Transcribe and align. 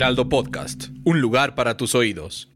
Heraldo 0.00 0.30
Podcast, 0.30 0.86
un 1.04 1.20
lugar 1.20 1.54
para 1.54 1.76
tus 1.76 1.94
oídos. 1.94 2.50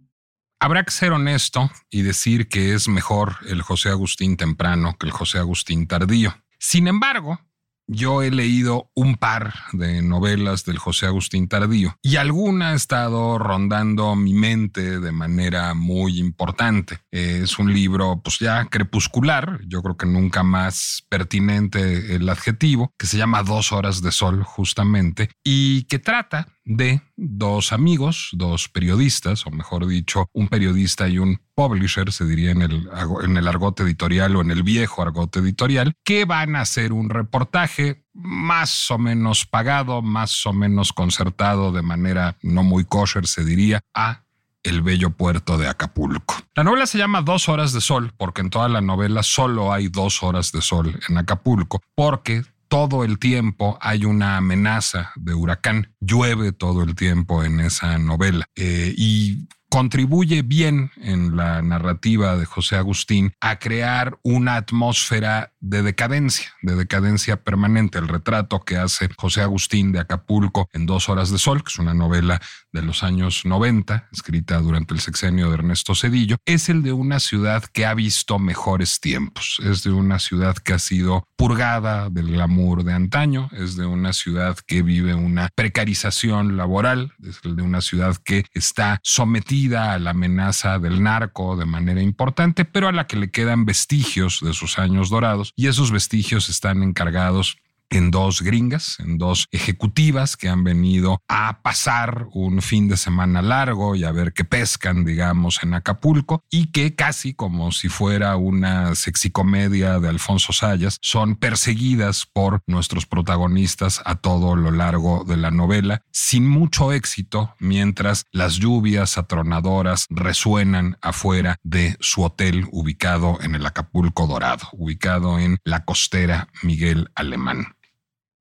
Habrá 0.58 0.82
que 0.82 0.90
ser 0.90 1.12
honesto 1.12 1.70
y 1.90 2.00
decir 2.00 2.48
que 2.48 2.72
es 2.72 2.88
mejor 2.88 3.36
el 3.46 3.60
José 3.60 3.90
Agustín 3.90 4.38
temprano 4.38 4.96
que 4.98 5.04
el 5.04 5.12
José 5.12 5.40
Agustín 5.40 5.86
tardío. 5.86 6.34
Sin 6.58 6.88
embargo, 6.88 7.38
yo 7.86 8.22
he 8.22 8.30
leído 8.30 8.90
un 8.94 9.16
par 9.16 9.52
de 9.72 10.00
novelas 10.00 10.64
del 10.64 10.78
José 10.78 11.06
Agustín 11.06 11.48
Tardío 11.48 11.96
y 12.02 12.16
alguna 12.16 12.70
ha 12.70 12.74
estado 12.74 13.38
rondando 13.38 14.16
mi 14.16 14.32
mente 14.32 15.00
de 15.00 15.12
manera 15.12 15.74
muy 15.74 16.18
importante. 16.18 17.00
Es 17.10 17.58
un 17.58 17.72
libro 17.72 18.20
pues 18.22 18.38
ya 18.38 18.64
crepuscular, 18.66 19.60
yo 19.66 19.82
creo 19.82 19.96
que 19.96 20.06
nunca 20.06 20.42
más 20.42 21.04
pertinente 21.08 22.14
el 22.14 22.28
adjetivo, 22.28 22.92
que 22.98 23.06
se 23.06 23.18
llama 23.18 23.42
Dos 23.42 23.72
horas 23.72 24.00
de 24.00 24.12
sol 24.12 24.42
justamente 24.44 25.30
y 25.44 25.84
que 25.84 25.98
trata 25.98 26.48
de 26.64 27.02
dos 27.16 27.72
amigos, 27.72 28.30
dos 28.32 28.68
periodistas, 28.68 29.46
o 29.46 29.50
mejor 29.50 29.86
dicho, 29.86 30.26
un 30.32 30.48
periodista 30.48 31.08
y 31.08 31.18
un 31.18 31.40
publisher, 31.54 32.12
se 32.12 32.24
diría 32.24 32.50
en 32.50 32.62
el, 32.62 32.88
en 33.22 33.36
el 33.36 33.48
argot 33.48 33.78
editorial 33.80 34.36
o 34.36 34.40
en 34.40 34.50
el 34.50 34.62
viejo 34.62 35.02
argot 35.02 35.36
editorial, 35.36 35.94
que 36.04 36.24
van 36.24 36.56
a 36.56 36.62
hacer 36.62 36.92
un 36.92 37.10
reportaje 37.10 38.04
más 38.12 38.90
o 38.90 38.98
menos 38.98 39.46
pagado, 39.46 40.02
más 40.02 40.44
o 40.46 40.52
menos 40.52 40.92
concertado 40.92 41.72
de 41.72 41.82
manera 41.82 42.36
no 42.42 42.62
muy 42.62 42.84
kosher, 42.84 43.26
se 43.26 43.44
diría, 43.44 43.80
a 43.94 44.24
el 44.64 44.82
bello 44.82 45.10
puerto 45.10 45.58
de 45.58 45.68
Acapulco. 45.68 46.36
La 46.54 46.64
novela 46.64 46.86
se 46.86 46.98
llama 46.98 47.20
Dos 47.20 47.48
horas 47.48 47.72
de 47.72 47.80
sol 47.80 48.12
porque 48.16 48.40
en 48.40 48.50
toda 48.50 48.68
la 48.68 48.80
novela 48.80 49.22
solo 49.22 49.72
hay 49.72 49.88
dos 49.88 50.22
horas 50.22 50.52
de 50.52 50.62
sol 50.62 50.98
en 51.08 51.18
Acapulco, 51.18 51.80
porque 51.94 52.42
todo 52.74 53.04
el 53.04 53.20
tiempo 53.20 53.78
hay 53.80 54.04
una 54.04 54.36
amenaza 54.36 55.12
de 55.14 55.32
huracán, 55.32 55.94
llueve 56.00 56.50
todo 56.50 56.82
el 56.82 56.96
tiempo 56.96 57.44
en 57.44 57.60
esa 57.60 57.98
novela. 57.98 58.46
Eh, 58.56 58.92
y 58.96 59.46
contribuye 59.74 60.42
bien 60.42 60.92
en 60.98 61.36
la 61.36 61.60
narrativa 61.60 62.36
de 62.36 62.46
José 62.46 62.76
Agustín 62.76 63.32
a 63.40 63.58
crear 63.58 64.20
una 64.22 64.54
atmósfera 64.54 65.52
de 65.58 65.82
decadencia, 65.82 66.52
de 66.62 66.76
decadencia 66.76 67.42
permanente. 67.42 67.98
El 67.98 68.06
retrato 68.06 68.60
que 68.60 68.76
hace 68.76 69.08
José 69.16 69.40
Agustín 69.40 69.90
de 69.90 69.98
Acapulco 69.98 70.68
en 70.72 70.86
Dos 70.86 71.08
Horas 71.08 71.32
de 71.32 71.38
Sol, 71.38 71.64
que 71.64 71.70
es 71.70 71.78
una 71.80 71.92
novela 71.92 72.40
de 72.70 72.82
los 72.82 73.02
años 73.02 73.44
90, 73.44 74.10
escrita 74.12 74.60
durante 74.60 74.94
el 74.94 75.00
sexenio 75.00 75.48
de 75.48 75.54
Ernesto 75.54 75.96
Cedillo, 75.96 76.36
es 76.44 76.68
el 76.68 76.84
de 76.84 76.92
una 76.92 77.18
ciudad 77.18 77.64
que 77.64 77.84
ha 77.84 77.94
visto 77.94 78.38
mejores 78.38 79.00
tiempos. 79.00 79.60
Es 79.64 79.82
de 79.82 79.90
una 79.90 80.20
ciudad 80.20 80.54
que 80.54 80.74
ha 80.74 80.78
sido 80.78 81.24
purgada 81.36 82.10
del 82.10 82.30
glamour 82.30 82.84
de 82.84 82.92
antaño, 82.92 83.50
es 83.50 83.74
de 83.74 83.86
una 83.86 84.12
ciudad 84.12 84.56
que 84.68 84.82
vive 84.82 85.14
una 85.14 85.48
precarización 85.56 86.56
laboral, 86.56 87.12
es 87.24 87.40
el 87.42 87.56
de 87.56 87.62
una 87.62 87.80
ciudad 87.80 88.16
que 88.24 88.44
está 88.54 89.00
sometida 89.02 89.63
a 89.72 89.98
la 89.98 90.10
amenaza 90.10 90.78
del 90.78 91.02
narco 91.02 91.56
de 91.56 91.64
manera 91.64 92.02
importante, 92.02 92.64
pero 92.64 92.88
a 92.88 92.92
la 92.92 93.06
que 93.06 93.16
le 93.16 93.30
quedan 93.30 93.64
vestigios 93.64 94.40
de 94.42 94.52
sus 94.52 94.78
años 94.78 95.08
dorados 95.08 95.52
y 95.56 95.68
esos 95.68 95.90
vestigios 95.90 96.48
están 96.48 96.82
encargados 96.82 97.56
en 97.98 98.10
dos 98.10 98.42
gringas, 98.42 98.96
en 99.00 99.18
dos 99.18 99.46
ejecutivas 99.50 100.36
que 100.36 100.48
han 100.48 100.64
venido 100.64 101.20
a 101.28 101.62
pasar 101.62 102.26
un 102.32 102.62
fin 102.62 102.88
de 102.88 102.96
semana 102.96 103.42
largo 103.42 103.94
y 103.94 104.04
a 104.04 104.12
ver 104.12 104.32
qué 104.32 104.44
pescan, 104.44 105.04
digamos, 105.04 105.62
en 105.62 105.74
Acapulco 105.74 106.42
y 106.50 106.66
que 106.72 106.94
casi 106.94 107.34
como 107.34 107.72
si 107.72 107.88
fuera 107.88 108.36
una 108.36 108.94
sexicomedia 108.94 110.00
de 110.00 110.08
Alfonso 110.08 110.52
Sayas, 110.52 110.98
son 111.00 111.36
perseguidas 111.36 112.26
por 112.26 112.62
nuestros 112.66 113.06
protagonistas 113.06 114.02
a 114.04 114.16
todo 114.16 114.56
lo 114.56 114.70
largo 114.70 115.24
de 115.24 115.36
la 115.36 115.50
novela, 115.50 116.02
sin 116.10 116.46
mucho 116.48 116.92
éxito, 116.92 117.54
mientras 117.58 118.24
las 118.32 118.56
lluvias 118.56 119.18
atronadoras 119.18 120.06
resuenan 120.10 120.96
afuera 121.00 121.56
de 121.62 121.96
su 122.00 122.22
hotel 122.22 122.66
ubicado 122.72 123.38
en 123.40 123.54
el 123.54 123.66
Acapulco 123.66 124.26
Dorado, 124.26 124.68
ubicado 124.72 125.38
en 125.38 125.58
la 125.64 125.84
costera 125.84 126.48
Miguel 126.62 127.10
Alemán. 127.14 127.74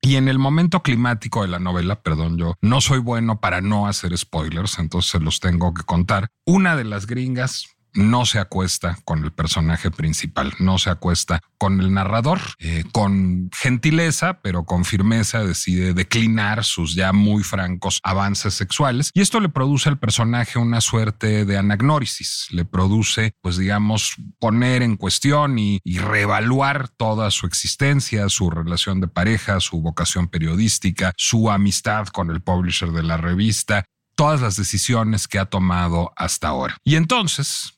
Y 0.05 0.17
en 0.17 0.27
el 0.27 0.37
momento 0.37 0.83
climático 0.83 1.43
de 1.43 1.47
la 1.47 1.59
novela, 1.59 2.01
perdón, 2.01 2.37
yo 2.37 2.55
no 2.61 2.81
soy 2.81 2.99
bueno 2.99 3.39
para 3.39 3.61
no 3.61 3.87
hacer 3.87 4.17
spoilers, 4.17 4.77
entonces 4.77 5.11
se 5.11 5.19
los 5.21 5.39
tengo 5.39 5.73
que 5.73 5.83
contar. 5.83 6.27
Una 6.45 6.75
de 6.75 6.83
las 6.83 7.07
gringas 7.07 7.69
no 7.93 8.25
se 8.25 8.39
acuesta 8.39 8.97
con 9.05 9.23
el 9.23 9.31
personaje 9.31 9.91
principal, 9.91 10.53
no 10.59 10.77
se 10.77 10.89
acuesta 10.89 11.41
con 11.57 11.79
el 11.79 11.93
narrador. 11.93 12.39
Eh, 12.59 12.83
con 12.91 13.49
gentileza, 13.53 14.39
pero 14.41 14.65
con 14.65 14.85
firmeza, 14.85 15.43
decide 15.43 15.93
declinar 15.93 16.63
sus 16.63 16.95
ya 16.95 17.13
muy 17.13 17.43
francos 17.43 17.99
avances 18.03 18.53
sexuales 18.53 19.11
y 19.13 19.21
esto 19.21 19.39
le 19.39 19.49
produce 19.49 19.89
al 19.89 19.99
personaje 19.99 20.59
una 20.59 20.81
suerte 20.81 21.45
de 21.45 21.57
anagnórisis, 21.57 22.47
le 22.51 22.65
produce, 22.65 23.33
pues 23.41 23.57
digamos, 23.57 24.15
poner 24.39 24.81
en 24.81 24.97
cuestión 24.97 25.59
y, 25.59 25.79
y 25.83 25.99
reevaluar 25.99 26.89
toda 26.89 27.31
su 27.31 27.45
existencia, 27.45 28.29
su 28.29 28.49
relación 28.49 29.01
de 29.01 29.07
pareja, 29.07 29.59
su 29.59 29.81
vocación 29.81 30.27
periodística, 30.27 31.13
su 31.17 31.49
amistad 31.49 32.07
con 32.07 32.29
el 32.29 32.41
publisher 32.41 32.91
de 32.91 33.03
la 33.03 33.17
revista, 33.17 33.85
todas 34.15 34.41
las 34.41 34.55
decisiones 34.55 35.27
que 35.27 35.39
ha 35.39 35.45
tomado 35.45 36.11
hasta 36.15 36.47
ahora. 36.47 36.77
Y 36.83 36.95
entonces, 36.95 37.72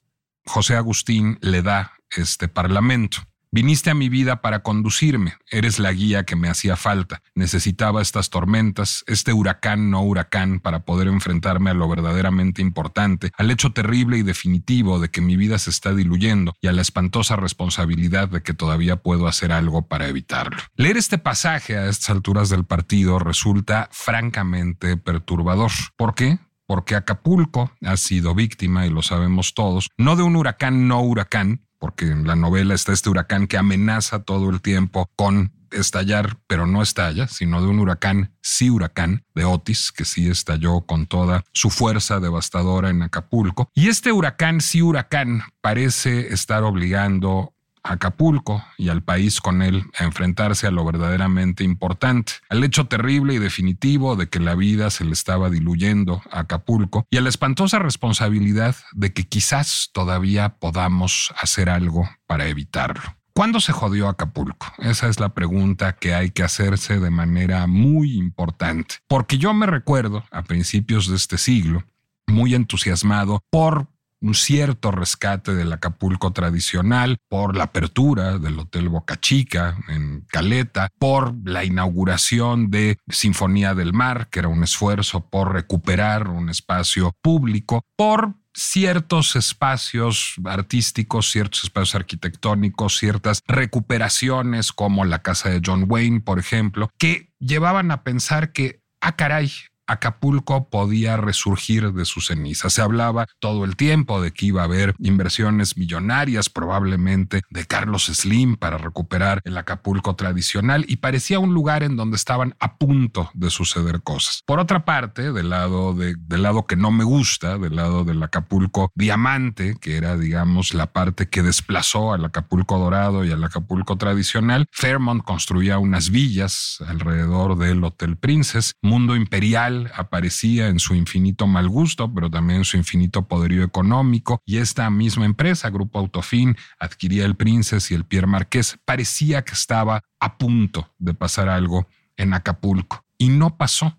José 0.45 0.75
Agustín 0.75 1.37
le 1.41 1.61
da 1.61 1.93
este 2.09 2.47
parlamento. 2.47 3.17
Viniste 3.55 3.89
a 3.89 3.93
mi 3.93 4.09
vida 4.09 4.41
para 4.41 4.63
conducirme, 4.63 5.35
eres 5.49 5.79
la 5.79 5.93
guía 5.93 6.25
que 6.25 6.35
me 6.35 6.49
hacía 6.49 6.75
falta. 6.75 7.21
Necesitaba 7.35 8.01
estas 8.01 8.29
tormentas, 8.29 9.05
este 9.07 9.31
huracán 9.31 9.89
no 9.89 10.01
huracán, 10.01 10.59
para 10.59 10.83
poder 10.83 11.07
enfrentarme 11.07 11.69
a 11.69 11.73
lo 11.73 11.87
verdaderamente 11.87 12.61
importante, 12.61 13.31
al 13.37 13.49
hecho 13.49 13.71
terrible 13.71 14.17
y 14.17 14.23
definitivo 14.23 14.99
de 14.99 15.07
que 15.07 15.21
mi 15.21 15.37
vida 15.37 15.57
se 15.57 15.69
está 15.69 15.93
diluyendo 15.93 16.53
y 16.59 16.67
a 16.67 16.73
la 16.73 16.81
espantosa 16.81 17.37
responsabilidad 17.37 18.27
de 18.27 18.43
que 18.43 18.53
todavía 18.53 18.97
puedo 18.97 19.25
hacer 19.25 19.53
algo 19.53 19.87
para 19.87 20.09
evitarlo. 20.09 20.57
Leer 20.75 20.97
este 20.97 21.17
pasaje 21.17 21.77
a 21.77 21.87
estas 21.87 22.09
alturas 22.09 22.49
del 22.49 22.65
partido 22.65 23.19
resulta 23.19 23.87
francamente 23.93 24.97
perturbador. 24.97 25.71
¿Por 25.95 26.13
qué? 26.13 26.39
Porque 26.65 26.95
Acapulco 26.95 27.71
ha 27.83 27.97
sido 27.97 28.35
víctima, 28.35 28.85
y 28.85 28.89
lo 28.89 29.01
sabemos 29.01 29.53
todos, 29.53 29.89
no 29.97 30.15
de 30.15 30.23
un 30.23 30.35
huracán 30.35 30.87
no 30.87 31.01
huracán, 31.01 31.61
porque 31.79 32.07
en 32.07 32.25
la 32.25 32.35
novela 32.35 32.73
está 32.73 32.93
este 32.93 33.09
huracán 33.09 33.47
que 33.47 33.57
amenaza 33.57 34.23
todo 34.23 34.49
el 34.49 34.61
tiempo 34.61 35.09
con 35.15 35.51
estallar, 35.71 36.37
pero 36.47 36.65
no 36.65 36.81
estalla, 36.81 37.27
sino 37.27 37.61
de 37.61 37.67
un 37.67 37.79
huracán 37.79 38.33
sí 38.41 38.69
huracán 38.69 39.23
de 39.35 39.45
Otis, 39.45 39.91
que 39.91 40.05
sí 40.05 40.29
estalló 40.29 40.81
con 40.81 41.05
toda 41.05 41.43
su 41.51 41.69
fuerza 41.69 42.19
devastadora 42.19 42.89
en 42.89 43.01
Acapulco. 43.01 43.69
Y 43.73 43.89
este 43.89 44.11
huracán 44.11 44.61
sí 44.61 44.81
huracán 44.81 45.43
parece 45.61 46.33
estar 46.33 46.63
obligando 46.63 47.54
Acapulco 47.85 48.63
y 48.77 48.89
al 48.89 49.03
país 49.03 49.41
con 49.41 49.61
él 49.61 49.85
a 49.97 50.03
enfrentarse 50.03 50.67
a 50.67 50.71
lo 50.71 50.83
verdaderamente 50.83 51.63
importante, 51.63 52.33
al 52.49 52.63
hecho 52.63 52.87
terrible 52.87 53.33
y 53.33 53.39
definitivo 53.39 54.15
de 54.15 54.27
que 54.27 54.39
la 54.39 54.55
vida 54.55 54.89
se 54.89 55.05
le 55.05 55.13
estaba 55.13 55.49
diluyendo 55.49 56.21
a 56.31 56.39
Acapulco 56.41 57.05
y 57.09 57.17
a 57.17 57.21
la 57.21 57.29
espantosa 57.29 57.79
responsabilidad 57.79 58.75
de 58.93 59.13
que 59.13 59.23
quizás 59.23 59.89
todavía 59.93 60.57
podamos 60.57 61.33
hacer 61.39 61.69
algo 61.69 62.09
para 62.27 62.47
evitarlo. 62.47 63.03
¿Cuándo 63.33 63.59
se 63.59 63.73
jodió 63.73 64.07
Acapulco? 64.07 64.67
Esa 64.77 65.09
es 65.09 65.19
la 65.19 65.33
pregunta 65.33 65.97
que 65.97 66.13
hay 66.15 66.31
que 66.31 66.43
hacerse 66.43 66.99
de 66.99 67.09
manera 67.09 67.67
muy 67.67 68.13
importante, 68.13 68.95
porque 69.07 69.37
yo 69.37 69.53
me 69.53 69.65
recuerdo 69.65 70.23
a 70.31 70.43
principios 70.43 71.09
de 71.09 71.17
este 71.17 71.37
siglo 71.37 71.83
muy 72.27 72.55
entusiasmado 72.55 73.41
por 73.49 73.89
un 74.25 74.33
cierto 74.33 74.89
rescate 74.89 75.53
del 75.53 75.71
Acapulco 75.71 76.33
tradicional, 76.33 77.17
por 77.29 77.55
la 77.55 77.65
apertura 77.65 78.39
del 78.39 78.57
Hotel 78.57 78.89
Boca 78.89 79.19
Chica 79.19 79.77
en 79.87 80.25
Caleta, 80.27 80.89
por 80.97 81.35
la 81.43 81.63
inauguración 81.63 82.71
de 82.71 82.97
Sinfonía 83.07 83.75
del 83.75 83.93
Mar, 83.93 84.29
que 84.31 84.39
era 84.39 84.47
un 84.47 84.63
esfuerzo 84.63 85.29
por 85.29 85.53
recuperar 85.53 86.27
un 86.27 86.49
espacio 86.49 87.13
público, 87.21 87.83
por 87.95 88.33
ciertos 88.55 89.35
espacios 89.35 90.35
artísticos, 90.43 91.29
ciertos 91.29 91.65
espacios 91.65 91.93
arquitectónicos, 91.93 92.97
ciertas 92.97 93.43
recuperaciones 93.45 94.71
como 94.71 95.05
la 95.05 95.21
casa 95.21 95.49
de 95.49 95.61
John 95.63 95.85
Wayne, 95.87 96.21
por 96.21 96.39
ejemplo, 96.39 96.89
que 96.97 97.31
llevaban 97.37 97.91
a 97.91 98.03
pensar 98.03 98.53
que, 98.53 98.81
ah, 99.01 99.15
caray, 99.15 99.51
Acapulco 99.87 100.69
podía 100.69 101.17
resurgir 101.17 101.93
de 101.93 102.05
su 102.05 102.21
ceniza. 102.21 102.69
Se 102.69 102.81
hablaba 102.81 103.27
todo 103.39 103.65
el 103.65 103.75
tiempo 103.75 104.21
de 104.21 104.31
que 104.31 104.47
iba 104.47 104.61
a 104.61 104.65
haber 104.65 104.95
inversiones 104.99 105.77
millonarias, 105.77 106.49
probablemente 106.49 107.41
de 107.49 107.65
Carlos 107.65 108.05
Slim 108.05 108.55
para 108.55 108.77
recuperar 108.77 109.41
el 109.43 109.57
Acapulco 109.57 110.15
tradicional 110.15 110.85
y 110.87 110.97
parecía 110.97 111.39
un 111.39 111.53
lugar 111.53 111.83
en 111.83 111.95
donde 111.95 112.15
estaban 112.15 112.55
a 112.59 112.77
punto 112.77 113.29
de 113.33 113.49
suceder 113.49 114.01
cosas. 114.01 114.41
Por 114.45 114.59
otra 114.59 114.85
parte, 114.85 115.31
del 115.31 115.49
lado, 115.49 115.93
de, 115.93 116.15
del 116.17 116.43
lado 116.43 116.65
que 116.65 116.75
no 116.75 116.91
me 116.91 117.03
gusta, 117.03 117.57
del 117.57 117.75
lado 117.75 118.03
del 118.03 118.21
Acapulco 118.23 118.91
diamante, 118.95 119.75
que 119.79 119.97
era, 119.97 120.17
digamos, 120.17 120.73
la 120.73 120.91
parte 120.91 121.29
que 121.29 121.43
desplazó 121.43 122.13
al 122.13 122.25
Acapulco 122.25 122.77
dorado 122.79 123.25
y 123.25 123.31
al 123.31 123.43
Acapulco 123.43 123.97
tradicional, 123.97 124.67
Fairmont 124.71 125.23
construía 125.23 125.77
unas 125.77 126.09
villas 126.09 126.79
alrededor 126.87 127.57
del 127.57 127.83
Hotel 127.83 128.17
Princess, 128.17 128.73
Mundo 128.81 129.15
Imperial 129.15 129.74
aparecía 129.95 130.67
en 130.67 130.79
su 130.79 130.95
infinito 130.95 131.47
mal 131.47 131.67
gusto, 131.69 132.13
pero 132.13 132.29
también 132.29 132.59
en 132.59 132.65
su 132.65 132.77
infinito 132.77 133.27
poderío 133.27 133.63
económico, 133.63 134.41
y 134.45 134.57
esta 134.57 134.89
misma 134.89 135.25
empresa, 135.25 135.69
Grupo 135.69 135.99
Autofin, 135.99 136.55
adquiría 136.79 137.25
el 137.25 137.35
Princess 137.35 137.91
y 137.91 137.95
el 137.95 138.05
Pierre 138.05 138.27
Marqués. 138.27 138.77
Parecía 138.85 139.43
que 139.43 139.53
estaba 139.53 140.01
a 140.19 140.37
punto 140.37 140.93
de 140.97 141.13
pasar 141.13 141.49
algo 141.49 141.87
en 142.17 142.33
Acapulco, 142.33 143.03
y 143.17 143.29
no 143.29 143.57
pasó. 143.57 143.97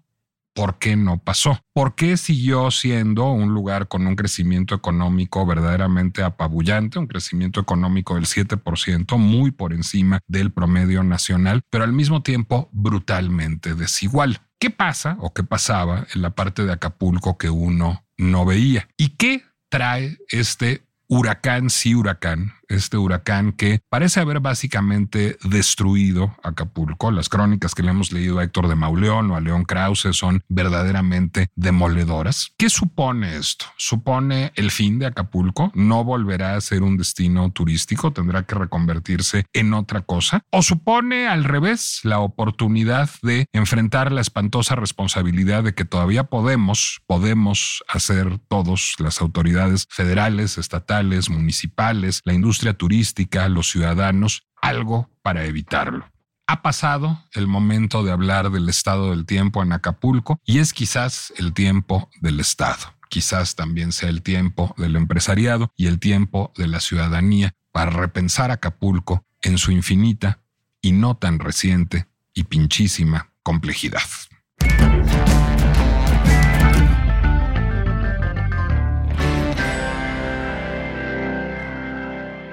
¿Por 0.54 0.78
qué 0.78 0.96
no 0.96 1.18
pasó? 1.18 1.60
¿Por 1.74 1.94
qué 1.96 2.16
siguió 2.16 2.70
siendo 2.70 3.30
un 3.30 3.52
lugar 3.52 3.88
con 3.88 4.06
un 4.06 4.16
crecimiento 4.16 4.74
económico 4.74 5.44
verdaderamente 5.44 6.22
apabullante, 6.22 6.98
un 6.98 7.06
crecimiento 7.06 7.60
económico 7.60 8.14
del 8.14 8.24
7%, 8.24 9.18
muy 9.18 9.50
por 9.50 9.74
encima 9.74 10.20
del 10.26 10.52
promedio 10.52 11.02
nacional, 11.02 11.60
pero 11.68 11.84
al 11.84 11.92
mismo 11.92 12.22
tiempo 12.22 12.70
brutalmente 12.72 13.74
desigual? 13.74 14.45
¿Qué 14.58 14.70
pasa 14.70 15.18
o 15.20 15.34
qué 15.34 15.42
pasaba 15.42 16.06
en 16.14 16.22
la 16.22 16.30
parte 16.30 16.64
de 16.64 16.72
Acapulco 16.72 17.36
que 17.36 17.50
uno 17.50 18.06
no 18.16 18.44
veía? 18.46 18.88
¿Y 18.96 19.10
qué 19.10 19.44
trae 19.68 20.16
este 20.28 20.85
huracán 21.08 21.70
sí 21.70 21.94
huracán 21.94 22.52
este 22.68 22.96
huracán 22.96 23.52
que 23.52 23.80
parece 23.88 24.20
haber 24.20 24.40
básicamente 24.40 25.36
destruido 25.44 26.36
Acapulco. 26.42 27.10
Las 27.10 27.28
crónicas 27.28 27.74
que 27.74 27.82
le 27.82 27.90
hemos 27.90 28.12
leído 28.12 28.38
a 28.38 28.44
Héctor 28.44 28.68
de 28.68 28.74
Mauleón 28.74 29.30
o 29.30 29.36
a 29.36 29.40
León 29.40 29.64
Krause 29.64 30.08
son 30.12 30.42
verdaderamente 30.48 31.48
demoledoras. 31.54 32.52
¿Qué 32.56 32.70
supone 32.70 33.36
esto? 33.36 33.66
¿Supone 33.76 34.52
el 34.56 34.70
fin 34.70 34.98
de 34.98 35.06
Acapulco? 35.06 35.70
¿No 35.74 36.04
volverá 36.04 36.56
a 36.56 36.60
ser 36.60 36.82
un 36.82 36.96
destino 36.96 37.50
turístico? 37.50 38.12
¿Tendrá 38.12 38.44
que 38.44 38.54
reconvertirse 38.54 39.46
en 39.52 39.74
otra 39.74 40.02
cosa? 40.02 40.42
¿O 40.50 40.62
supone 40.62 41.28
al 41.28 41.44
revés 41.44 42.00
la 42.02 42.20
oportunidad 42.20 43.10
de 43.22 43.46
enfrentar 43.52 44.12
la 44.12 44.20
espantosa 44.20 44.74
responsabilidad 44.74 45.64
de 45.64 45.74
que 45.74 45.84
todavía 45.84 46.24
podemos, 46.24 47.00
podemos 47.06 47.84
hacer 47.88 48.38
todos, 48.48 48.94
las 48.98 49.20
autoridades 49.20 49.86
federales, 49.90 50.58
estatales, 50.58 50.95
municipales, 51.30 52.20
la 52.24 52.34
industria 52.34 52.74
turística, 52.74 53.48
los 53.48 53.70
ciudadanos, 53.70 54.46
algo 54.60 55.10
para 55.22 55.44
evitarlo. 55.44 56.10
Ha 56.48 56.62
pasado 56.62 57.24
el 57.32 57.46
momento 57.48 58.04
de 58.04 58.12
hablar 58.12 58.50
del 58.50 58.68
estado 58.68 59.10
del 59.10 59.26
tiempo 59.26 59.62
en 59.62 59.72
Acapulco 59.72 60.38
y 60.44 60.58
es 60.60 60.72
quizás 60.72 61.32
el 61.36 61.52
tiempo 61.52 62.08
del 62.20 62.38
Estado. 62.38 62.94
Quizás 63.08 63.56
también 63.56 63.92
sea 63.92 64.08
el 64.08 64.22
tiempo 64.22 64.74
del 64.76 64.94
empresariado 64.96 65.72
y 65.76 65.86
el 65.86 65.98
tiempo 65.98 66.52
de 66.56 66.68
la 66.68 66.80
ciudadanía 66.80 67.52
para 67.72 67.90
repensar 67.90 68.50
Acapulco 68.50 69.24
en 69.42 69.58
su 69.58 69.72
infinita 69.72 70.40
y 70.80 70.92
no 70.92 71.16
tan 71.16 71.40
reciente 71.40 72.06
y 72.32 72.44
pinchísima 72.44 73.32
complejidad. 73.42 74.02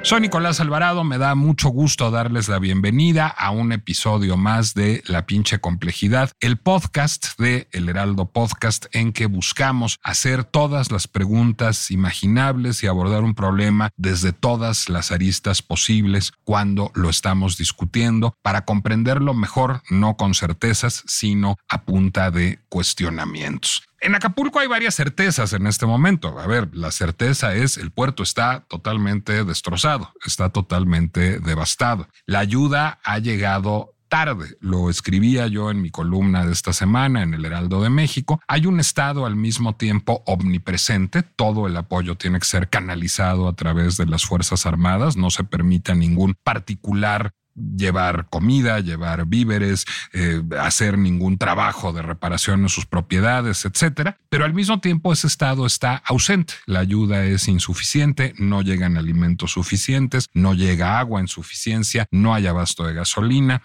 Soy 0.06 0.20
Nicolás 0.20 0.60
Alvarado, 0.60 1.06
me 1.06 1.18
da 1.18 1.34
mucho 1.34 1.70
gusto 1.70 2.12
darles 2.12 2.50
la 2.50 2.60
bienvenida 2.60 3.26
a 3.28 3.52
un 3.52 3.72
episodio 3.72 4.36
más 4.36 4.74
de 4.74 5.02
La 5.08 5.26
pinche 5.26 5.60
complejidad, 5.60 6.30
el 6.42 6.58
podcast 6.58 7.40
de 7.40 7.70
El 7.72 7.88
Heraldo 7.88 8.26
Podcast 8.26 8.88
en 8.92 9.14
que 9.14 9.28
buscamos 9.28 10.00
hacer 10.04 10.44
todas 10.44 10.92
las 10.92 11.08
preguntas 11.08 11.90
imaginables 11.90 12.84
y 12.84 12.88
abordar 12.88 13.24
un 13.24 13.34
problema 13.34 13.92
desde 13.96 14.34
todas 14.34 14.90
las 14.90 15.14
aristas 15.14 15.62
posibles 15.62 16.34
cuando 16.44 16.92
lo 16.96 17.10
estamos 17.10 17.58
discutiendo 17.58 18.36
para 18.42 18.66
comprenderlo 18.66 19.34
mejor, 19.34 19.84
no 19.90 20.18
con 20.18 20.34
certezas, 20.34 21.04
sino 21.08 21.56
a 21.70 21.84
punta 21.84 22.30
de 22.30 22.60
cuestionamientos. 22.68 23.84
En 24.04 24.16
Acapulco 24.16 24.60
hay 24.60 24.68
varias 24.68 24.96
certezas 24.96 25.54
en 25.54 25.66
este 25.66 25.86
momento. 25.86 26.38
A 26.38 26.46
ver, 26.46 26.70
la 26.74 26.92
certeza 26.92 27.56
es 27.56 27.78
el 27.78 27.90
puerto 27.90 28.22
está 28.22 28.66
totalmente 28.68 29.46
destrozado, 29.46 30.12
está 30.26 30.50
totalmente 30.50 31.40
devastado. 31.40 32.10
La 32.26 32.40
ayuda 32.40 33.00
ha 33.06 33.20
llegado 33.20 33.96
tarde. 34.10 34.58
Lo 34.60 34.90
escribía 34.90 35.48
yo 35.48 35.72
en 35.72 35.82
mi 35.82 35.90
columna 35.90 36.46
de 36.46 36.52
esta 36.52 36.74
semana 36.74 37.24
en 37.24 37.34
el 37.34 37.46
Heraldo 37.46 37.82
de 37.82 37.90
México. 37.90 38.42
Hay 38.46 38.66
un 38.66 38.82
Estado 38.82 39.26
al 39.26 39.38
mismo 39.38 39.78
tiempo 39.78 40.22
omnipresente. 40.26 41.24
Todo 41.24 41.66
el 41.66 41.78
apoyo 41.78 42.16
tiene 42.16 42.40
que 42.40 42.46
ser 42.46 42.70
canalizado 42.70 43.48
a 43.48 43.54
través 43.54 43.96
de 43.96 44.06
las 44.06 44.26
Fuerzas 44.26 44.66
Armadas. 44.66 45.16
No 45.16 45.30
se 45.30 45.46
permite 45.46 45.96
ningún 45.96 46.36
particular 46.44 47.32
llevar 47.56 48.28
comida, 48.30 48.80
llevar 48.80 49.26
víveres, 49.26 49.86
eh, 50.14 50.42
hacer 50.60 50.98
ningún 50.98 51.38
trabajo 51.38 51.94
de 51.94 52.02
reparación 52.02 52.62
en 52.62 52.70
sus 52.70 52.86
propiedades, 52.86 53.66
etcétera. 53.66 54.18
Pero 54.30 54.46
al 54.46 54.54
mismo 54.54 54.80
tiempo 54.80 55.14
ese 55.14 55.28
estado 55.28 55.66
está 55.66 55.96
ausente. 56.06 56.56
La 56.66 56.80
ayuda 56.80 57.26
es 57.26 57.48
insuficiente, 57.48 58.34
no 58.38 58.62
llegan 58.62 58.98
alimentos 58.98 59.52
suficientes, 59.52 60.28
no 60.34 60.54
llega 60.54 61.00
agua 61.00 61.20
en 61.20 61.28
suficiencia, 61.28 62.08
no 62.12 62.34
hay 62.34 62.48
abasto 62.48 62.86
de 62.86 62.94
gasolina. 62.94 63.62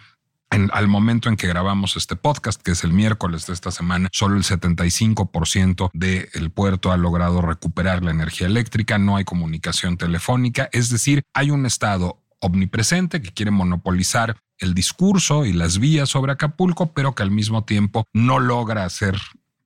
al 0.50 0.88
momento 0.88 1.28
en 1.28 1.36
que 1.36 1.46
grabamos 1.46 1.98
este 1.98 2.16
podcast, 2.16 2.62
que 2.62 2.70
es 2.70 2.82
el 2.82 2.94
miércoles 2.94 3.46
de 3.46 3.52
esta 3.52 3.70
semana, 3.70 4.08
solo 4.12 4.36
el 4.36 4.44
75% 4.44 5.90
del 5.92 6.50
puerto 6.50 6.90
ha 6.90 6.96
logrado 6.96 7.42
recuperar 7.42 8.02
la 8.02 8.12
energía 8.12 8.46
eléctrica, 8.46 8.96
no 8.96 9.16
hay 9.16 9.24
comunicación 9.24 9.98
telefónica, 9.98 10.70
es 10.72 10.88
decir, 10.88 11.22
hay 11.34 11.50
un 11.50 11.66
estado 11.66 12.22
omnipresente 12.40 13.22
que 13.22 13.32
quiere 13.32 13.50
monopolizar 13.50 14.36
el 14.58 14.74
discurso 14.74 15.44
y 15.44 15.52
las 15.52 15.78
vías 15.78 16.08
sobre 16.08 16.32
Acapulco, 16.32 16.92
pero 16.92 17.14
que 17.14 17.22
al 17.22 17.30
mismo 17.30 17.64
tiempo 17.64 18.04
no 18.12 18.38
logra 18.38 18.84
hacer 18.84 19.16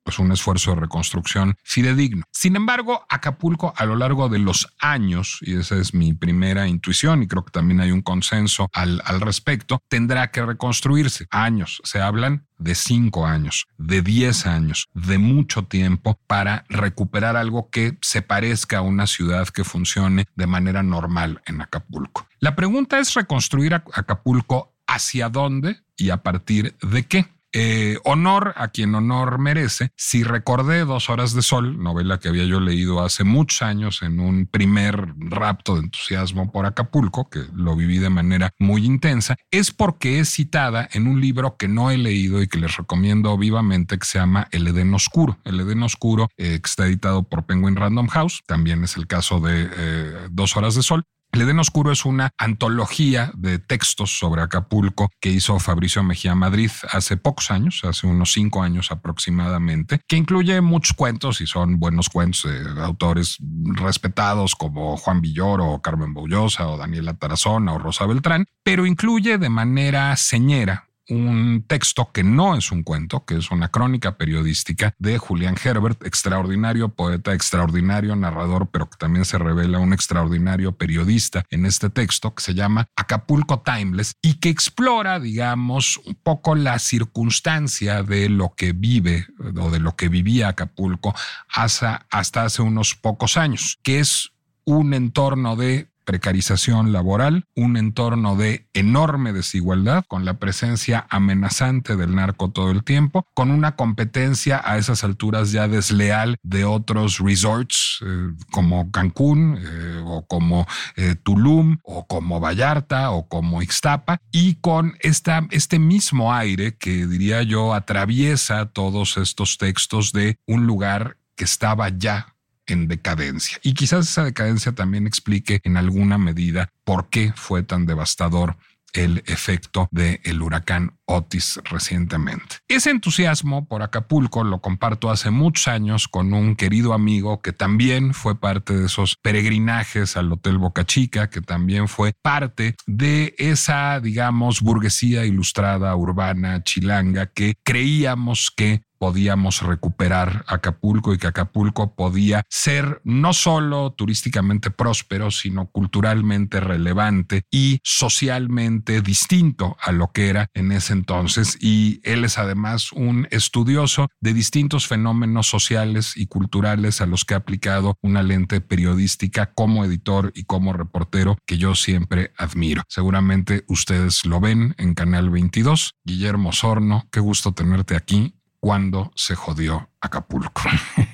pues 0.02 0.18
un 0.18 0.32
esfuerzo 0.32 0.74
de 0.74 0.80
reconstrucción 0.80 1.56
fidedigno. 1.62 2.24
Sin 2.30 2.56
embargo, 2.56 3.04
Acapulco 3.08 3.72
a 3.76 3.84
lo 3.84 3.96
largo 3.96 4.28
de 4.28 4.38
los 4.38 4.68
años, 4.78 5.38
y 5.42 5.56
esa 5.56 5.76
es 5.76 5.94
mi 5.94 6.14
primera 6.14 6.68
intuición, 6.68 7.22
y 7.22 7.28
creo 7.28 7.44
que 7.44 7.50
también 7.52 7.80
hay 7.80 7.92
un 7.92 8.02
consenso 8.02 8.68
al, 8.72 9.02
al 9.04 9.20
respecto, 9.20 9.80
tendrá 9.88 10.30
que 10.30 10.44
reconstruirse. 10.44 11.26
Años, 11.30 11.80
se 11.84 12.00
hablan 12.00 12.46
de 12.58 12.74
cinco 12.74 13.26
años, 13.26 13.66
de 13.76 14.02
diez 14.02 14.46
años, 14.46 14.88
de 14.94 15.18
mucho 15.18 15.64
tiempo 15.64 16.18
para 16.26 16.64
recuperar 16.68 17.36
algo 17.36 17.68
que 17.70 17.98
se 18.00 18.22
parezca 18.22 18.78
a 18.78 18.82
una 18.82 19.06
ciudad 19.06 19.48
que 19.48 19.64
funcione 19.64 20.26
de 20.36 20.46
manera 20.46 20.82
normal 20.82 21.42
en 21.46 21.60
Acapulco. 21.60 22.26
La 22.38 22.54
pregunta 22.54 22.98
es 22.98 23.14
reconstruir 23.14 23.74
Acapulco 23.74 24.74
hacia 24.86 25.28
dónde 25.28 25.80
y 25.96 26.10
a 26.10 26.18
partir 26.22 26.76
de 26.82 27.04
qué. 27.04 27.26
Eh, 27.52 27.98
honor 28.04 28.54
a 28.56 28.68
quien 28.68 28.94
honor 28.94 29.38
merece. 29.38 29.90
Si 29.96 30.22
recordé 30.22 30.84
Dos 30.84 31.10
Horas 31.10 31.34
de 31.34 31.42
Sol, 31.42 31.82
novela 31.82 32.18
que 32.18 32.28
había 32.28 32.44
yo 32.44 32.60
leído 32.60 33.02
hace 33.02 33.24
muchos 33.24 33.62
años 33.62 34.02
en 34.02 34.20
un 34.20 34.46
primer 34.46 35.14
rapto 35.18 35.74
de 35.74 35.82
entusiasmo 35.82 36.50
por 36.50 36.64
Acapulco, 36.64 37.28
que 37.28 37.44
lo 37.54 37.76
viví 37.76 37.98
de 37.98 38.10
manera 38.10 38.50
muy 38.58 38.86
intensa, 38.86 39.36
es 39.50 39.70
porque 39.70 40.18
es 40.18 40.30
citada 40.30 40.88
en 40.92 41.06
un 41.06 41.20
libro 41.20 41.56
que 41.56 41.68
no 41.68 41.90
he 41.90 41.98
leído 41.98 42.40
y 42.40 42.48
que 42.48 42.58
les 42.58 42.76
recomiendo 42.76 43.36
vivamente, 43.36 43.98
que 43.98 44.06
se 44.06 44.18
llama 44.18 44.48
El 44.50 44.66
Edén 44.66 44.94
Oscuro. 44.94 45.38
El 45.44 45.60
Edén 45.60 45.82
Oscuro, 45.82 46.28
eh, 46.36 46.58
que 46.62 46.68
está 46.68 46.86
editado 46.86 47.22
por 47.22 47.44
Penguin 47.44 47.76
Random 47.76 48.08
House, 48.08 48.42
también 48.46 48.82
es 48.84 48.96
el 48.96 49.06
caso 49.06 49.40
de 49.40 49.68
eh, 49.76 50.12
Dos 50.30 50.56
Horas 50.56 50.74
de 50.74 50.82
Sol. 50.82 51.04
Edén 51.40 51.58
Oscuro 51.58 51.90
es 51.90 52.04
una 52.04 52.30
antología 52.38 53.32
de 53.34 53.58
textos 53.58 54.16
sobre 54.18 54.42
Acapulco 54.42 55.10
que 55.20 55.30
hizo 55.30 55.58
Fabricio 55.58 56.02
Mejía 56.04 56.34
Madrid 56.36 56.70
hace 56.92 57.16
pocos 57.16 57.50
años, 57.50 57.80
hace 57.82 58.06
unos 58.06 58.32
cinco 58.32 58.62
años 58.62 58.92
aproximadamente, 58.92 60.00
que 60.06 60.16
incluye 60.16 60.60
muchos 60.60 60.94
cuentos 60.94 61.40
y 61.40 61.46
son 61.48 61.80
buenos 61.80 62.08
cuentos 62.10 62.44
de 62.44 62.80
autores 62.80 63.38
respetados 63.64 64.54
como 64.54 64.96
Juan 64.96 65.20
Villoro 65.20 65.66
o 65.66 65.82
Carmen 65.82 66.14
Boullosa 66.14 66.68
o 66.68 66.76
Daniela 66.76 67.14
Tarazona 67.14 67.72
o 67.72 67.78
Rosa 67.78 68.06
Beltrán, 68.06 68.46
pero 68.62 68.86
incluye 68.86 69.38
de 69.38 69.48
manera 69.48 70.14
señera 70.16 70.91
un 71.08 71.64
texto 71.66 72.10
que 72.12 72.22
no 72.22 72.56
es 72.56 72.70
un 72.72 72.82
cuento, 72.82 73.24
que 73.24 73.36
es 73.36 73.50
una 73.50 73.68
crónica 73.68 74.16
periodística 74.16 74.94
de 74.98 75.18
Julián 75.18 75.56
Herbert, 75.62 76.04
extraordinario 76.06 76.90
poeta, 76.90 77.32
extraordinario 77.32 78.14
narrador, 78.16 78.68
pero 78.70 78.88
que 78.88 78.96
también 78.96 79.24
se 79.24 79.38
revela 79.38 79.78
un 79.78 79.92
extraordinario 79.92 80.72
periodista 80.72 81.44
en 81.50 81.66
este 81.66 81.90
texto 81.90 82.34
que 82.34 82.42
se 82.42 82.54
llama 82.54 82.86
Acapulco 82.96 83.62
Timeless 83.62 84.14
y 84.22 84.34
que 84.34 84.48
explora, 84.48 85.20
digamos, 85.20 85.98
un 86.04 86.14
poco 86.14 86.54
la 86.54 86.78
circunstancia 86.78 88.02
de 88.02 88.28
lo 88.28 88.54
que 88.54 88.72
vive 88.72 89.26
o 89.56 89.70
de 89.70 89.80
lo 89.80 89.96
que 89.96 90.08
vivía 90.08 90.48
Acapulco 90.48 91.14
hasta, 91.48 92.06
hasta 92.10 92.44
hace 92.44 92.62
unos 92.62 92.94
pocos 92.94 93.36
años, 93.36 93.78
que 93.82 94.00
es 94.00 94.32
un 94.64 94.94
entorno 94.94 95.56
de 95.56 95.91
precarización 96.04 96.92
laboral, 96.92 97.44
un 97.54 97.76
entorno 97.76 98.36
de 98.36 98.66
enorme 98.74 99.32
desigualdad, 99.32 100.04
con 100.06 100.24
la 100.24 100.34
presencia 100.34 101.06
amenazante 101.10 101.96
del 101.96 102.14
narco 102.14 102.50
todo 102.50 102.70
el 102.70 102.84
tiempo, 102.84 103.26
con 103.34 103.50
una 103.50 103.76
competencia 103.76 104.60
a 104.64 104.78
esas 104.78 105.04
alturas 105.04 105.52
ya 105.52 105.68
desleal 105.68 106.36
de 106.42 106.64
otros 106.64 107.18
resorts 107.18 108.00
eh, 108.04 108.30
como 108.50 108.90
Cancún 108.90 109.58
eh, 109.60 110.02
o 110.04 110.26
como 110.26 110.66
eh, 110.96 111.14
Tulum 111.22 111.78
o 111.82 112.06
como 112.06 112.40
Vallarta 112.40 113.10
o 113.10 113.28
como 113.28 113.62
Ixtapa 113.62 114.18
y 114.30 114.56
con 114.56 114.96
esta, 115.00 115.46
este 115.50 115.78
mismo 115.78 116.32
aire 116.32 116.76
que 116.76 117.06
diría 117.06 117.42
yo 117.42 117.74
atraviesa 117.74 118.66
todos 118.66 119.16
estos 119.16 119.58
textos 119.58 120.12
de 120.12 120.38
un 120.46 120.66
lugar 120.66 121.16
que 121.36 121.44
estaba 121.44 121.88
ya 121.88 122.31
en 122.66 122.88
decadencia. 122.88 123.58
Y 123.62 123.74
quizás 123.74 124.08
esa 124.08 124.24
decadencia 124.24 124.72
también 124.72 125.06
explique 125.06 125.60
en 125.64 125.76
alguna 125.76 126.18
medida 126.18 126.68
por 126.84 127.08
qué 127.08 127.32
fue 127.36 127.62
tan 127.62 127.86
devastador 127.86 128.56
el 128.92 129.22
efecto 129.26 129.88
del 129.90 130.20
el 130.24 130.42
huracán 130.42 130.98
Otis 131.06 131.60
recientemente. 131.64 132.56
Ese 132.68 132.90
entusiasmo 132.90 133.66
por 133.66 133.82
Acapulco 133.82 134.44
lo 134.44 134.60
comparto 134.60 135.10
hace 135.10 135.30
muchos 135.30 135.68
años 135.68 136.08
con 136.08 136.32
un 136.32 136.56
querido 136.56 136.92
amigo 136.92 137.40
que 137.40 137.52
también 137.52 138.14
fue 138.14 138.38
parte 138.38 138.74
de 138.74 138.86
esos 138.86 139.16
peregrinajes 139.16 140.16
al 140.16 140.32
Hotel 140.32 140.58
Boca 140.58 140.84
Chica, 140.84 141.30
que 141.30 141.40
también 141.40 141.88
fue 141.88 142.12
parte 142.22 142.76
de 142.86 143.34
esa, 143.38 144.00
digamos, 144.00 144.60
burguesía 144.60 145.24
ilustrada 145.24 145.94
urbana 145.96 146.62
chilanga 146.62 147.26
que 147.26 147.56
creíamos 147.62 148.52
que 148.54 148.82
podíamos 149.02 149.62
recuperar 149.62 150.44
Acapulco 150.46 151.12
y 151.12 151.18
que 151.18 151.26
Acapulco 151.26 151.96
podía 151.96 152.44
ser 152.48 153.00
no 153.02 153.32
solo 153.32 153.90
turísticamente 153.90 154.70
próspero, 154.70 155.32
sino 155.32 155.66
culturalmente 155.66 156.60
relevante 156.60 157.42
y 157.50 157.80
socialmente 157.82 159.00
distinto 159.00 159.76
a 159.80 159.90
lo 159.90 160.12
que 160.12 160.28
era 160.28 160.46
en 160.54 160.70
ese 160.70 160.92
entonces. 160.92 161.58
Y 161.60 162.00
él 162.04 162.24
es 162.24 162.38
además 162.38 162.92
un 162.92 163.26
estudioso 163.32 164.06
de 164.20 164.34
distintos 164.34 164.86
fenómenos 164.86 165.48
sociales 165.48 166.16
y 166.16 166.28
culturales 166.28 167.00
a 167.00 167.06
los 167.06 167.24
que 167.24 167.34
ha 167.34 167.38
aplicado 167.38 167.96
una 168.02 168.22
lente 168.22 168.60
periodística 168.60 169.52
como 169.52 169.84
editor 169.84 170.30
y 170.36 170.44
como 170.44 170.74
reportero 170.74 171.38
que 171.44 171.58
yo 171.58 171.74
siempre 171.74 172.34
admiro. 172.38 172.84
Seguramente 172.86 173.64
ustedes 173.66 174.24
lo 174.24 174.38
ven 174.38 174.76
en 174.78 174.94
Canal 174.94 175.28
22. 175.28 175.94
Guillermo 176.04 176.52
Sorno, 176.52 177.08
qué 177.10 177.18
gusto 177.18 177.52
tenerte 177.52 177.96
aquí 177.96 178.36
cuando 178.62 179.10
se 179.16 179.34
jodió 179.34 179.90
Acapulco. 180.00 180.62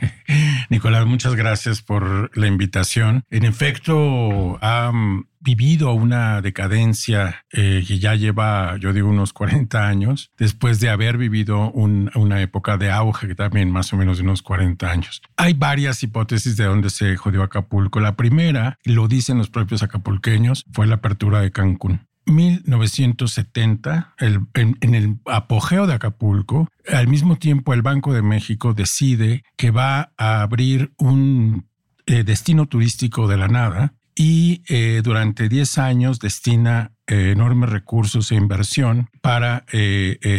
Nicolás, 0.69 1.07
muchas 1.07 1.35
gracias 1.35 1.81
por 1.81 2.37
la 2.37 2.47
invitación. 2.47 3.25
En 3.31 3.47
efecto, 3.47 4.59
ha 4.61 4.93
vivido 5.41 5.93
una 5.95 6.43
decadencia 6.43 7.47
eh, 7.51 7.83
que 7.89 7.99
ya 7.99 8.15
lleva, 8.17 8.77
yo 8.77 8.93
digo, 8.93 9.09
unos 9.09 9.33
40 9.33 9.89
años, 9.89 10.31
después 10.37 10.79
de 10.81 10.91
haber 10.91 11.17
vivido 11.17 11.71
una 11.73 12.43
época 12.43 12.77
de 12.77 12.91
auge 12.91 13.29
que 13.29 13.35
también 13.35 13.71
más 13.71 13.95
o 13.95 13.97
menos 13.97 14.19
de 14.19 14.25
unos 14.25 14.43
40 14.43 14.91
años. 14.91 15.23
Hay 15.39 15.55
varias 15.55 16.03
hipótesis 16.03 16.59
de 16.59 16.65
dónde 16.65 16.91
se 16.91 17.17
jodió 17.17 17.43
Acapulco. 17.43 17.99
La 18.01 18.15
primera, 18.15 18.79
lo 18.85 19.09
dicen 19.09 19.39
los 19.39 19.49
propios 19.49 19.83
acapulqueños, 19.83 20.67
fue 20.71 20.87
la 20.87 20.97
apertura 20.97 21.41
de 21.41 21.51
Cancún. 21.51 22.08
1970, 22.29 24.15
en, 24.19 24.95
el 24.95 25.17
apogeo 25.27 25.87
de 25.87 25.95
Acapulco, 25.95 26.69
al 26.93 27.09
mismo 27.09 27.37
tiempo 27.37 27.75
el 27.75 27.83
Banco 27.83 28.13
de 28.13 28.23
México 28.23 28.75
decide 28.75 29.45
que 29.57 29.71
va 29.71 30.13
a 30.17 30.43
abrir 30.43 30.93
un 30.99 31.67
eh, 32.07 32.25
destino 32.25 32.67
turístico 32.67 33.29
de 33.29 33.37
la 33.37 33.49
nada 33.49 33.95
y 34.15 34.63
eh, 34.69 35.01
durante 35.03 35.49
10 35.49 35.79
años 35.79 36.19
destina 36.19 36.93
eh, 37.07 37.33
enormes 37.33 37.71
recursos 37.71 38.33
e 38.33 38.35
inversión 38.35 39.09
para 39.21 39.65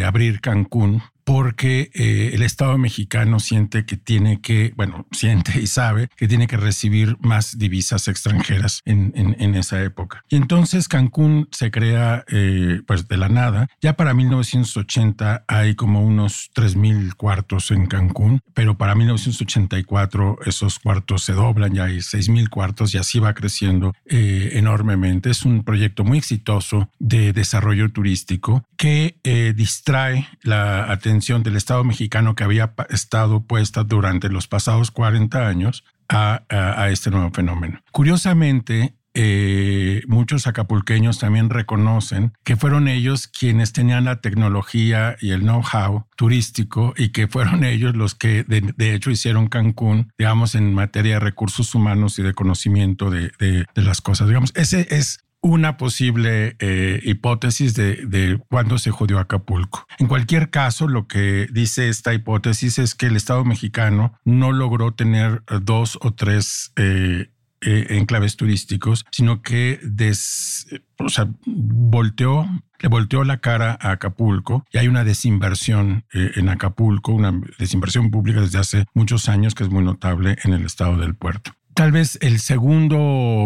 abrir 0.05 0.41
Cancún 0.41 1.01
porque 1.29 1.91
eh, 1.93 2.31
el 2.33 2.41
Estado 2.41 2.75
mexicano 2.79 3.39
siente 3.39 3.85
que 3.85 3.97
tiene 3.97 4.41
que, 4.41 4.73
bueno, 4.75 5.05
siente 5.11 5.61
y 5.61 5.67
sabe 5.67 6.09
que 6.17 6.27
tiene 6.27 6.47
que 6.47 6.57
recibir 6.57 7.17
más 7.19 7.59
divisas 7.59 8.07
extranjeras 8.07 8.81
en, 8.85 9.13
en, 9.15 9.53
esa 9.53 9.83
época. 9.83 10.23
Y 10.27 10.37
entonces 10.37 10.87
Cancún 10.87 11.47
se 11.51 11.69
crea 11.69 12.25
eh, 12.29 12.81
pues 12.87 13.07
de 13.07 13.17
la 13.17 13.29
nada. 13.29 13.67
Ya 13.79 13.93
para 13.93 14.15
1980 14.15 15.45
hay 15.47 15.75
como 15.75 16.01
unos 16.01 16.49
3.000 16.55 17.13
cuartos 17.13 17.69
en 17.69 17.85
Cancún, 17.85 18.41
pero 18.55 18.79
para 18.79 18.95
1984 18.95 20.39
esos 20.47 20.79
cuartos 20.79 21.25
se 21.25 21.33
doblan, 21.33 21.75
ya 21.75 21.83
hay 21.83 21.97
6.000 21.97 22.49
cuartos 22.49 22.95
y 22.95 22.97
así 22.97 23.19
va 23.19 23.35
creciendo 23.35 23.93
eh, 24.07 24.53
enormemente. 24.53 25.29
Es 25.29 25.45
un 25.45 25.63
proyecto 25.63 26.03
muy 26.03 26.17
exitoso 26.17 26.89
de 26.97 27.33
desarrollo 27.33 27.91
turístico 27.91 28.65
que 28.77 29.17
distrae 29.55 30.27
la 30.41 30.91
atención 30.91 31.18
del 31.19 31.57
Estado 31.57 31.83
mexicano 31.83 32.33
que 32.33 32.43
había 32.43 32.73
estado 32.89 33.43
puesta 33.43 33.83
durante 33.83 34.29
los 34.29 34.47
pasados 34.47 34.91
40 34.91 35.47
años 35.47 35.83
a, 36.07 36.87
este 36.89 37.11
nuevo 37.11 37.29
fenómeno. 37.31 37.81
Curiosamente, 37.91 38.95
eh, 39.13 40.01
muchos 40.07 40.47
acapulqueños 40.47 41.19
también 41.19 41.49
reconocen 41.49 42.33
que 42.43 42.55
fueron 42.55 42.87
ellos 42.87 43.27
quienes 43.27 43.73
tenían 43.73 44.05
la 44.05 44.21
tecnología 44.21 45.17
y 45.19 45.31
el 45.31 45.41
know-how 45.41 46.05
turístico 46.15 46.93
y 46.97 47.09
que 47.09 47.27
fueron 47.27 47.63
ellos 47.65 47.95
los 47.95 48.15
que 48.15 48.43
de, 48.43 48.93
hecho 48.95 49.11
hicieron 49.11 49.47
Cancún, 49.47 50.11
digamos, 50.17 50.55
en 50.55 50.73
materia 50.73 51.15
de 51.15 51.19
recursos 51.19 51.75
humanos 51.75 52.17
y 52.17 52.23
de 52.23 52.33
conocimiento 52.33 53.11
de, 53.11 53.31
de 53.37 53.81
las 53.81 54.01
cosas. 54.01 54.27
Digamos, 54.27 54.51
ese 54.55 54.87
es 54.89 55.25
una 55.41 55.77
posible 55.77 56.55
eh, 56.59 56.99
hipótesis 57.03 57.73
de, 57.73 58.39
cuándo 58.49 58.77
se 58.77 58.91
jodió 58.91 59.19
Acapulco. 59.19 59.85
En 59.97 60.07
cualquier 60.07 60.49
caso, 60.49 60.87
lo 60.87 61.07
que 61.07 61.47
dice 61.51 61.89
esta 61.89 62.13
hipótesis 62.13 62.77
es 62.79 62.95
que 62.95 63.07
el 63.07 63.15
Estado 63.15 63.45
mexicano 63.45 64.13
no 64.25 64.51
logró 64.51 64.93
tener 64.93 65.43
dos 65.61 65.97
o 66.01 66.13
tres 66.13 66.73
eh, 66.75 67.31
eh, 67.61 67.87
enclaves 67.89 68.35
turísticos, 68.35 69.05
sino 69.11 69.41
que 69.41 69.79
volteó, 71.45 72.47
le 72.79 72.89
volteó 72.89 73.23
la 73.23 73.37
cara 73.37 73.77
a 73.79 73.91
Acapulco 73.91 74.65
y 74.71 74.77
hay 74.77 74.87
una 74.87 75.03
desinversión 75.03 76.05
en 76.11 76.49
Acapulco, 76.49 77.11
una 77.11 77.33
desinversión 77.57 78.11
pública 78.11 78.41
desde 78.41 78.59
hace 78.59 78.85
muchos 78.93 79.29
años 79.29 79.55
que 79.55 79.63
es 79.63 79.69
muy 79.69 79.83
notable 79.83 80.37
en 80.43 80.53
el 80.53 80.65
estado 80.65 80.97
del 80.97 81.15
puerto. 81.15 81.51
Tal 81.79 81.93
vez 81.93 82.17
el 82.19 82.39
segundo 82.39 82.97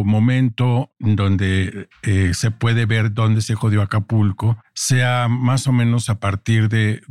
momento 0.04 0.90
donde 0.98 1.88
eh, 2.02 2.34
se 2.34 2.50
puede 2.50 2.88
ver 2.88 3.14
dónde 3.14 3.44
se 3.44 3.54
jodió 3.54 3.84
Acapulco 3.84 4.58
sea 4.74 5.28
más 5.28 5.68
o 5.68 5.72
menos 5.72 6.10
a 6.10 6.20
partir 6.20 6.70
de, 6.70 7.02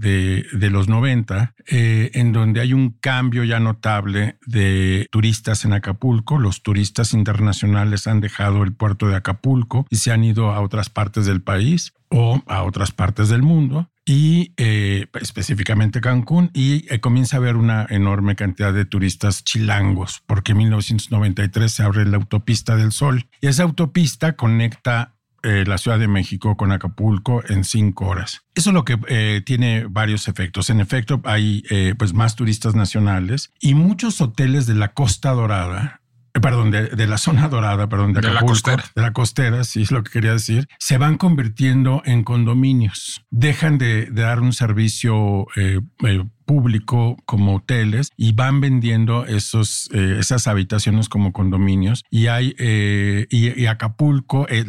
los 0.71 0.89
90, 0.89 1.55
eh, 1.67 2.11
en 2.15 2.33
donde 2.33 2.61
hay 2.61 2.73
un 2.73 2.91
cambio 2.91 3.45
ya 3.45 3.61
notable 3.61 4.39
de 4.47 5.07
turistas 5.11 5.65
en 5.65 5.73
Acapulco. 5.73 6.39
Los 6.39 6.63
turistas 6.63 7.15
internacionales 7.15 8.07
han 8.07 8.21
dejado 8.21 8.63
el 8.63 8.73
puerto 8.73 9.09
de 9.09 9.17
Acapulco 9.17 9.87
y 9.91 9.97
se 9.97 10.13
han 10.13 10.25
ido 10.25 10.51
a 10.51 10.61
otras 10.61 10.91
partes 10.91 11.27
del 11.27 11.43
país 11.43 11.95
o 12.09 12.43
a 12.47 12.63
otras 12.63 12.93
partes 12.93 13.29
del 13.29 13.43
mundo 13.43 13.89
y 14.05 14.53
eh, 14.57 15.07
específicamente 15.21 16.01
Cancún, 16.01 16.51
y 16.53 16.93
eh, 16.93 17.01
comienza 17.01 17.37
a 17.37 17.39
haber 17.39 17.57
una 17.57 17.87
enorme 17.89 18.35
cantidad 18.35 18.73
de 18.73 18.85
turistas 18.85 19.45
chilangos, 19.45 20.23
porque 20.27 20.53
en 20.53 20.59
1993 20.59 21.71
se 21.71 21.83
abre 21.83 22.05
la 22.05 22.17
autopista 22.17 22.77
del 22.77 22.93
Sol, 22.93 23.29
y 23.41 23.47
esa 23.47 23.63
autopista 23.63 24.35
conecta 24.35 25.15
eh, 25.43 25.65
la 25.67 25.79
Ciudad 25.79 25.99
de 25.99 26.09
México 26.09 26.57
con 26.57 26.73
Acapulco 26.73 27.43
en 27.49 27.65
cinco 27.65 28.07
horas. 28.07 28.43
Eso 28.55 28.71
es 28.71 28.75
lo 28.75 28.85
que 28.85 29.43
tiene 29.45 29.87
varios 29.89 30.29
efectos. 30.29 30.71
En 30.71 30.81
efecto, 30.81 31.21
hay 31.25 31.65
pues 31.99 32.13
más 32.13 32.37
turistas 32.37 32.75
nacionales 32.75 33.51
y 33.61 33.75
muchos 33.75 34.21
hoteles 34.21 34.67
de 34.67 34.75
la 34.75 34.93
Costa 34.93 35.31
Dorada 35.31 36.03
perdón, 36.41 36.71
de, 36.71 37.07
la 37.07 37.19
zona 37.19 37.49
dorada, 37.49 37.89
perdón, 37.89 38.13
de, 38.15 38.23
la 38.23 38.41
costera. 38.41 38.85
De 38.95 39.03
la 39.03 39.13
costera, 39.13 39.65
sí 39.65 39.83
es 39.83 39.91
lo 39.91 40.03
que 40.03 40.11
quería 40.11 40.33
decir, 40.33 40.69
se 40.79 40.97
van 40.97 41.19
convirtiendo 41.19 42.03
en 42.05 42.25
condominios. 42.25 43.25
Dejan 43.31 43.79
de, 43.79 44.07
dar 44.07 44.41
un 44.41 44.53
servicio 44.53 45.47
eh, 45.57 45.81
eh, 46.05 46.25
público 46.45 47.17
como 47.25 47.57
hoteles 47.57 48.11
y 48.17 48.33
van 48.33 48.61
vendiendo 48.61 49.25
esos, 49.27 49.89
eh, 49.93 50.17
esas 50.19 50.47
habitaciones 50.47 51.09
como 51.09 51.33
condominios 51.33 52.05
y 52.11 52.27
hay 52.27 52.55
eh, 52.59 53.27
y, 53.31 53.67
Acapulco, 53.67 54.47
eh, 54.49 54.65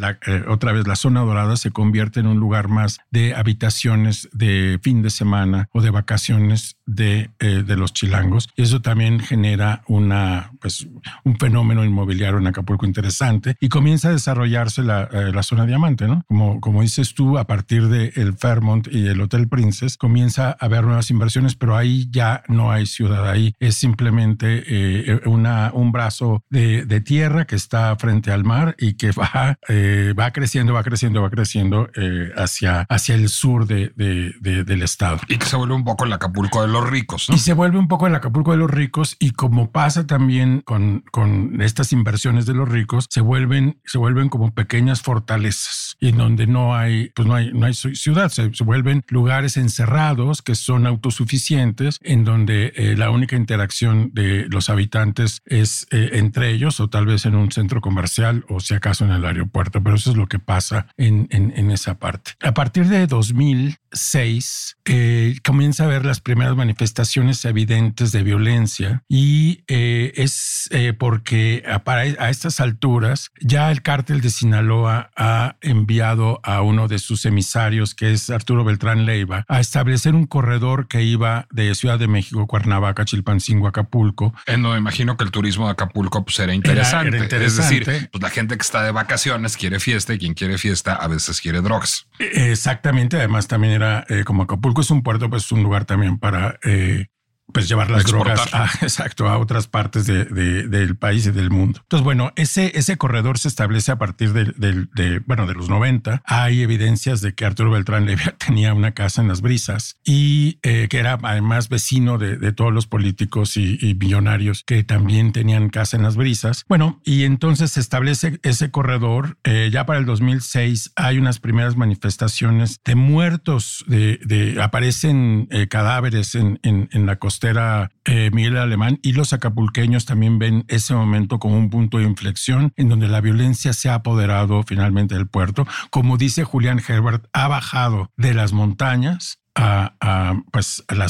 otra 0.48 0.72
vez 0.72 0.88
la 0.88 0.96
zona 0.96 1.22
dorada 1.22 1.58
se 1.58 1.72
convierte 1.72 2.20
en 2.20 2.28
un 2.28 2.40
lugar 2.40 2.68
más 2.68 3.00
de 3.12 3.36
habitaciones 3.36 4.30
de 4.32 4.80
fin 4.82 5.02
de 5.02 5.10
semana 5.10 5.70
o 5.74 5.82
de 5.82 5.90
vacaciones 5.90 6.78
de, 6.86 7.30
de 7.40 7.78
los 7.78 7.94
chilangos 7.94 8.50
y 8.56 8.64
eso 8.64 8.82
también 8.82 9.20
genera 9.20 9.84
una 9.88 10.52
pues 10.62 10.88
un 11.24 11.38
fenómeno 11.38 11.84
inmobiliario 11.84 12.40
en 12.40 12.48
Acapulco 12.48 12.86
interesante 12.86 13.56
y 13.60 13.70
comienza 13.70 14.10
a 14.10 14.12
desarrollarse 14.12 14.84
la, 14.84 15.10
la 15.12 15.44
zona 15.44 15.66
diamante, 15.66 16.08
¿no? 16.08 16.24
Como, 16.28 16.62
como 16.62 16.82
dices 16.82 17.14
tú, 17.14 17.38
a 17.38 17.46
partir 17.46 17.88
del 17.88 18.12
el 18.16 18.34
Fairmont 18.34 18.88
y 18.92 19.08
el 19.08 19.22
Hotel 19.22 19.48
Princess 19.48 19.98
comienza 19.98 20.50
a 20.50 20.66
haber 20.66 20.84
nuevas 20.84 21.10
inversiones, 21.10 21.56
pero 21.64 21.78
ahí 21.78 22.10
ya 22.12 22.44
no 22.50 22.74
hay 22.74 22.86
ciudad, 22.86 23.30
ahí 23.30 23.56
es 23.58 23.78
simplemente 23.78 24.66
eh, 24.68 25.22
una, 25.24 25.72
un 25.74 25.94
brazo 25.94 26.44
de, 26.50 26.84
de, 26.84 27.00
tierra 27.00 27.46
que 27.46 27.56
está 27.56 27.96
frente 27.96 28.34
al 28.34 28.44
mar 28.44 28.76
y 28.78 28.96
que 28.96 29.12
va, 29.14 29.58
eh, 29.70 30.14
va 30.20 30.32
creciendo, 30.32 30.74
va 30.74 30.84
creciendo, 30.84 31.22
va 31.22 31.30
creciendo 31.30 31.90
eh, 31.96 32.34
hacia, 32.36 32.82
hacia 32.90 33.16
el 33.16 33.30
sur 33.30 33.66
de, 33.66 33.94
de, 33.96 34.66
del 34.66 34.82
estado. 34.82 35.22
Y 35.30 35.38
que 35.38 35.46
se 35.46 35.56
vuelve 35.56 35.74
un 35.74 35.86
poco 35.86 36.04
el 36.04 36.12
Acapulco 36.12 36.62
de 36.62 36.68
los 36.68 36.86
ricos. 36.90 37.30
¿no? 37.30 37.36
Y 37.38 37.40
se 37.40 37.54
vuelve 37.54 37.80
un 37.80 37.88
poco 37.88 38.08
el 38.08 38.16
Acapulco 38.16 38.52
de 38.52 38.58
los 38.58 38.70
ricos 38.70 39.16
y 39.18 39.32
como 39.32 39.72
pasa 39.72 40.06
también 40.06 40.64
con, 40.66 41.06
con 41.14 41.62
estas 41.62 41.94
inversiones 41.94 42.46
de 42.46 42.56
los 42.56 42.68
ricos, 42.68 43.08
se 43.10 43.22
vuelven, 43.22 43.80
se 43.86 44.00
vuelven 44.00 44.28
como 44.28 44.54
pequeñas 44.54 45.02
fortalezas 45.02 45.96
y 46.02 46.10
en 46.10 46.18
donde 46.18 46.46
no 46.46 46.76
hay, 46.76 47.12
pues 47.16 47.26
no 47.26 47.36
hay, 47.36 47.54
no 47.54 47.68
hay 47.68 47.74
ciudad, 47.74 48.28
se, 48.28 48.54
se 48.54 48.66
vuelven 48.66 49.06
lugares 49.08 49.56
encerrados 49.56 50.42
que 50.42 50.56
son 50.56 50.86
autosuficientes 50.86 51.53
en 51.56 52.24
donde 52.24 52.74
eh, 52.76 52.96
la 52.98 53.10
única 53.10 53.36
interacción 53.36 54.12
de 54.14 54.48
los 54.50 54.70
habitantes 54.70 55.42
es 55.46 55.88
eh, 55.92 56.12
entre 56.14 56.52
ellos 56.52 56.80
o 56.80 56.90
tal 56.90 57.06
vez 57.06 57.26
en 57.26 57.36
un 57.36 57.52
centro 57.52 57.82
comercial 57.82 58.46
o 58.50 58.60
si 58.60 58.74
acaso 58.74 59.06
en 59.06 59.12
el 59.12 59.26
aeropuerto, 59.26 59.82
pero 59.84 59.96
eso 59.96 60.12
es 60.12 60.18
lo 60.18 60.28
que 60.28 60.40
pasa 60.40 60.88
en, 60.98 61.28
en, 61.32 61.72
esa 61.72 61.98
parte. 61.98 62.32
A 62.42 62.54
partir 62.54 62.88
de 62.88 63.08
2006 63.08 64.78
eh, 64.86 65.38
comienza 65.44 65.86
a 65.86 65.88
ver 65.88 66.06
las 66.06 66.22
primeras 66.22 66.56
manifestaciones 66.56 67.44
evidentes 67.46 68.12
de 68.12 68.24
violencia 68.24 69.04
y 69.08 69.64
es 69.68 70.70
porque 70.98 71.64
a, 71.66 71.82
a 71.86 72.30
estas 72.30 72.60
alturas 72.60 73.32
ya 73.42 73.72
el 73.72 73.82
cártel 73.82 74.22
de 74.22 74.30
Sinaloa 74.30 75.12
ha 75.16 75.58
enviado 75.62 76.40
a 76.44 76.62
uno 76.62 76.88
de 76.88 77.00
sus 77.00 77.26
emisarios, 77.26 77.96
que 77.96 78.12
es 78.12 78.30
Arturo 78.30 78.64
Beltrán 78.64 79.06
Leiva, 79.06 79.46
a 79.48 79.60
establecer 79.60 80.16
un 80.16 80.26
corredor 80.26 80.88
que 80.88 81.04
iba 81.04 81.43
de 81.52 81.76
Ciudad 81.76 82.00
de 82.00 82.08
México, 82.08 82.46
Cuernavaca, 82.48 83.06
Chilpancingo, 83.06 83.68
Acapulco. 83.68 84.34
En 84.46 84.62
donde 84.62 84.78
imagino 84.78 85.18
que 85.18 85.24
el 85.24 85.32
turismo 85.32 85.66
de 85.66 85.72
Acapulco 85.72 86.24
pues, 86.24 86.40
era, 86.40 86.54
interesante. 86.54 87.18
Es 87.44 87.58
decir, 87.58 87.86
pues, 88.12 88.22
la 88.22 88.30
gente 88.30 88.56
que 88.56 88.62
está 88.62 88.84
de 88.84 88.92
vacaciones 88.92 89.58
quiere 89.58 89.80
fiesta 89.80 90.14
y 90.14 90.20
quien 90.20 90.34
quiere 90.34 90.58
fiesta 90.58 90.96
a 90.96 91.08
veces 91.08 91.42
quiere 91.42 91.62
drogas. 91.62 92.08
Exactamente. 92.20 93.18
Además, 93.18 93.48
también 93.48 93.74
era 93.74 94.06
eh, 94.10 94.24
como 94.24 94.44
Acapulco 94.44 94.82
es 94.82 94.92
un 94.92 95.04
puerto, 95.04 95.30
pues 95.30 95.52
un 95.52 95.64
lugar 95.64 95.86
también 95.86 96.18
para 96.18 96.60
eh, 96.64 97.08
pues 97.52 97.68
llevar 97.68 97.92
las 97.92 98.06
drogas 98.06 98.54
a, 98.54 98.70
exacto, 98.82 99.28
a 99.28 99.38
otras 99.38 99.68
partes 99.68 100.06
de, 100.06 100.26
del 100.26 100.96
país 100.96 101.26
y 101.26 101.32
del 101.32 101.50
mundo. 101.50 101.80
Entonces, 101.84 102.04
bueno, 102.04 102.32
ese, 102.36 102.78
ese 102.78 102.98
corredor 102.98 103.38
se 103.38 103.48
establece 103.48 103.92
a 103.92 103.98
partir 103.98 104.34
de, 104.34 105.22
bueno, 105.26 105.46
de 105.46 105.54
los 105.54 105.70
90. 105.70 106.22
Hay 106.26 106.62
evidencias 106.62 107.22
de 107.22 107.34
que 107.34 107.46
Arturo 107.46 107.72
Beltrán 107.72 108.06
Levia 108.06 108.36
tenía 108.46 108.74
una 108.74 108.94
casa 108.94 109.22
en 109.22 109.28
las 109.28 109.42
brisas 109.42 109.98
y 110.04 110.60
eh, 110.64 110.88
que 110.90 111.00
era 111.00 111.18
además 111.22 111.70
vecino 111.70 112.18
de, 112.18 112.54
todos 112.54 112.74
los 112.74 112.86
políticos 112.86 113.58
y, 113.58 113.80
y, 113.82 113.96
millonarios 113.96 114.64
que 114.64 114.84
también 114.84 115.32
tenían 115.32 115.70
casa 115.70 115.98
en 115.98 116.04
las 116.04 116.16
brisas. 116.16 116.66
Bueno, 116.68 117.02
y 117.04 117.24
entonces 117.24 117.72
se 117.72 117.80
establece 117.80 118.40
ese 118.44 118.70
corredor. 118.70 119.38
Eh, 119.44 119.70
ya 119.72 119.86
para 119.86 120.00
el 120.00 120.06
2006 120.06 120.92
hay 120.96 121.18
unas 121.18 121.40
primeras 121.40 121.76
manifestaciones 121.78 122.80
de 122.86 122.96
muertos, 122.96 123.84
de, 123.88 124.58
aparecen 124.62 125.48
eh, 125.50 125.68
cadáveres 125.68 126.36
en, 126.36 126.60
en, 126.64 126.90
en 126.92 127.06
la 127.06 127.18
costa 127.18 127.33
era 127.42 127.92
eh, 128.06 128.30
Miguel 128.34 128.58
Alemán 128.58 129.00
y 129.02 129.14
los 129.14 129.34
acapulqueños 129.34 130.06
también 130.06 130.40
ven 130.40 130.66
ese 130.68 130.94
momento 130.94 131.40
como 131.40 131.58
un 131.58 131.70
punto 131.70 131.98
de 131.98 132.06
inflexión 132.06 132.74
en 132.76 132.90
donde 132.90 133.08
la 133.08 133.22
violencia 133.22 133.74
se 133.74 133.90
ha 133.90 133.96
apoderado 133.96 134.64
finalmente 134.64 135.16
del 135.16 135.28
puerto. 135.28 135.66
Como 135.90 136.18
dice 136.18 136.44
Julián 136.44 136.82
Herbert, 136.86 137.26
ha 137.34 137.48
bajado 137.48 138.12
de 138.18 138.34
las 138.34 138.54
montañas 138.54 139.43
a, 139.56 140.34
pues 140.52 140.84
a 140.88 140.96
la, 140.96 141.08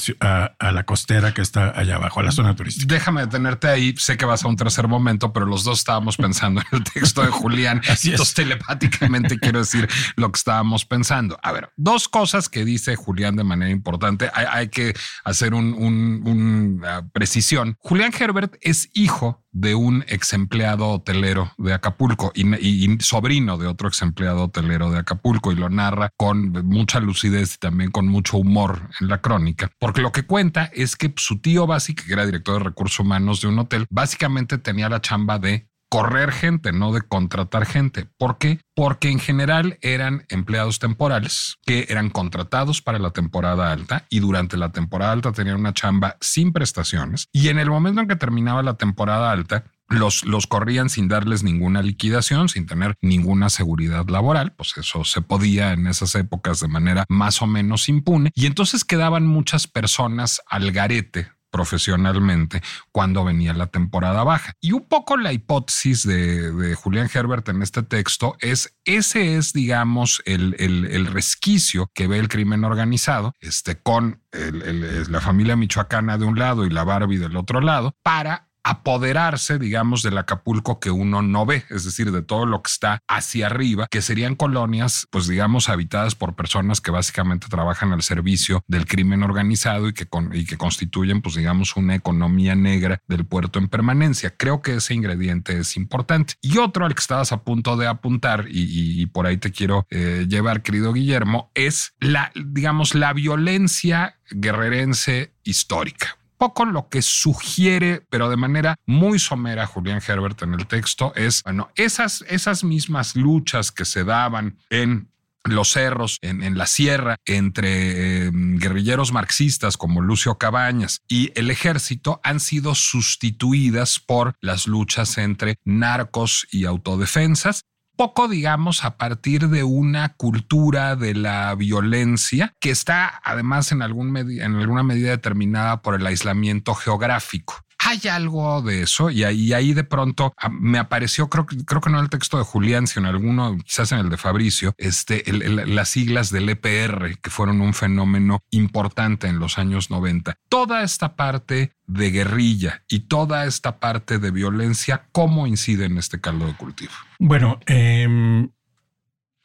a, 0.60 0.72
la, 0.72 0.84
costera 0.84 1.34
que 1.34 1.42
está 1.42 1.78
allá 1.78 1.96
abajo, 1.96 2.20
a 2.20 2.24
la 2.24 2.32
zona 2.32 2.56
turística. 2.56 2.94
Déjame 2.94 3.22
detenerte 3.22 3.68
ahí. 3.68 3.96
Sé 3.98 4.18
que 4.18 4.26
vas 4.26 4.44
a 4.44 4.48
un 4.48 4.56
tercer 4.56 4.88
momento, 4.88 5.32
pero 5.32 5.46
los 5.46 5.64
dos 5.64 5.80
estábamos 5.80 6.18
pensando 6.18 6.62
en 6.62 6.80
el 6.80 6.84
texto 6.84 7.22
de 7.22 7.30
Julián. 7.30 7.82
Así 7.90 8.12
Entonces, 8.12 8.34
telepáticamente 8.34 9.40
quiero 9.40 9.60
decir 9.60 9.88
lo 10.16 10.32
que 10.32 10.38
estábamos 10.38 10.86
pensando. 10.86 11.40
A 11.42 11.52
ver, 11.52 11.72
dos 11.78 12.10
cosas 12.10 12.50
que 12.50 12.66
dice 12.66 12.96
Julián 12.96 13.36
de 13.36 13.44
manera 13.44 13.72
importante. 13.72 14.30
Hay, 14.34 14.70
que 14.70 14.94
hacer 15.24 15.54
una 15.54 15.76
un, 15.76 16.84
precisión. 17.14 17.78
Julián 17.80 18.12
Herbert 18.18 18.56
es 18.62 18.90
hijo 18.94 19.43
de 19.54 19.76
un 19.76 20.04
ex 20.08 20.34
empleado 20.34 20.90
hotelero 20.90 21.52
de 21.58 21.74
Acapulco 21.74 22.32
y, 22.36 22.98
sobrino 23.00 23.58
de 23.58 23.68
otro 23.68 23.88
ex 23.88 24.02
empleado 24.02 24.46
hotelero 24.46 24.92
de 24.92 25.00
Acapulco 25.00 25.52
y 25.52 25.56
lo 25.56 25.70
narra 25.70 26.10
con 26.18 26.52
mucha 26.66 27.00
lucidez 27.00 27.56
y 27.56 27.58
también 27.60 27.92
con 27.92 28.08
mucho 28.08 28.38
humor 28.38 28.90
en 29.00 29.08
la 29.08 29.22
crónica, 29.22 29.72
porque 29.80 30.02
lo 30.02 30.12
que 30.12 30.24
cuenta 30.24 30.70
es 30.74 30.96
que 30.96 31.14
su 31.18 31.40
tío 31.40 31.68
básico, 31.68 32.04
que 32.06 32.14
era 32.14 32.26
director 32.26 32.58
de 32.58 32.70
recursos 32.70 33.00
humanos 33.00 33.42
de 33.42 33.48
un 33.48 33.60
hotel, 33.60 33.86
básicamente 33.90 34.58
tenía 34.58 34.90
la 34.90 35.02
chamba 35.02 35.40
de 35.40 35.70
correr 35.94 36.32
gente, 36.32 36.72
no 36.74 36.92
de 36.92 37.04
contratar 37.04 37.68
gente. 37.68 38.08
¿Por 38.18 38.40
qué? 38.40 38.60
Porque 38.74 39.12
en 39.12 39.20
general 39.20 39.78
eran 39.84 40.26
empleados 40.28 40.80
temporales 40.80 41.58
que 41.68 41.86
eran 41.88 42.10
contratados 42.10 42.82
para 42.82 42.98
la 42.98 43.12
temporada 43.12 43.72
alta 43.72 44.08
y 44.10 44.20
durante 44.20 44.58
la 44.58 44.72
temporada 44.72 45.12
alta 45.12 45.34
tenían 45.34 45.60
una 45.60 45.76
chamba 45.76 46.18
sin 46.20 46.52
prestaciones 46.52 47.28
y 47.32 47.50
en 47.50 47.60
el 47.60 47.70
momento 47.70 48.02
en 48.02 48.08
que 48.08 48.16
terminaba 48.16 48.64
la 48.64 48.74
temporada 48.74 49.32
alta 49.32 49.66
los, 49.88 50.26
los, 50.26 50.48
corrían 50.48 50.90
sin 50.90 51.08
darles 51.08 51.44
ninguna 51.44 51.84
liquidación, 51.84 52.50
sin 52.50 52.66
tener 52.66 52.96
ninguna 53.00 53.52
seguridad 53.52 54.08
laboral, 54.08 54.54
pues 54.54 54.76
eso 54.78 55.04
se 55.04 55.22
podía 55.22 55.74
en 55.74 55.86
esas 55.86 56.16
épocas 56.16 56.60
de 56.62 56.70
manera 56.70 57.06
más 57.08 57.44
o 57.44 57.46
menos 57.46 57.88
impune, 57.88 58.32
y 58.34 58.48
entonces 58.48 58.84
quedaban 58.84 59.28
muchas 59.28 59.68
personas 59.68 60.42
al 60.48 60.72
garete 60.72 61.28
profesionalmente 61.54 62.64
cuando 62.92 63.24
venía 63.24 63.54
la 63.54 63.68
temporada 63.68 64.24
baja. 64.24 64.54
Y 64.60 64.72
un 64.72 64.88
poco 64.88 65.16
la 65.18 65.32
hipótesis 65.32 66.06
de, 66.06 66.76
Julián 66.76 67.10
Herbert 67.14 67.48
en 67.50 67.62
este 67.62 67.84
texto 67.84 68.36
es, 68.40 68.76
ese 68.86 69.38
es, 69.38 69.54
digamos, 69.54 70.22
el, 70.26 70.56
el, 70.58 71.06
resquicio 71.06 71.92
que 71.94 72.08
ve 72.08 72.18
el 72.18 72.28
crimen 72.28 72.64
organizado, 72.64 73.34
este, 73.40 73.76
con 73.76 74.22
la 74.32 75.22
familia 75.22 75.56
michoacana 75.56 76.18
de 76.18 76.26
un 76.26 76.40
lado 76.40 76.66
y 76.66 76.72
la 76.72 76.84
Barbie 76.84 77.20
del 77.20 77.38
otro 77.38 77.62
lado, 77.62 77.96
para 78.02 78.50
apoderarse, 78.64 79.60
digamos, 79.60 80.04
del 80.04 80.18
Acapulco 80.18 80.80
que 80.80 80.92
uno 80.92 81.22
no 81.22 81.46
ve, 81.46 81.66
es 81.70 81.84
decir, 81.84 82.12
de 82.12 82.22
todo 82.22 82.46
lo 82.46 82.62
que 82.62 82.70
está 82.70 83.00
hacia 83.08 83.48
arriba, 83.48 83.88
que 83.90 84.02
serían 84.02 84.36
colonias, 84.36 85.08
pues 85.12 85.28
digamos, 85.28 85.70
habitadas 85.70 86.16
por 86.16 86.36
personas 86.36 86.82
que 86.82 86.92
básicamente 86.92 87.48
trabajan 87.50 87.92
al 87.92 88.02
servicio 88.02 88.64
del 88.68 88.86
crimen 88.86 89.24
organizado 89.24 89.88
y 89.88 89.94
que, 89.94 90.08
y 90.34 90.46
que 90.46 90.58
constituyen, 90.58 91.22
pues 91.22 91.36
digamos, 91.36 91.76
una 91.76 91.96
economía 91.96 92.56
negra 92.56 93.02
del 93.08 93.26
puerto 93.26 93.60
en 93.60 93.68
permanencia. 93.68 94.36
Creo 94.36 94.62
que 94.62 94.76
ese 94.76 94.94
ingrediente 94.94 95.60
es 95.60 95.76
importante. 95.76 96.36
Y 96.42 96.58
otro 96.58 96.86
al 96.86 96.96
que 96.96 97.02
estabas 97.02 97.32
a 97.32 97.44
punto 97.44 97.78
de 97.78 97.88
apuntar, 97.88 98.46
y, 98.50 99.06
por 99.08 99.28
ahí 99.28 99.38
te 99.38 99.52
quiero 99.52 99.86
eh, 99.90 100.26
llevar, 100.28 100.62
querido 100.62 100.94
Guillermo, 100.94 101.52
es 101.54 101.94
la, 102.00 102.32
digamos, 102.36 102.96
la 102.96 103.14
violencia 103.14 104.18
guerrerense 104.32 105.34
histórica 105.44 106.18
poco 106.38 106.66
lo 106.66 106.90
que 106.90 107.02
sugiere, 107.02 108.06
pero 108.10 108.30
de 108.30 108.38
manera 108.38 108.76
muy 108.86 109.20
somera, 109.20 109.66
Julián 109.66 110.02
Herbert 110.06 110.42
en 110.44 110.54
el 110.54 110.68
texto 110.68 111.14
es, 111.16 111.44
bueno, 111.44 111.70
esas, 111.76 112.24
esas 112.28 112.64
mismas 112.64 113.16
luchas 113.16 113.72
que 113.72 113.86
se 113.86 114.04
daban 114.04 114.58
en 114.70 115.10
los 115.44 115.72
cerros, 115.72 116.20
en, 116.22 116.58
la 116.58 116.66
sierra, 116.66 117.18
entre 117.26 118.28
em, 118.28 118.58
guerrilleros 118.58 119.12
marxistas 119.12 119.76
como 119.76 120.02
Lucio 120.02 120.38
Cabañas 120.38 121.02
y 121.08 121.32
el 121.36 121.52
ejército 121.52 122.22
han 122.24 122.40
sido 122.40 122.76
sustituidas 122.76 124.00
por 124.00 124.36
las 124.40 124.68
luchas 124.68 125.18
entre 125.18 125.58
narcos 125.66 126.48
y 126.52 126.66
autodefensas 126.66 127.66
poco, 127.96 128.28
digamos, 128.28 128.84
a 128.84 128.98
partir 128.98 129.50
de 129.50 129.64
una 129.64 130.16
cultura 130.16 130.96
de 130.96 131.16
la 131.16 131.54
violencia 131.56 132.54
que 132.60 132.72
está 132.72 133.22
además 133.24 133.72
en, 133.72 133.82
algún 133.82 134.16
en 134.18 134.56
alguna 134.56 134.84
medida 134.84 135.12
determinada 135.12 135.82
por 135.82 135.96
el 135.96 136.06
aislamiento 136.06 136.74
geográfico. 136.74 137.63
Hay 137.86 138.08
algo 138.10 138.62
de 138.62 138.84
eso 138.84 139.10
y 139.10 139.24
ahí, 139.24 139.74
de 139.74 139.84
pronto 139.84 140.34
ah, 140.38 140.50
me 140.50 140.80
apareció, 140.80 141.30
creo, 141.30 141.46
creo 141.46 141.82
que 141.82 141.90
no 141.90 141.98
en 141.98 142.04
el 142.04 142.10
texto 142.10 142.38
de 142.38 142.44
Julián, 142.44 142.88
sino 142.88 143.08
en 143.10 143.16
alguno, 143.16 143.58
quizás 143.64 143.92
en 143.92 144.00
el 144.00 144.10
de 144.10 144.18
Fabricio, 144.18 144.74
este, 144.78 145.24
las 145.32 145.90
siglas 145.90 146.30
del 146.32 146.50
EPR, 146.50 147.20
que 147.22 147.30
fueron 147.30 147.62
un 147.62 147.74
fenómeno 147.74 148.40
importante 148.52 149.28
en 149.28 149.40
los 149.40 149.58
años 149.58 149.90
90. 149.90 150.36
Toda 150.50 150.84
esta 150.84 151.16
parte 151.16 151.74
de 151.88 152.12
guerrilla 152.12 152.84
y 152.88 153.02
toda 153.02 153.46
esta 153.46 153.80
parte 153.80 154.20
de 154.20 154.32
violencia, 154.32 155.08
¿cómo 155.12 155.48
incide 155.48 155.86
en 155.86 155.98
este 155.98 156.22
caldo 156.22 156.48
de 156.48 156.56
cultivo? 156.56 156.94
Bueno, 157.20 157.60
eh, 157.68 158.48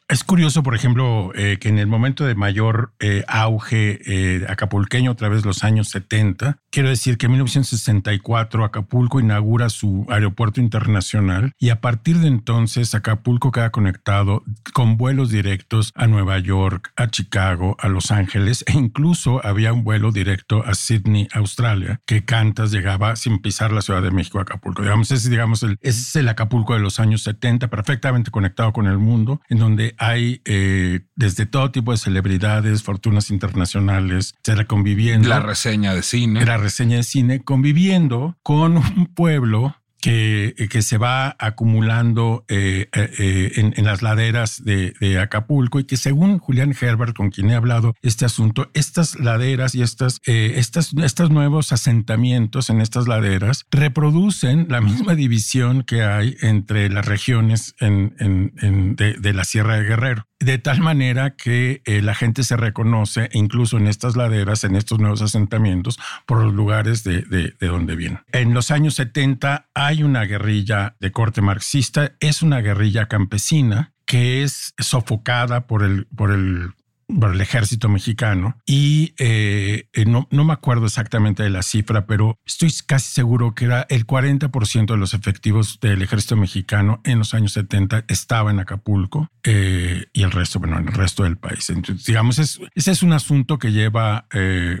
es 0.09 0.23
curioso, 0.23 0.63
por 0.63 0.73
ejemplo, 0.73 1.31
eh, 1.35 1.57
que 1.61 1.69
en 1.69 1.77
el 1.77 1.85
momento 1.85 2.25
de 2.25 2.33
mayor 2.33 2.93
eh, 2.99 3.23
auge 3.27 3.99
eh, 4.07 4.43
acapulqueño, 4.49 5.11
otra 5.11 5.29
vez 5.29 5.45
los 5.45 5.63
años 5.63 5.89
70, 5.89 6.57
quiero 6.71 6.89
decir 6.89 7.19
que 7.19 7.27
en 7.27 7.33
1964 7.33 8.65
Acapulco 8.65 9.19
inaugura 9.19 9.69
su 9.69 10.07
aeropuerto 10.09 10.61
internacional 10.61 11.53
y 11.59 11.69
a 11.69 11.79
partir 11.79 12.17
de 12.17 12.27
entonces 12.27 12.95
Acapulco 12.95 13.51
queda 13.51 13.69
conectado 13.69 14.43
con 14.73 14.97
vuelos 14.97 15.29
directos 15.29 15.91
a 15.93 16.07
Nueva 16.07 16.39
York, 16.39 16.91
a 16.95 17.07
Chicago, 17.07 17.77
a 17.79 17.87
Los 17.87 18.09
Ángeles 18.09 18.63
e 18.65 18.73
incluso 18.73 19.45
había 19.45 19.73
un 19.73 19.83
vuelo 19.83 20.11
directo 20.11 20.65
a 20.65 20.73
Sydney, 20.73 21.27
Australia, 21.33 22.01
que 22.07 22.25
Cantas 22.25 22.71
llegaba 22.71 23.15
sin 23.15 23.39
pisar 23.43 23.71
la 23.71 23.83
Ciudad 23.83 24.01
de 24.01 24.09
México 24.09 24.39
a 24.39 24.41
Acapulco. 24.41 24.81
Digamos, 24.81 25.11
ese, 25.11 25.29
digamos, 25.29 25.61
ese 25.61 25.77
es 25.81 26.15
el 26.15 26.29
Acapulco 26.29 26.73
de 26.73 26.79
los 26.79 26.99
años 26.99 27.21
70, 27.21 27.67
perfectamente 27.67 28.31
conectado 28.31 28.73
con 28.73 28.87
el 28.87 28.97
mundo, 28.97 29.39
en 29.49 29.59
donde 29.59 29.93
hay 29.99 30.41
eh, 30.45 31.01
desde 31.15 31.45
todo 31.45 31.71
tipo 31.71 31.91
de 31.91 31.97
celebridades, 31.97 32.83
fortunas 32.83 33.29
internacionales, 33.29 34.35
será 34.43 34.65
conviviendo. 34.65 35.27
La 35.27 35.41
reseña 35.41 35.93
de 35.93 36.01
cine. 36.01 36.45
La 36.45 36.57
reseña 36.57 36.97
de 36.97 37.03
cine, 37.03 37.41
conviviendo 37.43 38.37
con 38.41 38.77
un 38.77 39.07
pueblo 39.13 39.75
que, 40.01 40.55
que, 40.69 40.81
se 40.81 40.97
va 40.97 41.35
acumulando 41.39 42.45
eh, 42.47 42.87
eh, 42.93 43.51
en, 43.55 43.73
en, 43.75 43.85
las 43.85 44.01
laderas 44.01 44.63
de, 44.63 44.93
Acapulco 45.19 45.79
y 45.79 45.83
que 45.83 45.97
según 45.97 46.39
Julián 46.39 46.73
Herbert, 46.79 47.15
con 47.15 47.29
quien 47.29 47.49
he 47.49 47.55
hablado 47.55 47.95
este 48.01 48.25
asunto, 48.25 48.69
estas 48.73 49.19
laderas 49.19 49.75
y 49.75 49.81
estas, 49.81 50.21
eh, 50.25 50.53
estas, 50.55 50.93
estos 50.93 51.29
nuevos 51.31 51.71
asentamientos 51.71 52.69
en 52.69 52.81
estas 52.81 53.07
laderas 53.07 53.65
reproducen 53.71 54.67
la 54.69 54.81
misma 54.81 55.15
división 55.15 55.83
que 55.83 56.03
hay 56.03 56.37
entre 56.41 56.89
las 56.89 57.05
regiones 57.05 57.75
en, 57.79 58.15
en, 58.19 58.95
de, 58.95 59.33
la 59.33 59.43
Sierra 59.43 59.77
de 59.77 59.83
Guerrero. 59.83 60.28
De 60.39 60.57
tal 60.57 60.79
manera 60.79 61.35
que 61.35 61.81
la 61.85 62.15
gente 62.15 62.43
se 62.43 62.55
reconoce 62.55 63.29
incluso 63.33 63.77
en 63.77 63.87
estas 63.87 64.15
laderas, 64.15 64.63
en 64.63 64.75
estos 64.75 64.99
nuevos 64.99 65.21
asentamientos, 65.21 65.99
por 66.25 66.43
los 66.43 66.53
lugares 66.53 67.03
de, 67.03 67.23
de 67.23 67.67
donde 67.67 67.95
vienen. 67.95 68.21
En 68.31 68.53
los 68.53 68.71
años 68.71 68.95
70 68.95 69.69
hay 69.73 70.03
una 70.03 70.23
guerrilla 70.23 70.95
de 70.99 71.11
corte 71.11 71.41
marxista, 71.41 72.13
es 72.19 72.41
una 72.41 72.61
guerrilla 72.61 73.07
campesina 73.07 73.91
que 74.09 74.41
es 74.41 74.73
sofocada 74.79 75.67
por 75.67 75.83
el, 75.83 76.07
por 76.07 76.31
el 76.31 76.71
por 77.17 77.33
el 77.33 77.41
ejército 77.41 77.89
mexicano 77.89 78.57
y 78.65 79.13
eh, 79.17 79.87
eh, 79.93 80.05
no, 80.05 80.27
no, 80.31 80.43
me 80.43 80.53
acuerdo 80.53 80.85
exactamente 80.85 81.43
de 81.43 81.49
la 81.49 81.63
cifra, 81.63 82.05
pero 82.05 82.37
estoy 82.45 82.71
casi 82.85 83.11
seguro 83.11 83.55
que 83.55 83.65
era 83.65 83.85
el 83.89 84.05
40% 84.05 84.85
de 84.85 84.97
los 84.97 85.13
efectivos 85.13 85.79
del 85.79 86.01
ejército 86.01 86.35
mexicano 86.35 87.01
en 87.03 87.19
los 87.19 87.33
años 87.33 87.53
70 87.53 88.05
estaba 88.07 88.51
en 88.51 88.59
Acapulco 88.59 89.27
eh, 89.43 90.05
y 90.13 90.23
el 90.23 90.31
resto, 90.31 90.59
bueno, 90.59 90.77
en 90.77 90.87
el 90.87 90.93
resto 90.93 91.23
del 91.23 91.37
país. 91.37 91.69
Entonces, 91.69 92.05
digamos, 92.05 92.39
es, 92.39 92.59
ese 92.75 92.91
es 92.91 93.01
un 93.03 93.13
asunto 93.13 93.57
que 93.57 93.71
lleva 93.71 94.27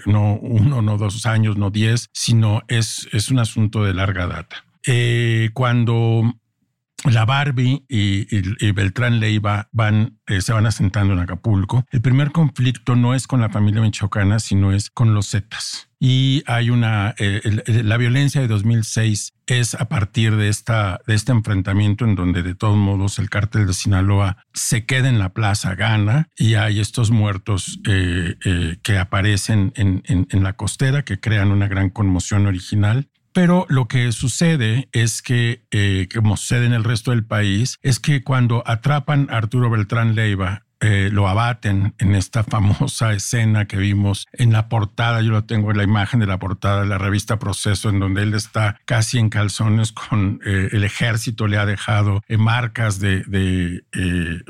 no 0.05 0.35
uno, 0.35 0.81
no 0.81 0.97
dos 0.97 1.25
años, 1.25 1.57
no 1.57 1.69
diez, 1.69 2.09
sino 2.13 2.61
es, 2.67 3.07
es 3.11 3.29
un 3.29 3.39
asunto 3.39 3.83
de 3.83 3.93
larga 3.93 4.27
data. 4.27 4.65
Cuando 5.53 6.38
la 7.11 7.25
Barbie 7.25 7.83
y, 7.87 8.71
Beltrán 8.71 9.19
Leiva 9.19 9.69
eh, 10.27 10.41
se 10.41 10.53
van 10.53 10.65
asentando 10.65 11.13
en 11.13 11.19
Acapulco. 11.19 11.85
El 11.91 12.01
primer 12.01 12.31
conflicto 12.31 12.95
no 12.95 13.13
es 13.13 13.27
con 13.27 13.41
la 13.41 13.49
familia 13.49 13.81
michoacana, 13.81 14.39
sino 14.39 14.71
es 14.71 14.89
con 14.89 15.13
los 15.13 15.31
Zetas. 15.31 15.89
Y 15.99 16.43
hay 16.45 16.69
una, 16.69 17.13
eh, 17.17 17.41
la 17.83 17.97
violencia 17.97 18.39
de 18.39 18.47
2006 18.47 19.33
es 19.47 19.75
a 19.75 19.89
partir 19.89 20.37
de, 20.37 20.47
esta, 20.47 21.01
de 21.05 21.15
este 21.15 21.33
enfrentamiento 21.33 22.05
en 22.05 22.15
donde 22.15 22.41
de 22.41 22.55
todos 22.55 22.77
modos 22.77 23.19
el 23.19 23.29
cártel 23.29 23.67
de 23.67 23.73
Sinaloa 23.73 24.37
se 24.53 24.85
queda 24.85 25.09
en 25.09 25.19
la 25.19 25.33
plaza, 25.33 25.75
gana 25.75 26.29
y 26.37 26.53
hay 26.53 26.79
estos 26.79 27.11
muertos 27.11 27.79
que 27.83 28.97
aparecen 28.97 29.73
en, 29.75 30.03
en 30.05 30.43
la 30.43 30.53
costera 30.53 31.03
que 31.03 31.19
crean 31.19 31.51
una 31.51 31.67
gran 31.67 31.89
conmoción 31.89 32.45
original 32.45 33.09
pero 33.41 33.65
lo 33.69 33.87
que 33.87 34.11
sucede 34.11 34.89
es 34.91 35.21
que, 35.21 35.63
eh, 35.71 36.09
como 36.13 36.35
sucede 36.35 36.65
en 36.65 36.73
el 36.73 36.83
resto 36.83 37.11
del 37.11 37.23
país, 37.23 37.79
es 37.81 38.01
que 38.01 38.21
cuando 38.21 38.63
atrapan 38.65 39.29
a 39.31 39.37
Arturo 39.37 39.69
Beltrán 39.69 40.13
Leiva 40.13 40.65
eh, 40.81 41.09
lo 41.11 41.27
abaten 41.27 41.93
en 41.97 42.15
esta 42.15 42.43
famosa 42.43 43.11
escena 43.13 43.65
que 43.65 43.77
vimos 43.77 44.27
en 44.31 44.53
la 44.53 44.69
portada. 44.69 45.21
Yo 45.21 45.31
lo 45.31 45.43
tengo 45.43 45.71
en 45.71 45.77
la 45.77 45.83
imagen 45.83 46.21
de 46.21 46.25
la 46.25 46.39
portada 46.39 46.81
de 46.81 46.87
la 46.87 46.97
revista 46.97 47.37
Proceso, 47.37 47.89
en 47.89 47.99
donde 47.99 48.23
él 48.23 48.33
está 48.33 48.77
casi 48.85 49.19
en 49.19 49.29
calzones 49.29 49.91
con 49.91 50.39
eh, 50.45 50.69
el 50.71 50.83
ejército, 50.83 51.47
le 51.47 51.57
ha 51.57 51.65
dejado 51.65 52.21
eh, 52.27 52.37
marcas 52.37 52.99
de, 52.99 53.23
de 53.23 53.83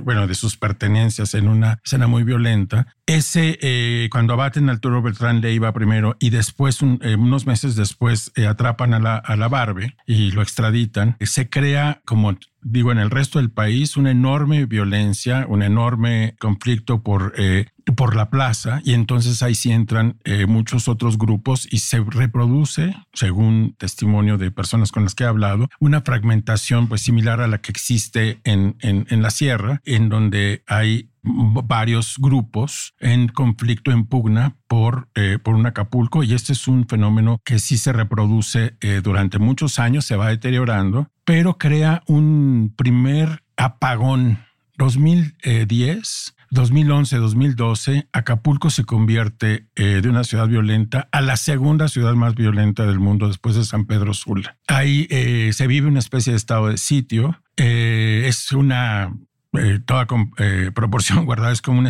bueno, 0.01 0.27
de 0.27 0.35
sus 0.35 0.57
pertenencias 0.57 1.33
en 1.33 1.47
una 1.47 1.79
escena 1.83 2.07
muy 2.07 2.23
violenta. 2.23 2.95
Ese, 3.09 4.07
cuando 4.11 4.33
abaten 4.33 4.69
a 4.69 4.73
Arturo 4.73 5.01
Beltrán 5.01 5.41
Leiva 5.41 5.73
primero 5.73 6.15
y 6.19 6.29
después, 6.29 6.83
unos 6.83 7.47
meses 7.47 7.75
después, 7.75 8.31
atrapan 8.47 8.93
a 8.93 8.99
la, 8.99 9.15
a 9.15 9.35
la 9.35 9.47
Barbe 9.47 9.95
y 10.05 10.29
lo 10.29 10.43
extraditan, 10.43 11.17
se 11.19 11.49
crea 11.49 12.01
como 12.05 12.37
digo, 12.61 12.91
en 12.91 12.97
el 12.97 13.09
resto 13.09 13.39
del 13.39 13.51
país, 13.51 13.97
una 13.97 14.11
enorme 14.11 14.65
violencia, 14.65 15.45
un 15.47 15.63
enorme 15.63 16.35
conflicto 16.39 17.01
por, 17.03 17.33
eh, 17.37 17.67
por 17.95 18.15
la 18.15 18.29
plaza 18.29 18.81
y 18.83 18.93
entonces 18.93 19.41
ahí 19.41 19.55
sí 19.55 19.71
entran 19.71 20.17
eh, 20.23 20.45
muchos 20.45 20.87
otros 20.87 21.17
grupos 21.17 21.67
y 21.71 21.79
se 21.79 21.99
reproduce, 21.99 22.95
según 23.13 23.75
testimonio 23.77 24.37
de 24.37 24.51
personas 24.51 24.91
con 24.91 25.03
las 25.03 25.15
que 25.15 25.23
he 25.23 25.27
hablado, 25.27 25.69
una 25.79 26.01
fragmentación 26.01 26.87
pues 26.87 27.01
similar 27.01 27.41
a 27.41 27.47
la 27.47 27.59
que 27.59 27.71
existe 27.71 28.39
en, 28.43 28.75
en, 28.81 29.07
en 29.09 29.21
la 29.21 29.31
sierra, 29.31 29.81
en 29.85 30.09
donde 30.09 30.63
hay 30.67 31.08
varios 31.23 32.15
grupos 32.17 32.93
en 32.99 33.27
conflicto, 33.27 33.91
en 33.91 34.05
pugna 34.05 34.55
por, 34.67 35.09
eh, 35.15 35.39
por 35.41 35.55
un 35.55 35.65
Acapulco 35.65 36.23
y 36.23 36.33
este 36.33 36.53
es 36.53 36.67
un 36.67 36.87
fenómeno 36.87 37.41
que 37.43 37.59
sí 37.59 37.77
se 37.77 37.93
reproduce 37.93 38.77
eh, 38.81 39.01
durante 39.03 39.39
muchos 39.39 39.79
años, 39.79 40.05
se 40.05 40.15
va 40.15 40.29
deteriorando, 40.29 41.09
pero 41.25 41.57
crea 41.57 42.03
un 42.07 42.73
primer 42.75 43.43
apagón. 43.57 44.39
2010 44.77 46.35
2011, 46.51 47.17
2012, 47.17 48.07
Acapulco 48.11 48.71
se 48.71 48.83
convierte 48.83 49.67
eh, 49.75 49.99
de 50.01 50.09
una 50.09 50.23
ciudad 50.23 50.47
violenta 50.47 51.07
a 51.11 51.21
la 51.21 51.37
segunda 51.37 51.89
ciudad 51.89 52.15
más 52.15 52.33
violenta 52.33 52.87
del 52.87 52.97
mundo 52.97 53.27
después 53.27 53.55
de 53.55 53.65
San 53.65 53.85
Pedro 53.85 54.15
Sula. 54.15 54.57
Ahí 54.67 55.05
se 55.51 55.67
vive 55.67 55.87
una 55.87 55.99
especie 55.99 56.31
de 56.31 56.37
estado 56.37 56.69
de 56.69 56.77
sitio. 56.77 57.39
Es 57.55 58.51
una, 58.51 59.13
eh, 59.53 59.79
toda 59.85 60.07
eh, 60.37 60.71
proporción 60.73 61.25
guardada, 61.25 61.51
es 61.51 61.61
como 61.61 61.79
una 61.79 61.89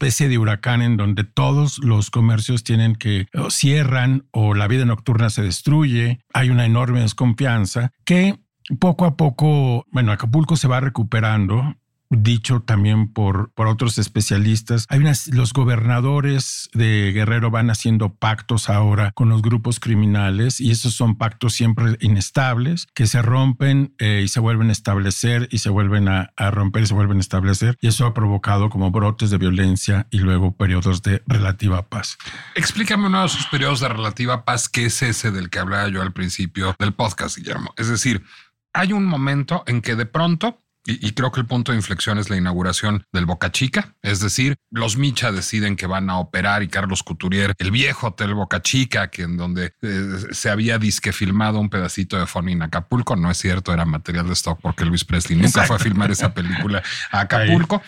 Especie 0.00 0.28
de 0.28 0.38
huracán 0.38 0.80
en 0.80 0.96
donde 0.96 1.24
todos 1.24 1.78
los 1.78 2.10
comercios 2.10 2.62
tienen 2.62 2.94
que 2.94 3.26
o 3.34 3.50
cierran 3.50 4.28
o 4.30 4.54
la 4.54 4.68
vida 4.68 4.84
nocturna 4.84 5.28
se 5.28 5.42
destruye, 5.42 6.20
hay 6.32 6.50
una 6.50 6.64
enorme 6.64 7.00
desconfianza 7.00 7.90
que 8.04 8.38
poco 8.78 9.06
a 9.06 9.16
poco, 9.16 9.86
bueno, 9.90 10.12
Acapulco 10.12 10.54
se 10.54 10.68
va 10.68 10.78
recuperando 10.78 11.74
dicho 12.10 12.60
también 12.60 13.12
por, 13.12 13.50
por 13.52 13.66
otros 13.66 13.98
especialistas. 13.98 14.86
Hay 14.88 15.00
los 15.32 15.52
gobernadores 15.52 16.70
de 16.72 17.12
Guerrero 17.12 17.50
van 17.50 17.70
haciendo 17.70 18.14
pactos 18.14 18.68
ahora 18.68 19.12
con 19.12 19.28
los 19.28 19.42
grupos 19.42 19.80
criminales 19.80 20.60
y 20.60 20.70
esos 20.70 20.94
son 20.94 21.16
pactos 21.16 21.54
siempre 21.54 21.96
inestables 22.00 22.86
que 22.94 23.06
se 23.06 23.22
rompen 23.22 23.94
eh, 23.98 24.22
y 24.24 24.28
se 24.28 24.40
vuelven 24.40 24.70
a 24.70 24.72
establecer 24.72 25.48
y 25.50 25.58
se 25.58 25.70
vuelven 25.70 26.08
a, 26.08 26.32
a, 26.36 26.50
romper 26.50 26.82
y 26.82 26.86
se 26.86 26.94
vuelven 26.94 27.18
a 27.18 27.20
establecer 27.20 27.76
y 27.80 27.88
eso 27.88 28.06
ha 28.06 28.14
provocado 28.14 28.70
como 28.70 28.90
brotes 28.90 29.30
de 29.30 29.38
violencia 29.38 30.06
y 30.10 30.18
luego 30.18 30.56
periodos 30.56 31.02
de 31.02 31.22
relativa 31.26 31.88
paz. 31.88 32.18
Explícame 32.54 33.06
uno 33.06 33.20
de 33.20 33.26
esos 33.26 33.46
periodos 33.46 33.80
de 33.80 33.88
relativa 33.88 34.44
paz 34.44 34.68
que 34.68 34.86
es 34.86 35.02
ese 35.02 35.30
del 35.30 35.50
que 35.50 35.58
hablaba 35.58 35.88
yo 35.88 36.02
al 36.02 36.12
principio 36.12 36.74
del 36.78 36.94
podcast, 36.94 37.36
Guillermo. 37.36 37.72
Es 37.76 37.88
decir, 37.88 38.24
hay 38.72 38.92
un 38.92 39.04
momento 39.04 39.64
en 39.66 39.80
que 39.80 39.96
de 39.96 40.06
pronto 40.06 40.62
y, 40.84 41.12
creo 41.12 41.30
que 41.32 41.40
el 41.40 41.46
punto 41.46 41.72
de 41.72 41.76
inflexión 41.76 42.18
es 42.18 42.30
la 42.30 42.36
inauguración 42.36 43.04
del 43.12 43.26
Boca 43.26 43.52
Chica, 43.52 43.94
es 44.02 44.20
decir, 44.20 44.56
los 44.70 44.96
Micha 44.96 45.32
deciden 45.32 45.76
que 45.76 45.86
van 45.86 46.08
a 46.08 46.18
operar 46.18 46.62
y 46.62 46.68
Carlos 46.68 47.02
Couturier, 47.02 47.52
el 47.58 47.70
viejo 47.70 48.08
hotel 48.08 48.34
Boca 48.34 48.62
Chica, 48.62 49.08
que 49.08 49.22
en 49.22 49.36
donde 49.36 49.74
eh, 49.82 50.16
se 50.30 50.48
había 50.48 50.78
disque 50.78 51.12
filmado 51.12 51.60
un 51.60 51.68
pedacito 51.68 52.18
de 52.18 52.26
Fonny 52.26 52.52
en 52.52 52.62
Acapulco, 52.62 53.16
no 53.16 53.30
es 53.30 53.36
cierto, 53.36 53.72
era 53.72 53.84
material 53.84 54.26
de 54.26 54.32
stock 54.32 54.60
porque 54.62 54.84
Luis 54.84 55.04
Presley 55.04 55.38
nunca 55.38 55.64
fue 55.64 55.76
a 55.76 55.78
filmar 55.78 56.10
esa 56.10 56.32
película 56.32 56.82
a 57.10 57.20
Acapulco 57.20 57.82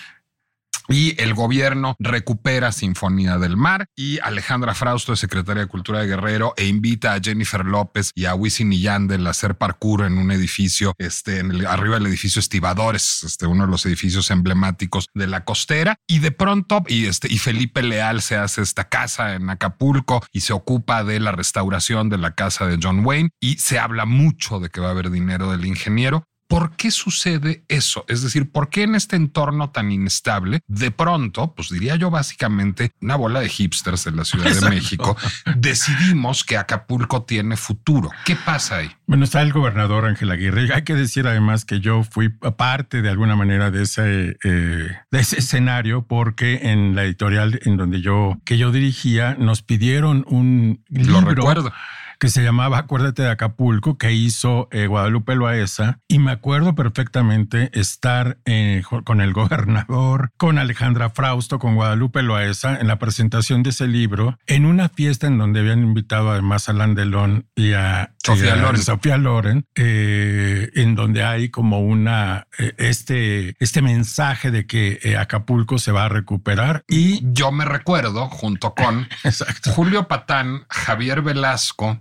y 0.91 1.15
el 1.23 1.35
gobierno 1.35 1.95
recupera 1.99 2.73
Sinfonía 2.73 3.39
del 3.39 3.57
Mar 3.57 3.87
y 3.97 4.19
Alejandra 4.21 4.75
Frausto 4.75 5.13
es 5.13 5.21
secretaria 5.21 5.63
de 5.63 5.69
Cultura 5.69 6.01
de 6.01 6.09
Guerrero 6.09 6.53
e 6.57 6.67
invita 6.67 7.15
a 7.15 7.21
Jennifer 7.21 7.65
López 7.65 8.11
y 8.15 8.25
a 8.25 8.35
Wisin 8.35 8.73
y 8.73 8.87
a 8.89 8.97
hacer 9.29 9.57
parkour 9.57 10.05
en 10.05 10.19
un 10.19 10.33
edificio, 10.33 10.95
este, 10.99 11.39
en 11.39 11.53
el, 11.53 11.67
arriba 11.67 11.95
del 11.95 12.07
edificio 12.07 12.41
Estibadores, 12.41 13.23
este, 13.23 13.47
uno 13.47 13.67
de 13.67 13.71
los 13.71 13.87
edificios 13.87 14.31
emblemáticos 14.31 15.07
de 15.15 15.29
la 15.29 15.45
costera. 15.45 15.97
Y 16.09 16.19
de 16.19 16.33
pronto, 16.33 16.83
y 16.89 17.07
este, 17.07 17.33
y 17.33 17.39
Felipe 17.39 17.83
Leal 17.83 18.21
se 18.21 18.37
hace 18.37 18.63
esta 18.63 18.89
casa 18.89 19.35
en 19.35 19.49
Acapulco 19.49 20.23
y 20.33 20.41
se 20.41 20.53
ocupa 20.53 21.05
de 21.05 21.21
la 21.21 21.33
restauración 21.33 22.09
de 22.09 22.19
la 22.19 22.35
casa 22.35 22.67
de 22.67 22.79
John 22.83 23.05
Wayne 23.07 23.31
y 23.41 23.59
se 23.59 23.79
habla 23.79 24.07
mucho 24.07 24.59
de 24.59 24.71
que 24.71 24.81
va 24.81 24.89
a 24.89 24.91
haber 24.91 25.11
dinero 25.11 25.53
del 25.53 25.65
ingeniero, 25.65 26.25
¿Por 26.51 26.75
qué 26.75 26.91
sucede 26.91 27.63
eso? 27.69 28.05
Es 28.09 28.23
decir, 28.23 28.51
¿por 28.51 28.71
qué 28.71 28.83
en 28.83 28.97
este 28.97 29.15
entorno 29.15 29.71
tan 29.71 29.93
inestable, 29.93 30.63
de 30.67 30.91
pronto, 30.91 31.55
pues 31.55 31.69
diría 31.69 31.95
yo 31.95 32.11
básicamente 32.11 32.91
una 33.01 33.15
bola 33.15 33.39
de 33.39 33.49
hipsters 33.49 34.09
en 34.09 34.17
la 34.17 34.25
Ciudad 34.25 34.51
de 34.53 34.69
México, 34.69 35.17
decidimos 35.55 36.43
que 36.43 36.57
Acapulco 36.57 37.23
tiene 37.23 37.57
futuro? 37.57 38.11
¿Qué 38.25 38.35
pasa 38.35 38.79
ahí? 38.79 38.91
Bueno, 39.07 39.23
está 39.23 39.43
el 39.43 39.53
gobernador 39.53 40.07
Ángel 40.07 40.29
Aguirre. 40.33 40.75
Hay 40.75 40.83
que 40.83 40.97
decir 40.97 41.29
además 41.29 41.65
que 41.65 41.79
yo 41.79 42.03
fui 42.03 42.31
parte 42.31 43.01
de 43.01 43.11
alguna 43.11 43.37
manera 43.37 43.71
de 43.71 43.85
ese, 43.85 44.37
eh, 44.43 44.99
de 45.09 45.21
ese 45.21 45.39
escenario 45.39 46.09
porque 46.09 46.63
en 46.65 46.97
la 46.97 47.05
editorial 47.05 47.61
en 47.65 47.77
donde 47.77 48.01
yo, 48.01 48.41
que 48.45 48.59
yo 48.59 48.73
dirigía, 48.73 49.37
nos 49.39 49.63
pidieron 49.63 50.25
un 50.27 50.83
libro. 50.89 51.21
Lo 51.21 51.29
recuerdo 51.29 51.73
que 52.21 52.29
se 52.29 52.43
llamaba 52.43 52.79
Acuérdate 52.79 53.23
de 53.23 53.31
Acapulco, 53.31 53.97
que 53.97 54.13
hizo 54.13 54.69
eh, 54.71 54.87
Guadalupe 54.87 55.35
Loaesa. 55.35 56.01
Y 56.07 56.19
me 56.19 56.33
acuerdo 56.33 56.75
perfectamente 56.75 57.71
estar 57.73 58.39
eh, 58.45 58.83
con 59.05 59.23
el 59.23 59.33
gobernador, 59.33 60.31
con 60.37 60.59
Alejandra 60.59 61.11
Frausto, 61.11 61.59
con 61.59 61.75
Guadalupe 61.75 62.23
Loaesa 62.23 62.79
en 62.79 62.89
la 62.89 62.99
presentación 62.99 63.63
de 63.63 63.71
ese 63.71 63.89
libro, 63.89 64.39
en 64.47 64.67
una 64.67 64.91
fiesta 64.91 65.27
en 65.27 65.39
donde 65.39 65.61
habían 65.61 65.83
invitado 65.83 66.31
además 66.31 66.69
a 66.69 66.75
Landelón 66.75 67.47
y 67.57 67.73
a 67.73 68.13
Sofía 68.23 68.55
Loren, 68.55 68.83
Sofía 68.83 69.17
Loren 69.17 69.65
eh, 69.75 70.69
en 70.75 70.95
donde 70.95 71.25
hay 71.25 71.49
como 71.49 71.81
una, 71.81 72.47
este, 72.77 73.57
este 73.61 73.81
mensaje 73.81 74.51
de 74.51 74.67
que 74.67 75.17
Acapulco 75.19 75.79
se 75.79 75.91
va 75.91 76.05
a 76.05 76.09
recuperar. 76.11 76.85
Y 76.87 77.21
yo 77.33 77.51
me 77.51 77.65
recuerdo 77.65 78.29
junto 78.29 78.75
con 78.75 79.09
Julio 79.75 80.07
Patán, 80.07 80.67
Javier 80.69 81.23
Velasco, 81.23 81.99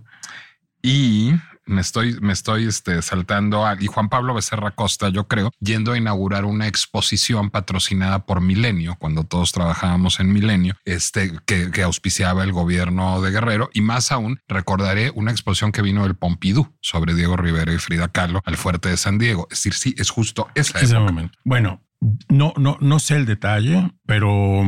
y 0.82 1.32
me 1.70 1.80
estoy, 1.80 2.18
me 2.20 2.32
estoy 2.32 2.66
este, 2.66 3.00
saltando 3.00 3.64
a, 3.64 3.76
y 3.80 3.86
Juan 3.86 4.08
Pablo 4.08 4.34
Becerra 4.34 4.72
Costa, 4.72 5.08
yo 5.08 5.28
creo, 5.28 5.52
yendo 5.60 5.92
a 5.92 5.98
inaugurar 5.98 6.44
una 6.44 6.66
exposición 6.66 7.50
patrocinada 7.50 8.26
por 8.26 8.40
Milenio, 8.40 8.96
cuando 8.98 9.24
todos 9.24 9.52
trabajábamos 9.52 10.20
en 10.20 10.32
Milenio, 10.32 10.74
este, 10.84 11.32
que, 11.46 11.70
que, 11.70 11.82
auspiciaba 11.82 12.42
el 12.42 12.52
gobierno 12.52 13.22
de 13.22 13.30
Guerrero. 13.30 13.70
Y 13.72 13.80
más 13.82 14.10
aún, 14.10 14.40
recordaré 14.48 15.12
una 15.14 15.30
exposición 15.30 15.70
que 15.70 15.82
vino 15.82 16.02
del 16.02 16.16
Pompidou 16.16 16.74
sobre 16.80 17.14
Diego 17.14 17.36
Rivera 17.36 17.72
y 17.72 17.78
Frida 17.78 18.08
Kahlo 18.08 18.42
al 18.44 18.56
fuerte 18.56 18.88
de 18.88 18.96
San 18.96 19.18
Diego. 19.18 19.46
Es 19.50 19.58
decir, 19.58 19.74
sí, 19.74 19.94
es 19.96 20.10
justo 20.10 20.48
esa 20.54 20.78
Ese 20.80 20.98
momento. 20.98 21.38
Bueno, 21.44 21.82
no, 22.28 22.52
no, 22.56 22.78
no 22.80 22.98
sé 22.98 23.16
el 23.16 23.26
detalle, 23.26 23.92
pero 24.06 24.62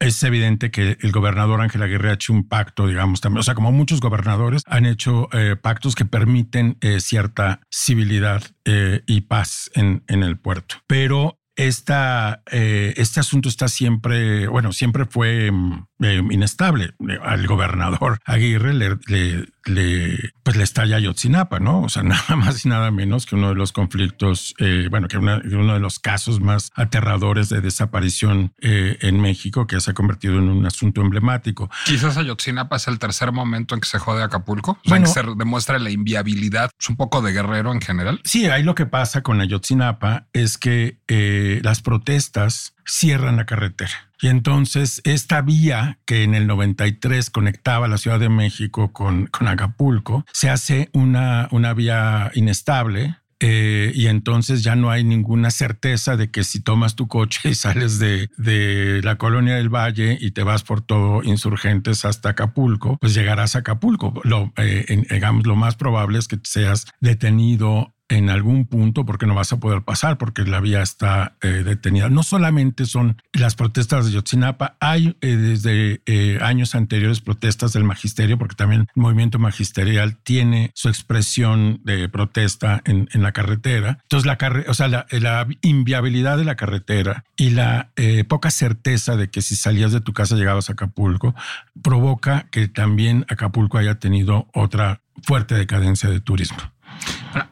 es 0.00 0.22
evidente 0.22 0.70
que 0.70 0.96
el 1.00 1.12
gobernador 1.12 1.60
Ángel 1.60 1.82
Aguirre 1.82 2.10
ha 2.10 2.14
hecho 2.14 2.32
un 2.32 2.48
pacto, 2.48 2.86
digamos, 2.86 3.20
también, 3.20 3.40
o 3.40 3.42
sea, 3.42 3.54
como 3.54 3.72
muchos 3.72 4.00
gobernadores 4.00 4.62
han 4.66 4.86
hecho 4.86 5.28
eh, 5.32 5.56
pactos 5.56 5.94
que 5.94 6.04
permiten 6.04 6.76
eh, 6.80 7.00
cierta 7.00 7.60
civilidad 7.70 8.42
eh, 8.64 9.02
y 9.06 9.22
paz 9.22 9.70
en, 9.74 10.02
el 10.08 10.38
puerto. 10.38 10.76
Pero 10.86 11.38
esta, 11.56 12.42
este 12.46 13.20
asunto 13.20 13.48
está 13.48 13.66
siempre, 13.68 14.46
bueno, 14.46 14.72
siempre 14.72 15.06
fue 15.06 15.50
mm, 15.50 15.87
inestable. 16.00 16.94
Al 17.22 17.46
gobernador 17.46 18.20
Aguirre 18.24 18.74
le, 18.74 18.98
le 19.06 19.46
le, 19.68 20.32
pues 20.42 20.56
le 20.56 20.64
estalla 20.64 20.96
Ayotzinapa, 20.96 21.60
¿no? 21.60 21.82
O 21.82 21.88
sea, 21.88 22.02
nada 22.04 22.36
más 22.36 22.64
y 22.64 22.68
nada 22.68 22.90
menos 22.90 23.26
que 23.26 23.36
uno 23.36 23.50
de 23.50 23.54
los 23.54 23.72
conflictos, 23.72 24.54
eh, 24.58 24.88
bueno, 24.90 25.08
que, 25.08 25.18
uno 25.18 25.74
de 25.74 25.80
los 25.80 25.98
casos 25.98 26.40
más 26.40 26.70
aterradores 26.74 27.48
de 27.48 27.60
desaparición 27.60 28.52
eh, 28.60 28.98
en 29.00 29.20
México, 29.20 29.66
que 29.66 29.80
se 29.80 29.90
ha 29.90 29.94
convertido 29.94 30.38
en 30.38 30.48
un 30.48 30.66
asunto 30.66 31.00
emblemático. 31.00 31.70
Quizás 31.84 32.16
Ayotzinapa 32.16 32.76
es 32.76 32.88
el 32.88 32.98
tercer 32.98 33.32
momento 33.32 33.74
en 33.74 33.80
que 33.80 33.88
se 33.88 33.98
jode 33.98 34.22
Acapulco, 34.22 34.78
o 34.84 34.88
sea, 34.88 34.98
que 34.98 35.06
se 35.06 35.22
demuestra 35.36 35.78
la 35.78 35.90
inviabilidad, 35.90 36.70
es 36.78 36.88
un 36.88 36.96
poco 36.96 37.22
de 37.22 37.32
guerrero 37.32 37.72
en 37.72 37.80
general. 37.80 38.20
Sí, 38.24 38.46
ahí 38.46 38.62
lo 38.62 38.74
que 38.74 38.86
pasa 38.86 39.22
con 39.22 39.40
Ayotzinapa 39.40 40.26
es 40.32 40.58
que 40.58 40.98
eh, 41.08 41.60
las 41.62 41.82
protestas 41.82 42.74
cierran 42.88 43.36
la 43.36 43.46
carretera. 43.46 44.10
Y 44.20 44.28
entonces 44.28 45.00
esta 45.04 45.42
vía 45.42 45.98
que 46.04 46.24
en 46.24 46.34
el 46.34 46.46
93 46.46 47.30
conectaba 47.30 47.86
la 47.86 47.98
Ciudad 47.98 48.18
de 48.18 48.28
México 48.28 48.92
con, 48.92 49.26
con 49.26 49.46
Acapulco, 49.46 50.24
se 50.32 50.50
hace 50.50 50.90
una, 50.92 51.48
una 51.52 51.72
vía 51.74 52.32
inestable, 52.34 53.16
eh, 53.40 53.92
y 53.94 54.08
entonces 54.08 54.64
ya 54.64 54.74
no 54.74 54.90
hay 54.90 55.04
ninguna 55.04 55.52
certeza 55.52 56.16
de 56.16 56.30
que 56.30 56.42
si 56.42 56.60
tomas 56.60 56.96
tu 56.96 57.06
coche 57.06 57.50
y 57.50 57.54
sales 57.54 58.00
de, 58.00 58.28
de, 58.36 59.00
la 59.04 59.16
colonia 59.16 59.54
del 59.54 59.68
Valle 59.68 60.18
y 60.20 60.32
te 60.32 60.42
vas 60.42 60.64
por 60.64 60.80
todo 60.80 61.22
insurgentes 61.22 62.04
hasta 62.04 62.30
Acapulco, 62.30 62.98
pues 63.00 63.14
llegarás 63.14 63.54
a 63.54 63.60
Acapulco. 63.60 64.20
Lo, 64.24 64.52
eh, 64.56 65.04
digamos, 65.08 65.46
lo 65.46 65.54
más 65.54 65.76
probable 65.76 66.18
es 66.18 66.26
que 66.26 66.38
seas 66.42 66.86
detenido 67.00 67.94
en 68.08 68.30
algún 68.30 68.66
punto 68.66 69.04
porque 69.04 69.26
no 69.26 69.34
vas 69.34 69.52
a 69.52 69.60
poder 69.60 69.82
pasar 69.82 70.16
porque 70.18 70.42
la 70.44 70.60
vía 70.60 70.82
está 70.82 71.36
eh, 71.42 71.62
detenida. 71.64 72.08
No 72.08 72.22
solamente 72.22 72.86
son 72.86 73.20
las 73.32 73.54
protestas 73.54 74.06
de 74.06 74.12
Yotzinapa, 74.12 74.76
hay 74.80 75.16
eh, 75.20 75.36
desde 75.36 76.00
eh, 76.06 76.38
años 76.40 76.74
anteriores 76.74 77.20
protestas 77.20 77.72
del 77.72 77.84
magisterio 77.84 78.38
porque 78.38 78.56
también 78.56 78.86
el 78.94 79.02
movimiento 79.02 79.38
magisterial 79.38 80.16
tiene 80.16 80.70
su 80.74 80.88
expresión 80.88 81.80
de 81.84 82.08
protesta 82.08 82.82
en, 82.84 83.08
la 83.12 83.32
carretera. 83.32 83.98
Entonces 84.02 84.26
la, 84.26 84.38
o 84.68 84.74
sea, 84.74 84.88
la, 84.88 85.06
la, 85.10 85.46
inviabilidad 85.62 86.38
de 86.38 86.44
la 86.44 86.56
carretera 86.56 87.24
y 87.36 87.50
la 87.50 87.90
poca 88.28 88.50
certeza 88.50 89.16
de 89.16 89.28
que 89.28 89.42
si 89.42 89.56
salías 89.56 89.92
de 89.92 90.00
tu 90.00 90.12
casa 90.12 90.36
llegabas 90.36 90.70
a 90.70 90.74
Acapulco 90.74 91.34
provoca 91.82 92.46
que 92.50 92.68
también 92.68 93.26
Acapulco 93.28 93.78
haya 93.78 93.98
tenido 93.98 94.48
otra 94.54 95.00
fuerte 95.22 95.54
decadencia 95.54 96.10
de 96.10 96.20
turismo. 96.20 96.58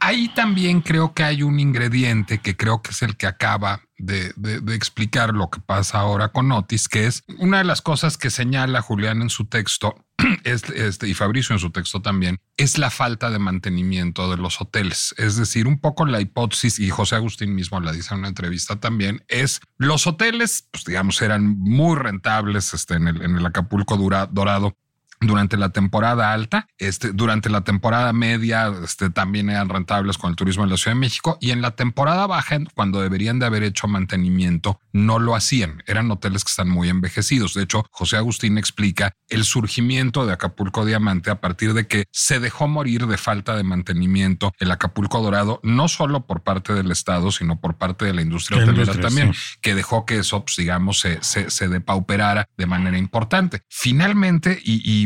Ahí 0.00 0.28
también 0.28 0.80
creo 0.80 1.14
que 1.14 1.24
hay 1.24 1.42
un 1.42 1.60
ingrediente 1.60 2.38
que 2.38 2.56
creo 2.56 2.82
que 2.82 2.90
es 2.90 3.02
el 3.02 3.16
que 3.16 3.26
acaba 3.26 3.82
de, 3.98 4.32
explicar 4.74 5.34
lo 5.34 5.50
que 5.50 5.60
pasa 5.60 5.98
ahora 5.98 6.28
con 6.28 6.50
Otis, 6.52 6.88
que 6.88 7.06
es 7.06 7.24
una 7.38 7.58
de 7.58 7.64
las 7.64 7.82
cosas 7.82 8.18
que 8.18 8.30
señala 8.30 8.82
Julián 8.82 9.22
en 9.22 9.30
su 9.30 9.46
texto 9.46 9.94
es, 10.44 10.64
este, 10.70 11.08
y 11.08 11.14
Fabricio 11.14 11.54
en 11.54 11.60
su 11.60 11.70
texto 11.70 12.00
también, 12.00 12.38
es 12.56 12.78
la 12.78 12.90
falta 12.90 13.30
de 13.30 13.38
mantenimiento 13.38 14.30
de 14.30 14.36
los 14.36 14.60
hoteles. 14.60 15.14
Es 15.18 15.36
decir, 15.36 15.66
un 15.66 15.80
poco 15.80 16.06
la 16.06 16.20
hipótesis, 16.20 16.78
y 16.78 16.88
José 16.90 17.16
Agustín 17.16 17.54
mismo 17.54 17.80
la 17.80 17.92
dice 17.92 18.14
en 18.14 18.20
una 18.20 18.28
entrevista 18.28 18.76
también, 18.80 19.24
es 19.28 19.60
los 19.76 20.06
hoteles, 20.06 20.68
pues 20.70 20.84
digamos, 20.84 21.20
eran 21.20 21.58
muy 21.58 21.96
rentables 21.96 22.72
este, 22.74 22.94
en, 22.94 23.08
el, 23.08 23.22
en 23.22 23.36
el 23.36 23.46
Acapulco 23.46 23.96
Dorado 23.96 24.76
durante 25.20 25.56
la 25.56 25.70
temporada 25.70 26.32
alta, 26.32 26.68
este, 26.78 27.12
durante 27.12 27.50
la 27.50 27.62
temporada 27.62 28.12
media, 28.12 28.72
este, 28.82 29.10
también 29.10 29.50
eran 29.50 29.68
rentables 29.68 30.18
con 30.18 30.30
el 30.30 30.36
turismo 30.36 30.64
en 30.64 30.70
la 30.70 30.76
Ciudad 30.76 30.94
de 30.94 31.00
México 31.00 31.38
y 31.40 31.50
en 31.50 31.62
la 31.62 31.72
temporada 31.72 32.26
baja, 32.26 32.58
cuando 32.74 33.00
deberían 33.00 33.38
de 33.38 33.46
haber 33.46 33.62
hecho 33.64 33.88
mantenimiento, 33.88 34.80
no 34.92 35.18
lo 35.18 35.34
hacían. 35.34 35.82
Eran 35.86 36.10
hoteles 36.10 36.44
que 36.44 36.50
están 36.50 36.68
muy 36.68 36.88
envejecidos. 36.88 37.54
De 37.54 37.62
hecho, 37.62 37.84
José 37.90 38.16
Agustín 38.16 38.56
explica 38.56 39.12
el 39.28 39.44
surgimiento 39.44 40.26
de 40.26 40.32
Acapulco 40.32 40.84
Diamante 40.84 41.30
a 41.30 41.40
partir 41.40 41.74
de 41.74 41.86
que 41.86 42.04
se 42.12 42.38
dejó 42.38 42.68
morir 42.68 43.06
de 43.06 43.18
falta 43.18 43.56
de 43.56 43.64
mantenimiento 43.64 44.52
el 44.58 44.70
Acapulco 44.70 45.20
Dorado, 45.20 45.60
no 45.62 45.88
solo 45.88 46.26
por 46.26 46.42
parte 46.42 46.72
del 46.72 46.90
Estado, 46.90 47.32
sino 47.32 47.60
por 47.60 47.76
parte 47.76 48.04
de 48.04 48.14
la 48.14 48.22
industria 48.22 48.62
hotelera 48.62 48.94
también, 49.00 49.34
que 49.60 49.74
dejó 49.74 50.06
que 50.06 50.18
eso, 50.18 50.44
pues, 50.44 50.56
digamos, 50.56 51.00
se, 51.00 51.22
se, 51.22 51.68
depauperara 51.68 52.48
de 52.56 52.66
manera 52.66 52.96
importante. 52.96 53.62
Finalmente, 53.68 54.58
y 54.62 54.76
y, 54.86 55.05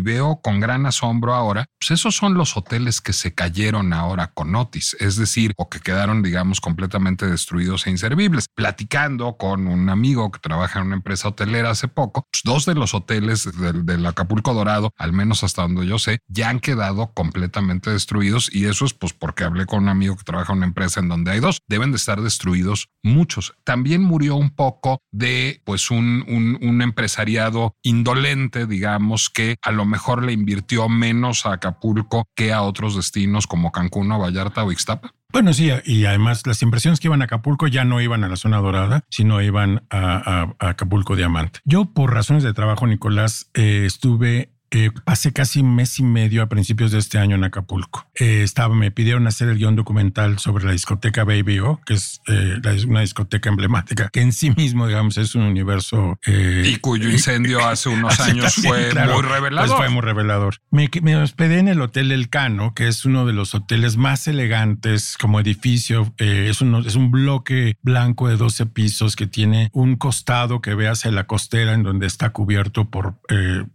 veo 0.00 0.40
con 0.42 0.60
gran 0.60 0.86
asombro 0.86 1.34
ahora, 1.34 1.66
pues 1.78 1.90
esos 1.92 2.16
son 2.16 2.34
los 2.34 2.56
hoteles 2.56 3.00
que 3.00 3.12
se 3.12 3.34
cayeron 3.34 3.92
ahora 3.92 4.32
con 4.32 4.54
Otis, 4.54 4.96
es 5.00 5.16
decir, 5.16 5.52
o 5.56 5.68
que 5.68 5.80
quedaron, 5.80 6.22
digamos, 6.22 6.60
completamente 6.60 7.26
destruidos 7.26 7.86
e 7.86 7.90
inservibles. 7.90 8.46
Platicando 8.54 9.36
con 9.36 9.66
un 9.66 9.88
amigo 9.88 10.30
que 10.30 10.38
trabaja 10.38 10.80
en 10.80 10.86
una 10.86 10.96
empresa 10.96 11.28
hotelera 11.28 11.70
hace 11.70 11.88
poco, 11.88 12.26
pues 12.30 12.42
dos 12.44 12.66
de 12.66 12.74
los 12.74 12.94
hoteles 12.94 13.48
del, 13.84 14.04
Acapulco 14.06 14.52
Dorado, 14.52 14.92
al 14.98 15.12
menos 15.12 15.44
hasta 15.44 15.62
donde 15.62 15.86
yo 15.86 15.98
sé, 15.98 16.18
ya 16.28 16.50
han 16.50 16.60
quedado 16.60 17.12
completamente 17.14 17.90
destruidos 17.90 18.54
y 18.54 18.66
eso 18.66 18.84
es 18.84 18.92
pues 18.94 19.12
porque 19.12 19.44
hablé 19.44 19.66
con 19.66 19.84
un 19.84 19.88
amigo 19.88 20.16
que 20.16 20.24
trabaja 20.24 20.52
en 20.52 20.58
una 20.58 20.66
empresa 20.66 21.00
en 21.00 21.08
donde 21.08 21.30
hay 21.30 21.40
dos, 21.40 21.60
deben 21.68 21.90
de 21.90 21.96
estar 21.96 22.20
destruidos 22.20 22.88
muchos. 23.02 23.54
También 23.64 24.02
murió 24.02 24.36
un 24.36 24.50
poco 24.50 25.00
de 25.10 25.62
pues 25.64 25.90
un, 25.90 26.24
un, 26.28 26.58
un 26.62 26.82
empresariado 26.82 27.76
indolente, 27.82 28.66
digamos, 28.66 29.23
que 29.30 29.56
a 29.62 29.72
lo 29.72 29.84
mejor 29.84 30.22
le 30.24 30.32
invirtió 30.32 30.88
menos 30.88 31.46
a 31.46 31.52
Acapulco 31.54 32.26
que 32.34 32.52
a 32.52 32.62
otros 32.62 32.96
destinos 32.96 33.46
como 33.46 33.72
Cancún 33.72 34.10
o 34.12 34.18
Vallarta 34.18 34.64
o 34.64 34.72
Ixtapa? 34.72 35.12
Bueno, 35.32 35.52
sí, 35.52 35.68
y 35.84 36.04
además 36.04 36.46
las 36.46 36.62
impresiones 36.62 37.00
que 37.00 37.08
iban 37.08 37.20
a 37.20 37.24
Acapulco 37.24 37.66
ya 37.66 37.84
no 37.84 38.00
iban 38.00 38.22
a 38.22 38.28
la 38.28 38.36
zona 38.36 38.58
dorada, 38.58 39.02
sino 39.10 39.42
iban 39.42 39.84
a, 39.90 40.54
Acapulco 40.60 41.16
Diamante. 41.16 41.58
Yo, 41.64 41.86
por 41.86 42.14
razones 42.14 42.44
de 42.44 42.54
trabajo, 42.54 42.86
Nicolás, 42.86 43.50
eh, 43.54 43.82
estuve 43.84 44.53
eh, 44.74 44.90
pasé 45.04 45.32
casi 45.32 45.60
un 45.60 45.76
mes 45.76 46.00
y 46.00 46.02
medio 46.02 46.42
a 46.42 46.48
principios 46.48 46.90
de 46.90 46.98
este 46.98 47.18
año 47.18 47.36
en 47.36 47.44
Acapulco. 47.44 48.08
Eh, 48.16 48.42
estaba, 48.42 48.74
me 48.74 48.90
pidieron 48.90 49.28
hacer 49.28 49.48
el 49.48 49.58
guion 49.58 49.76
documental 49.76 50.40
sobre 50.40 50.64
la 50.64 50.72
discoteca 50.72 51.22
Baby 51.22 51.60
O, 51.60 51.80
que 51.86 51.94
es 51.94 52.20
eh, 52.26 52.60
una 52.88 53.02
discoteca 53.02 53.50
emblemática, 53.50 54.08
que 54.12 54.20
en 54.20 54.32
sí 54.32 54.50
mismo, 54.56 54.88
digamos, 54.88 55.16
es 55.16 55.36
un 55.36 55.42
universo. 55.42 56.18
y 56.26 56.74
cuyo 56.78 57.08
incendio 57.08 57.64
hace 57.64 57.88
unos 57.88 58.18
años 58.20 58.56
fue 58.56 58.92
muy 58.92 59.22
revelador. 59.22 59.68
Pues 59.68 59.78
fue 59.78 59.88
muy 59.90 60.02
revelador. 60.02 60.56
Me, 60.72 60.90
me, 61.02 61.16
hospedé 61.18 61.60
en 61.60 61.68
el 61.68 61.80
Hotel 61.80 62.10
El 62.10 62.28
Cano, 62.28 62.74
que 62.74 62.88
es 62.88 63.04
uno 63.04 63.26
de 63.26 63.32
los 63.32 63.54
hoteles 63.54 63.96
más 63.96 64.26
elegantes 64.26 65.16
como 65.20 65.38
edificio. 65.38 66.12
es, 66.18 66.60
un, 66.60 66.74
es 66.84 66.96
un 66.96 67.12
bloque 67.12 67.76
blanco 67.82 68.26
de 68.26 68.36
12 68.36 68.66
pisos 68.66 69.14
que 69.14 69.28
tiene 69.28 69.70
un 69.72 69.94
costado 69.94 70.60
que 70.60 70.74
ve 70.74 70.88
hacia 70.88 71.12
la 71.12 71.28
costera, 71.28 71.74
en 71.74 71.84
donde 71.84 72.08
está 72.08 72.30
cubierto 72.30 72.86
por, 72.90 73.14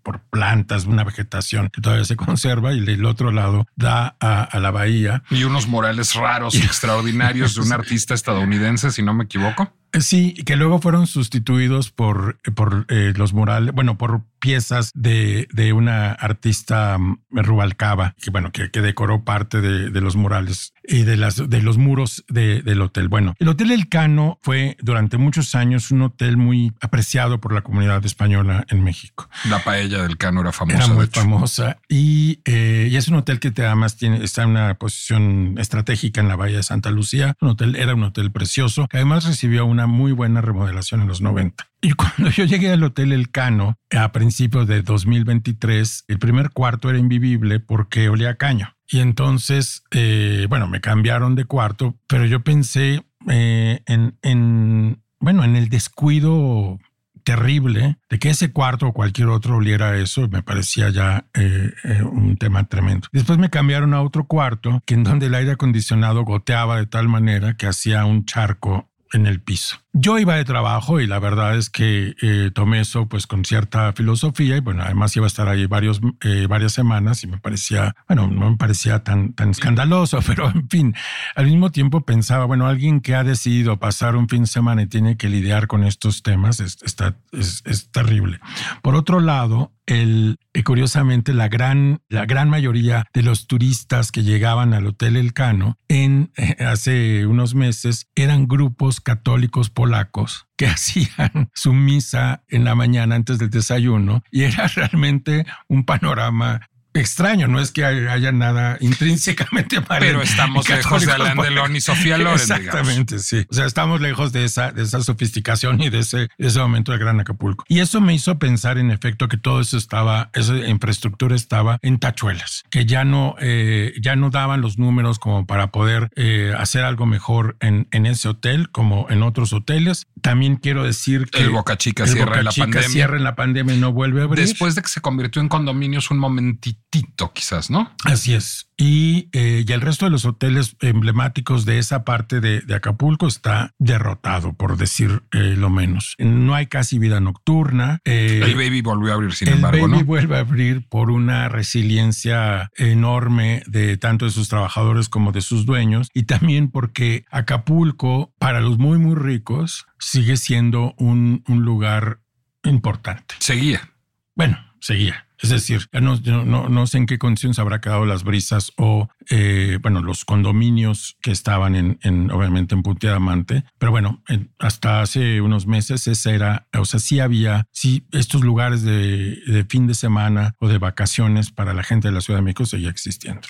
por 0.04 0.20
plantas 0.30 0.89
una 0.90 1.04
vegetación 1.04 1.70
que 1.70 1.82
todavía 1.82 2.06
se 2.06 2.16
conserva 2.18 2.74
y 2.74 2.80
el 2.80 3.06
otro 3.06 3.32
lado 3.32 3.68
da 3.76 4.16
a, 4.20 4.60
la 4.60 4.72
bahía. 4.72 5.24
Y 5.30 5.44
unos 5.44 5.68
murales 5.68 6.16
raros 6.16 6.56
y 6.56 6.60
extraordinarios 6.64 7.56
de 7.56 7.62
un 7.62 7.72
artista 7.72 8.14
estadounidense, 8.14 8.92
si 8.92 9.04
no 9.04 9.14
me 9.14 9.26
equivoco. 9.26 9.72
Sí, 10.00 10.34
que 10.46 10.56
luego 10.56 10.80
fueron 10.80 11.08
sustituidos 11.08 11.90
por, 11.90 12.38
por 12.56 12.86
eh, 12.90 13.14
los 13.16 13.34
murales, 13.34 13.74
bueno, 13.74 13.98
por 13.98 14.22
piezas 14.40 14.92
de, 14.94 15.48
de 15.52 15.74
una 15.74 16.12
artista 16.12 16.98
mm, 16.98 17.20
Rubalcaba, 17.32 18.16
que 18.22 18.32
bueno, 18.32 18.52
que, 18.52 18.72
que 18.72 18.82
decoró 18.82 19.24
parte 19.24 19.62
de, 19.62 19.90
de, 19.90 20.02
los 20.02 20.16
murales 20.16 20.74
y 20.84 21.04
de, 21.04 21.18
las, 21.18 21.50
de 21.50 21.62
los 21.62 21.78
muros 21.78 22.24
de, 22.28 22.62
del 22.62 22.82
hotel. 22.82 23.08
Bueno, 23.08 23.36
el 23.40 23.48
Hotel 23.48 23.72
El 23.72 23.90
Cano 23.90 24.40
fue 24.42 24.78
durante 24.82 25.18
muchos 25.18 25.56
años 25.56 25.92
un 25.92 26.02
hotel 26.02 26.38
muy 26.38 26.74
apreciado 26.82 27.40
por 27.40 27.54
la 27.54 27.62
comunidad 27.62 28.04
española 28.06 28.66
en 28.70 28.84
México. 28.84 29.30
La 29.50 29.64
paella 29.64 30.02
del 30.02 30.18
Cano 30.18 30.42
era 30.42 30.52
famosa. 30.52 30.78
Era 30.78 30.94
muy 30.94 31.08
famosa 31.08 31.78
y, 31.88 32.42
eh, 32.46 32.88
y, 32.90 32.96
es 32.96 33.08
un 33.08 33.16
hotel 33.16 33.40
que 33.40 33.54
además 33.58 33.98
tiene, 33.98 34.24
está 34.24 34.44
en 34.44 34.50
una 34.50 34.74
posición 34.76 35.56
estratégica 35.58 36.22
en 36.22 36.28
la 36.28 36.36
bahía 36.36 36.58
de 36.58 36.64
Santa 36.64 36.92
Lucía. 36.92 37.36
Un 37.42 37.50
hotel, 37.50 37.76
era 37.76 37.94
un 37.94 38.04
hotel 38.04 38.32
precioso 38.32 38.88
que 38.88 38.98
además 38.98 39.26
recibió 39.26 39.66
una 39.66 39.88
muy 39.88 40.12
buena 40.12 40.42
remodelación 40.42 41.02
en 41.02 41.08
los 41.08 41.22
90. 41.22 41.69
Y 41.82 41.94
cuando 41.94 42.30
yo 42.30 42.44
llegué 42.44 42.72
al 42.72 42.84
Hotel 42.84 43.14
El 43.14 43.32
Cano 43.32 43.78
a 43.92 44.12
principios 44.12 44.68
de 44.68 44.82
2023, 44.82 46.06
el 46.08 46.20
primer 46.20 46.52
cuarto 46.52 46.90
era 46.90 47.00
invivible 47.00 47.60
porque 47.60 48.10
olía 48.10 48.32
a 48.32 48.36
caño. 48.36 48.76
Y 48.88 49.00
entonces, 49.00 49.84
eh, 49.92 50.48
bueno, 50.50 50.68
me 50.68 50.82
cambiaron 50.82 51.36
de 51.36 51.46
cuarto, 51.46 51.96
pero 52.08 52.26
yo 52.26 52.42
pensé 52.42 53.04
eh, 53.30 53.82
en, 53.86 54.18
en, 54.24 55.02
bueno, 55.20 55.44
en 55.44 55.56
el 55.56 55.70
descuido 55.70 56.80
terrible 57.24 57.98
de 58.10 58.20
que 58.20 58.32
ese 58.32 58.52
cuarto 58.52 58.88
o 58.88 58.94
cualquier 58.94 59.28
otro 59.28 59.58
oliera 59.58 59.96
eso, 59.98 60.28
me 60.30 60.42
parecía 60.42 60.90
ya 60.90 61.28
eh, 61.36 61.72
un 62.04 62.38
tema 62.38 62.64
tremendo. 62.64 63.08
Después 63.12 63.38
me 63.38 63.50
cambiaron 63.50 63.94
a 63.94 64.02
otro 64.02 64.26
cuarto, 64.26 64.82
que 64.86 64.96
en 64.96 65.04
donde 65.04 65.28
el 65.28 65.36
aire 65.36 65.52
acondicionado 65.52 66.24
goteaba 66.26 66.78
de 66.78 66.88
tal 66.88 67.08
manera 67.08 67.56
que 67.56 67.68
hacía 67.68 68.06
un 68.06 68.26
charco 68.26 68.90
en 69.14 69.28
el 69.28 69.42
piso. 69.42 69.78
Yo 69.92 70.20
iba 70.20 70.36
de 70.36 70.46
trabajo 70.46 71.00
y 71.00 71.08
la 71.08 71.18
verdad 71.18 71.58
es 71.58 71.72
que 71.72 72.16
eh, 72.22 72.52
tomé 72.54 72.82
eso 72.82 73.08
pues 73.08 73.26
con 73.26 73.44
cierta 73.44 73.92
filosofía 73.94 74.56
y 74.56 74.60
bueno, 74.60 74.84
además 74.84 75.16
iba 75.16 75.26
a 75.26 75.28
estar 75.28 75.50
ahí 75.50 75.66
varios, 75.66 76.00
eh, 76.22 76.46
varias 76.48 76.74
semanas 76.74 77.24
y 77.24 77.28
me 77.28 77.40
parecía, 77.40 77.96
bueno, 78.08 78.28
no 78.28 78.52
me 78.52 78.58
parecía 78.58 79.04
tan, 79.04 79.34
tan 79.34 79.50
escandaloso, 79.50 80.20
pero 80.28 80.48
en 80.52 80.70
fin, 80.70 80.96
al 81.36 81.48
mismo 81.48 81.72
tiempo 81.72 82.02
pensaba, 82.02 82.46
bueno, 82.46 82.68
alguien 82.68 83.02
que 83.02 83.16
ha 83.16 83.24
decidido 83.24 83.78
pasar 83.78 84.16
un 84.16 84.30
fin 84.30 84.42
de 84.42 84.48
semana 84.48 84.84
y 84.84 84.88
tiene 84.88 85.18
que 85.18 85.28
lidiar 85.28 85.66
con 85.66 85.84
estos 85.84 86.22
temas 86.22 86.60
es, 86.60 86.78
está, 86.84 87.18
es, 87.32 87.90
terrible. 87.92 88.40
Por 88.84 88.94
otro 88.94 89.20
lado, 89.20 89.74
el, 89.88 90.38
eh, 90.54 90.64
curiosamente, 90.64 91.34
la 91.34 91.48
gran, 91.48 92.02
la 92.10 92.28
gran 92.28 92.48
mayoría 92.48 93.08
de 93.12 93.24
los 93.24 93.48
turistas 93.48 94.12
que 94.12 94.22
llegaban 94.22 94.76
al 94.76 94.86
Hotel 94.86 95.18
Elcano 95.18 95.80
en, 95.88 96.32
hace 96.60 97.26
unos 97.26 97.56
meses 97.56 98.08
eran 98.14 98.48
grupos 98.48 99.02
católicos 99.02 99.72
polacos 99.80 100.46
que 100.58 100.68
hacían 100.76 101.50
su 101.54 101.72
misa 101.72 102.44
en 102.50 102.66
la 102.66 102.76
mañana 102.76 103.16
antes 103.16 103.40
del 103.40 103.50
desayuno 103.50 104.24
y 104.30 104.44
era 104.44 104.68
realmente 104.68 105.46
un 105.70 105.86
panorama 105.86 106.68
extraño, 107.00 107.48
no 107.48 107.60
es 107.60 107.72
que 107.72 107.86
haya 107.86 108.32
nada 108.32 108.78
intrínsecamente 108.82 109.80
malo. 109.82 110.00
Pero 110.00 110.22
estamos 110.22 110.68
lejos 110.70 111.06
de 111.06 111.12
Alain 111.12 111.38
Delon 111.38 111.76
y 111.76 111.82
Sofía 111.82 112.18
Loren. 112.18 112.36
Exactamente, 112.36 113.20
sí. 113.20 113.46
O 113.50 113.54
sea, 113.54 113.66
estamos 113.66 114.02
lejos 114.02 114.32
de 114.32 114.46
esa, 114.46 114.72
de 114.72 114.84
esa 114.84 115.02
sofisticación 115.02 115.82
y 115.82 115.90
de 115.90 116.00
ese, 116.00 116.30
ese 116.38 116.60
momento 116.60 116.92
del 116.92 117.00
Gran 117.00 117.20
Acapulco. 117.20 117.66
Y 117.68 117.80
eso 117.80 118.02
me 118.02 118.14
hizo 118.14 118.38
pensar, 118.40 118.78
en 118.78 118.92
efecto, 118.92 119.28
que 119.28 119.38
todo 119.38 119.62
eso 119.62 119.78
estaba, 119.78 120.30
esa 120.34 120.56
infraestructura 120.58 121.36
estaba 121.36 121.80
en 121.82 122.00
tachuelas, 122.00 122.64
que 122.70 122.86
ya 122.86 123.04
no, 123.04 123.36
eh, 123.40 123.94
ya 124.02 124.16
no 124.16 124.30
daban 124.30 124.62
los 124.62 124.78
números 124.78 125.20
como 125.20 125.46
para 125.46 125.72
poder 125.72 126.10
eh, 126.16 126.54
hacer 126.58 126.84
algo 126.84 127.06
mejor 127.06 127.58
en, 127.60 127.88
en 127.92 128.06
ese 128.06 128.30
hotel 128.30 128.70
como 128.72 129.08
en 129.10 129.24
otros 129.24 129.54
hoteles. 129.54 130.08
También 130.22 130.58
quiero 130.58 130.84
decir 130.84 131.30
que 131.30 131.44
el 131.44 131.50
Boca 131.50 131.78
Chica 131.78 132.06
cierra 132.06 132.40
en 132.40 132.46
la 132.46 132.52
pandemia. 132.52 132.90
Cierra 132.90 133.18
en 133.18 133.24
la 133.24 133.36
pandemia 133.36 133.76
y 133.76 133.80
no 133.80 133.94
vuelve 133.94 134.22
a 134.22 134.26
abrir. 134.26 134.46
Después 134.46 134.76
de 134.76 134.82
que 134.82 134.90
se 134.90 135.02
convirtió 135.02 135.42
en 135.42 135.48
condominios 135.48 136.12
un 136.12 136.20
momentito 136.20 136.89
quizás, 137.34 137.70
¿no? 137.70 137.94
Así 138.06 138.34
es. 138.34 138.70
Y, 138.78 139.30
eh, 139.34 139.64
y, 139.68 139.72
el 139.72 139.82
resto 139.82 140.06
de 140.06 140.12
los 140.12 140.26
hoteles 140.26 140.76
emblemáticos 140.82 141.66
de 141.66 141.80
esa 141.80 142.04
parte 142.04 142.40
de, 142.40 142.64
Acapulco 142.74 143.28
está 143.28 143.74
derrotado, 143.78 144.54
por 144.54 144.78
decir 144.78 145.24
eh, 145.32 145.56
lo 145.58 145.70
menos. 145.70 146.16
No 146.18 146.56
hay 146.56 146.68
casi 146.68 146.98
vida 146.98 147.20
nocturna. 147.20 148.00
Eh, 148.06 148.42
el 148.44 148.56
Baby 148.56 148.82
volvió 148.82 149.12
a 149.12 149.16
abrir, 149.16 149.34
sin 149.34 149.50
embargo. 149.50 149.86
El 149.86 149.92
Baby 149.92 150.04
vuelve 150.04 150.38
a 150.38 150.40
abrir 150.40 150.88
por 150.88 151.12
una 151.12 151.50
resiliencia 151.50 152.72
enorme 152.76 153.64
de 153.68 153.98
tanto 153.98 154.26
de 154.26 154.32
sus 154.32 154.50
trabajadores 154.50 155.10
como 155.10 155.32
de 155.32 155.42
sus 155.42 155.66
dueños 155.66 156.10
y 156.14 156.24
también 156.24 156.72
porque 156.72 157.26
Acapulco, 157.32 158.34
para 158.40 158.62
los 158.62 158.78
muy, 158.78 158.98
muy 158.98 159.16
ricos, 159.16 159.86
sigue 160.00 160.38
siendo 160.38 160.94
un, 160.98 161.44
un 161.48 161.64
lugar 161.64 162.22
importante. 162.64 163.36
Seguía. 163.40 163.92
Bueno, 164.36 164.58
seguía. 164.80 165.29
Es 165.42 165.50
decir, 165.50 165.88
no, 165.94 166.88
sé 166.88 166.98
en 166.98 167.06
qué 167.06 167.18
condiciones 167.18 167.60
habrá 167.60 167.80
quedado 167.80 168.06
las 168.06 168.24
brisas 168.24 168.74
o, 168.76 169.08
eh, 169.30 169.80
bueno, 169.82 170.02
los 170.02 170.26
condominios 170.26 171.18
que 171.22 171.32
estaban 171.32 171.76
en, 171.76 171.98
en 172.04 172.30
obviamente 172.30 172.76
en 172.76 172.84
Punta 172.84 173.08
Diamante. 173.08 173.64
Pero 173.78 173.92
bueno, 173.92 174.22
hasta 174.60 175.02
hace 175.02 175.40
unos 175.40 175.66
meses 175.66 176.08
esa 176.08 176.32
era, 176.32 176.68
o 176.78 176.84
sea, 176.84 177.00
sí 177.00 177.22
había, 177.22 177.68
sí, 177.72 178.06
estos 178.12 178.44
lugares 178.44 178.84
de, 178.84 179.66
fin 179.70 179.88
de 179.88 179.94
semana 179.94 180.56
o 180.60 180.68
de 180.68 180.78
vacaciones 180.78 181.52
para 181.52 181.74
la 181.74 181.84
gente 181.84 182.10
de 182.10 182.14
la 182.14 182.22
Ciudad 182.22 182.40
de 182.40 182.44
México 182.44 182.66
seguía 182.66 182.90
existiendo. 182.90 183.42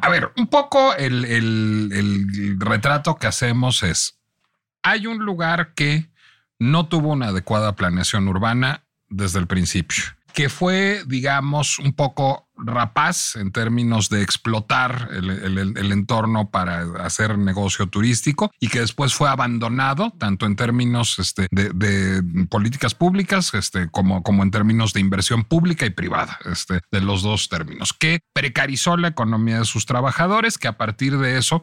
A 0.00 0.08
ver, 0.08 0.32
un 0.36 0.46
poco 0.46 0.94
el 0.94 2.56
retrato 2.60 3.16
que 3.16 3.26
hacemos 3.26 3.82
es, 3.82 4.20
hay 4.84 5.08
un 5.08 5.18
lugar 5.18 5.74
que 5.74 6.10
no 6.60 6.86
tuvo 6.86 7.10
una 7.10 7.28
adecuada 7.28 7.74
planeación 7.74 8.28
urbana 8.28 8.84
desde 9.08 9.40
el 9.40 9.46
principio 9.46 10.04
que 10.32 10.48
fue, 10.48 11.02
digamos, 11.06 11.78
un 11.78 11.92
poco 11.92 12.48
rapaz 12.56 13.36
en 13.36 13.50
términos 13.50 14.08
de 14.08 14.22
explotar 14.22 15.08
el, 15.12 15.92
entorno 15.92 16.50
para 16.50 16.82
hacer 17.04 17.38
negocio 17.38 17.86
turístico 17.88 18.50
y 18.60 18.68
que 18.68 18.80
después 18.80 19.14
fue 19.14 19.28
abandonado 19.28 20.12
tanto 20.18 20.46
en 20.46 20.56
términos 20.56 21.18
este, 21.18 21.48
de, 21.50 22.22
políticas 22.48 22.94
públicas 22.94 23.52
este, 23.54 23.88
como, 23.90 24.22
como 24.22 24.42
en 24.42 24.50
términos 24.50 24.92
de 24.92 25.00
inversión 25.00 25.44
pública 25.44 25.86
y 25.86 25.90
privada, 25.90 26.38
este, 26.44 26.80
de 26.90 27.00
los 27.00 27.22
dos 27.22 27.48
términos, 27.48 27.92
que 27.92 28.20
precarizó 28.32 28.96
la 28.96 29.08
economía 29.08 29.60
de 29.60 29.64
sus 29.64 29.86
trabajadores, 29.86 30.58
que 30.58 30.68
a 30.68 30.76
partir 30.78 31.18
de 31.18 31.38
eso 31.38 31.62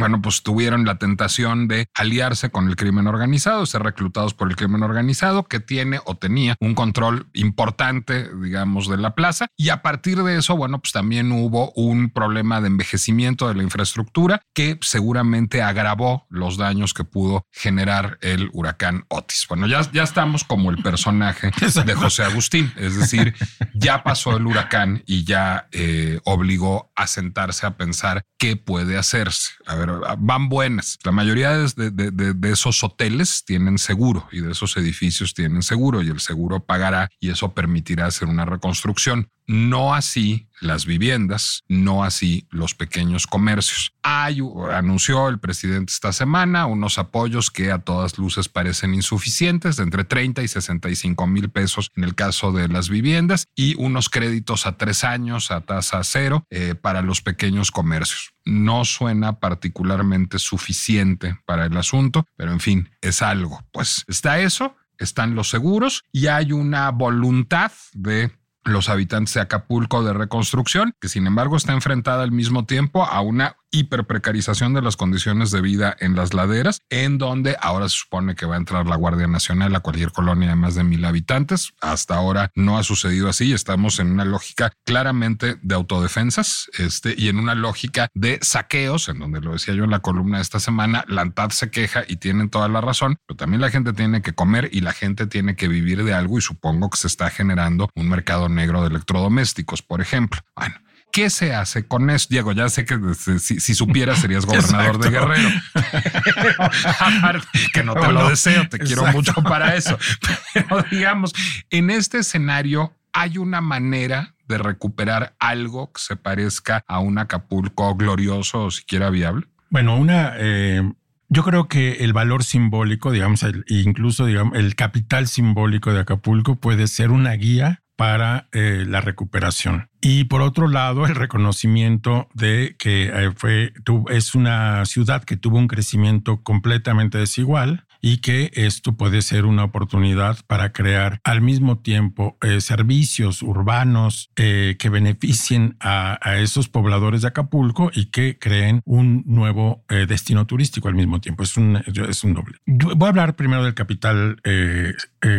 bueno, 0.00 0.20
pues 0.20 0.42
tuvieron 0.42 0.84
la 0.84 0.96
tentación 0.96 1.68
de 1.68 1.86
aliarse 1.94 2.50
con 2.50 2.68
el 2.68 2.76
crimen 2.76 3.06
organizado, 3.06 3.64
ser 3.66 3.82
reclutados 3.82 4.34
por 4.34 4.48
el 4.48 4.56
crimen 4.56 4.82
organizado, 4.82 5.44
que 5.44 5.60
tiene 5.60 6.00
o 6.04 6.16
tenía 6.16 6.56
un 6.60 6.74
control 6.74 7.28
importante, 7.34 8.28
digamos, 8.34 8.88
de 8.88 8.96
la 8.96 9.14
plaza. 9.14 9.46
Y 9.56 9.68
a 9.68 9.82
partir 9.82 10.22
de 10.22 10.38
eso, 10.38 10.56
bueno, 10.56 10.80
pues 10.80 10.92
también 10.92 11.30
hubo 11.32 11.70
un 11.72 12.10
problema 12.10 12.60
de 12.60 12.68
envejecimiento 12.68 13.46
de 13.46 13.54
la 13.54 13.62
infraestructura 13.62 14.42
que 14.54 14.78
seguramente 14.80 15.62
agravó 15.62 16.26
los 16.30 16.56
daños 16.56 16.94
que 16.94 17.04
pudo 17.04 17.46
generar 17.52 18.18
el 18.22 18.50
huracán 18.52 19.04
Otis. 19.08 19.46
Bueno, 19.48 19.66
ya, 19.66 19.82
ya 19.92 20.02
estamos 20.02 20.44
como 20.44 20.70
el 20.70 20.82
personaje 20.82 21.50
de 21.84 21.94
José 21.94 22.24
Agustín, 22.24 22.72
es 22.76 22.96
decir, 22.96 23.34
ya 23.74 24.02
pasó 24.02 24.36
el 24.36 24.46
huracán 24.46 25.02
y 25.06 25.24
ya 25.24 25.68
eh, 25.72 26.20
obligó 26.24 26.90
a 26.96 27.06
sentarse 27.06 27.66
a 27.66 27.76
pensar 27.76 28.24
qué 28.38 28.56
puede 28.56 28.96
hacerse. 28.96 29.52
A 29.66 29.74
ver, 29.74 29.89
van 30.18 30.48
buenas. 30.48 30.98
La 31.04 31.12
mayoría 31.12 31.56
de, 31.56 32.50
esos 32.50 32.82
hoteles 32.82 33.44
tienen 33.44 33.78
seguro 33.78 34.28
y 34.32 34.40
de 34.40 34.52
esos 34.52 34.76
edificios 34.76 35.34
tienen 35.34 35.62
seguro 35.62 36.02
y 36.02 36.08
el 36.08 36.20
seguro 36.20 36.60
pagará 36.64 37.10
y 37.20 37.30
eso 37.30 37.52
permitirá 37.52 38.06
hacer 38.06 38.28
una 38.28 38.44
reconstrucción. 38.44 39.30
No 39.50 39.94
así 39.94 40.46
las 40.60 40.86
viviendas, 40.86 41.64
no 41.66 42.04
así 42.04 42.46
los 42.50 42.76
pequeños 42.76 43.26
comercios. 43.26 43.92
Hay, 44.00 44.38
anunció 44.70 45.28
el 45.28 45.40
presidente 45.40 45.92
esta 45.92 46.12
semana 46.12 46.66
unos 46.66 46.98
apoyos 46.98 47.50
que 47.50 47.72
a 47.72 47.80
todas 47.80 48.16
luces 48.16 48.48
parecen 48.48 48.94
insuficientes, 48.94 49.76
de 49.76 49.82
entre 49.82 50.04
30 50.04 50.44
y 50.44 50.46
65 50.46 51.26
mil 51.26 51.50
pesos 51.50 51.90
en 51.96 52.04
el 52.04 52.14
caso 52.14 52.52
de 52.52 52.68
las 52.68 52.90
viviendas 52.90 53.48
y 53.56 53.74
unos 53.74 54.08
créditos 54.08 54.66
a 54.66 54.76
tres 54.76 55.02
años 55.02 55.50
a 55.50 55.62
tasa 55.62 56.04
cero 56.04 56.44
eh, 56.50 56.76
para 56.80 57.02
los 57.02 57.20
pequeños 57.20 57.72
comercios. 57.72 58.32
No 58.44 58.84
suena 58.84 59.40
particularmente 59.40 60.38
suficiente 60.38 61.40
para 61.44 61.66
el 61.66 61.76
asunto, 61.76 62.24
pero 62.36 62.52
en 62.52 62.60
fin, 62.60 62.88
es 63.00 63.20
algo. 63.20 63.64
Pues 63.72 64.04
está 64.06 64.38
eso, 64.38 64.76
están 64.96 65.34
los 65.34 65.50
seguros 65.50 66.04
y 66.12 66.28
hay 66.28 66.52
una 66.52 66.90
voluntad 66.90 67.72
de 67.94 68.30
los 68.64 68.88
habitantes 68.88 69.34
de 69.34 69.40
Acapulco 69.40 70.02
de 70.02 70.12
reconstrucción, 70.12 70.94
que 71.00 71.08
sin 71.08 71.26
embargo 71.26 71.56
está 71.56 71.72
enfrentada 71.72 72.22
al 72.22 72.32
mismo 72.32 72.66
tiempo 72.66 73.04
a 73.04 73.20
una 73.20 73.56
hiperprecarización 73.70 74.74
de 74.74 74.82
las 74.82 74.96
condiciones 74.96 75.50
de 75.50 75.60
vida 75.60 75.96
en 76.00 76.16
las 76.16 76.34
laderas, 76.34 76.82
en 76.90 77.18
donde 77.18 77.56
ahora 77.60 77.88
se 77.88 77.96
supone 77.96 78.34
que 78.34 78.46
va 78.46 78.54
a 78.54 78.58
entrar 78.58 78.86
la 78.86 78.96
Guardia 78.96 79.26
Nacional 79.26 79.74
a 79.74 79.80
cualquier 79.80 80.12
colonia 80.12 80.48
de 80.48 80.54
más 80.56 80.74
de 80.74 80.84
mil 80.84 81.04
habitantes. 81.04 81.72
Hasta 81.80 82.16
ahora 82.16 82.50
no 82.54 82.78
ha 82.78 82.82
sucedido 82.82 83.28
así. 83.28 83.52
Estamos 83.52 83.98
en 83.98 84.10
una 84.10 84.24
lógica 84.24 84.72
claramente 84.84 85.56
de 85.62 85.74
autodefensas 85.74 86.70
este, 86.78 87.14
y 87.16 87.28
en 87.28 87.38
una 87.38 87.54
lógica 87.54 88.08
de 88.14 88.38
saqueos, 88.42 89.08
en 89.08 89.18
donde 89.18 89.40
lo 89.40 89.52
decía 89.52 89.74
yo 89.74 89.84
en 89.84 89.90
la 89.90 90.00
columna 90.00 90.38
de 90.38 90.42
esta 90.42 90.60
semana, 90.60 91.04
la 91.08 91.22
ANTAD 91.22 91.50
se 91.50 91.70
queja 91.70 92.04
y 92.06 92.16
tienen 92.16 92.50
toda 92.50 92.68
la 92.68 92.80
razón, 92.80 93.16
pero 93.26 93.36
también 93.36 93.60
la 93.60 93.70
gente 93.70 93.92
tiene 93.92 94.22
que 94.22 94.32
comer 94.32 94.68
y 94.72 94.80
la 94.80 94.92
gente 94.92 95.26
tiene 95.26 95.56
que 95.56 95.68
vivir 95.68 96.04
de 96.04 96.14
algo 96.14 96.38
y 96.38 96.40
supongo 96.40 96.90
que 96.90 96.98
se 96.98 97.06
está 97.06 97.30
generando 97.30 97.88
un 97.94 98.08
mercado 98.08 98.48
negro 98.48 98.82
de 98.82 98.88
electrodomésticos, 98.88 99.82
por 99.82 100.00
ejemplo. 100.00 100.40
Bueno, 100.56 100.76
¿Qué 101.12 101.30
se 101.30 101.54
hace 101.54 101.86
con 101.86 102.10
eso? 102.10 102.26
Diego, 102.30 102.52
ya 102.52 102.68
sé 102.68 102.84
que 102.84 102.98
si, 103.38 103.60
si 103.60 103.74
supieras 103.74 104.20
serías 104.20 104.46
gobernador 104.46 104.98
de 104.98 105.10
Guerrero. 105.10 105.48
que 107.72 107.82
no 107.82 107.94
te 107.94 108.12
lo 108.12 108.28
deseo, 108.28 108.68
te 108.68 108.78
quiero 108.78 109.06
mucho 109.06 109.34
para 109.42 109.74
eso. 109.74 109.98
Pero 110.54 110.84
digamos, 110.90 111.32
en 111.70 111.90
este 111.90 112.18
escenario 112.18 112.94
hay 113.12 113.38
una 113.38 113.60
manera 113.60 114.34
de 114.46 114.58
recuperar 114.58 115.34
algo 115.38 115.92
que 115.92 116.00
se 116.00 116.16
parezca 116.16 116.84
a 116.86 116.98
un 117.00 117.18
Acapulco 117.18 117.94
glorioso 117.94 118.64
o 118.64 118.70
siquiera 118.70 119.10
viable. 119.10 119.46
Bueno, 119.70 119.96
una, 119.96 120.34
eh, 120.36 120.82
yo 121.28 121.44
creo 121.44 121.68
que 121.68 122.04
el 122.04 122.12
valor 122.12 122.42
simbólico, 122.42 123.12
digamos, 123.12 123.44
incluso 123.68 124.26
digamos, 124.26 124.58
el 124.58 124.74
capital 124.74 125.28
simbólico 125.28 125.92
de 125.92 126.00
Acapulco 126.00 126.56
puede 126.56 126.88
ser 126.88 127.10
una 127.12 127.32
guía 127.34 127.82
para 128.00 128.48
eh, 128.52 128.86
la 128.88 129.02
recuperación. 129.02 129.90
Y 130.00 130.24
por 130.24 130.40
otro 130.40 130.68
lado, 130.68 131.04
el 131.04 131.14
reconocimiento 131.14 132.28
de 132.32 132.74
que 132.78 133.08
eh, 133.08 133.30
fue, 133.36 133.74
es 134.08 134.34
una 134.34 134.86
ciudad 134.86 135.22
que 135.22 135.36
tuvo 135.36 135.58
un 135.58 135.68
crecimiento 135.68 136.42
completamente 136.42 137.18
desigual 137.18 137.84
y 138.00 138.18
que 138.18 138.50
esto 138.54 138.92
puede 138.94 139.22
ser 139.22 139.44
una 139.44 139.64
oportunidad 139.64 140.38
para 140.46 140.72
crear 140.72 141.20
al 141.24 141.40
mismo 141.42 141.78
tiempo 141.78 142.36
eh, 142.42 142.60
servicios 142.60 143.42
urbanos 143.42 144.30
eh, 144.36 144.76
que 144.78 144.88
beneficien 144.88 145.76
a, 145.80 146.18
esos 146.36 146.68
pobladores 146.68 147.22
de 147.22 147.28
Acapulco 147.28 147.90
y 147.94 148.06
que 148.06 148.38
creen 148.38 148.80
un 148.84 149.24
nuevo 149.26 149.84
eh, 149.88 150.06
destino 150.08 150.46
turístico 150.46 150.88
al 150.88 150.94
mismo 150.94 151.20
tiempo. 151.20 151.42
Es 151.42 151.56
un, 151.56 151.82
es 151.86 152.24
un 152.24 152.34
doble. 152.34 152.56
Voy 152.66 153.06
a 153.06 153.08
hablar 153.08 153.36
primero 153.36 153.64
del 153.64 153.74
capital 153.74 154.40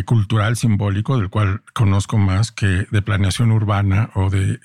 cultural 0.06 0.56
simbólico, 0.56 1.16
del 1.18 1.28
cual 1.28 1.62
conozco 1.72 2.18
más 2.18 2.52
que 2.52 2.86
de 2.90 3.02
planeación 3.02 3.50
urbana 3.50 4.10
o 4.14 4.30
de, 4.30 4.58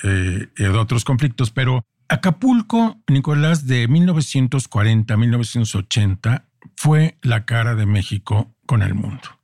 de 0.56 0.70
otros 0.70 1.04
conflictos, 1.06 1.52
pero 1.52 1.84
Acapulco, 2.10 3.02
Nicolás, 3.10 3.68
de 3.68 3.88
1940 3.88 5.14
a 5.14 5.18
1980 5.18 6.47
fue 6.76 7.18
la 7.22 7.46
cara 7.46 7.76
de 7.76 7.86
México 7.86 8.54
con 8.66 8.82
el 8.82 8.94
mundo. 8.94 9.38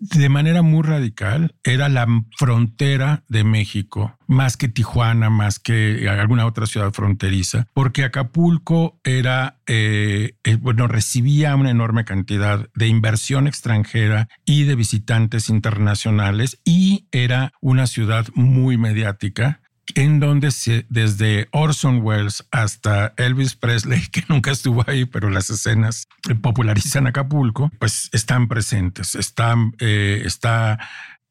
De 0.00 0.28
manera 0.28 0.62
muy 0.62 0.82
radical, 0.82 1.54
era 1.62 1.88
la 1.88 2.08
frontera 2.36 3.22
de 3.28 3.44
México, 3.44 4.18
más 4.26 4.56
que 4.56 4.66
Tijuana, 4.66 5.30
más 5.30 5.60
que 5.60 6.08
alguna 6.08 6.46
otra 6.46 6.66
ciudad 6.66 6.92
fronteriza, 6.92 7.68
porque 7.72 8.02
Acapulco 8.02 8.98
era, 9.04 9.60
eh, 9.68 10.36
eh, 10.42 10.56
bueno, 10.56 10.88
recibía 10.88 11.54
una 11.54 11.70
enorme 11.70 12.04
cantidad 12.04 12.68
de 12.74 12.88
inversión 12.88 13.46
extranjera 13.46 14.28
y 14.44 14.64
de 14.64 14.74
visitantes 14.74 15.48
internacionales 15.48 16.60
y 16.64 17.06
era 17.12 17.52
una 17.60 17.86
ciudad 17.86 18.26
muy 18.34 18.76
mediática 18.76 19.60
en 19.94 20.20
donde 20.20 20.50
desde 20.88 21.48
Orson 21.52 22.00
Welles 22.02 22.44
hasta 22.50 23.14
Elvis 23.16 23.54
Presley, 23.54 24.02
que 24.12 24.24
nunca 24.28 24.50
estuvo 24.50 24.84
ahí, 24.86 25.04
pero 25.04 25.30
las 25.30 25.50
escenas 25.50 26.08
popularizan 26.42 27.06
Acapulco, 27.06 27.70
pues 27.78 28.10
están 28.12 28.48
presentes. 28.48 29.14
Están, 29.14 29.74
eh, 29.78 30.22
está 30.24 30.78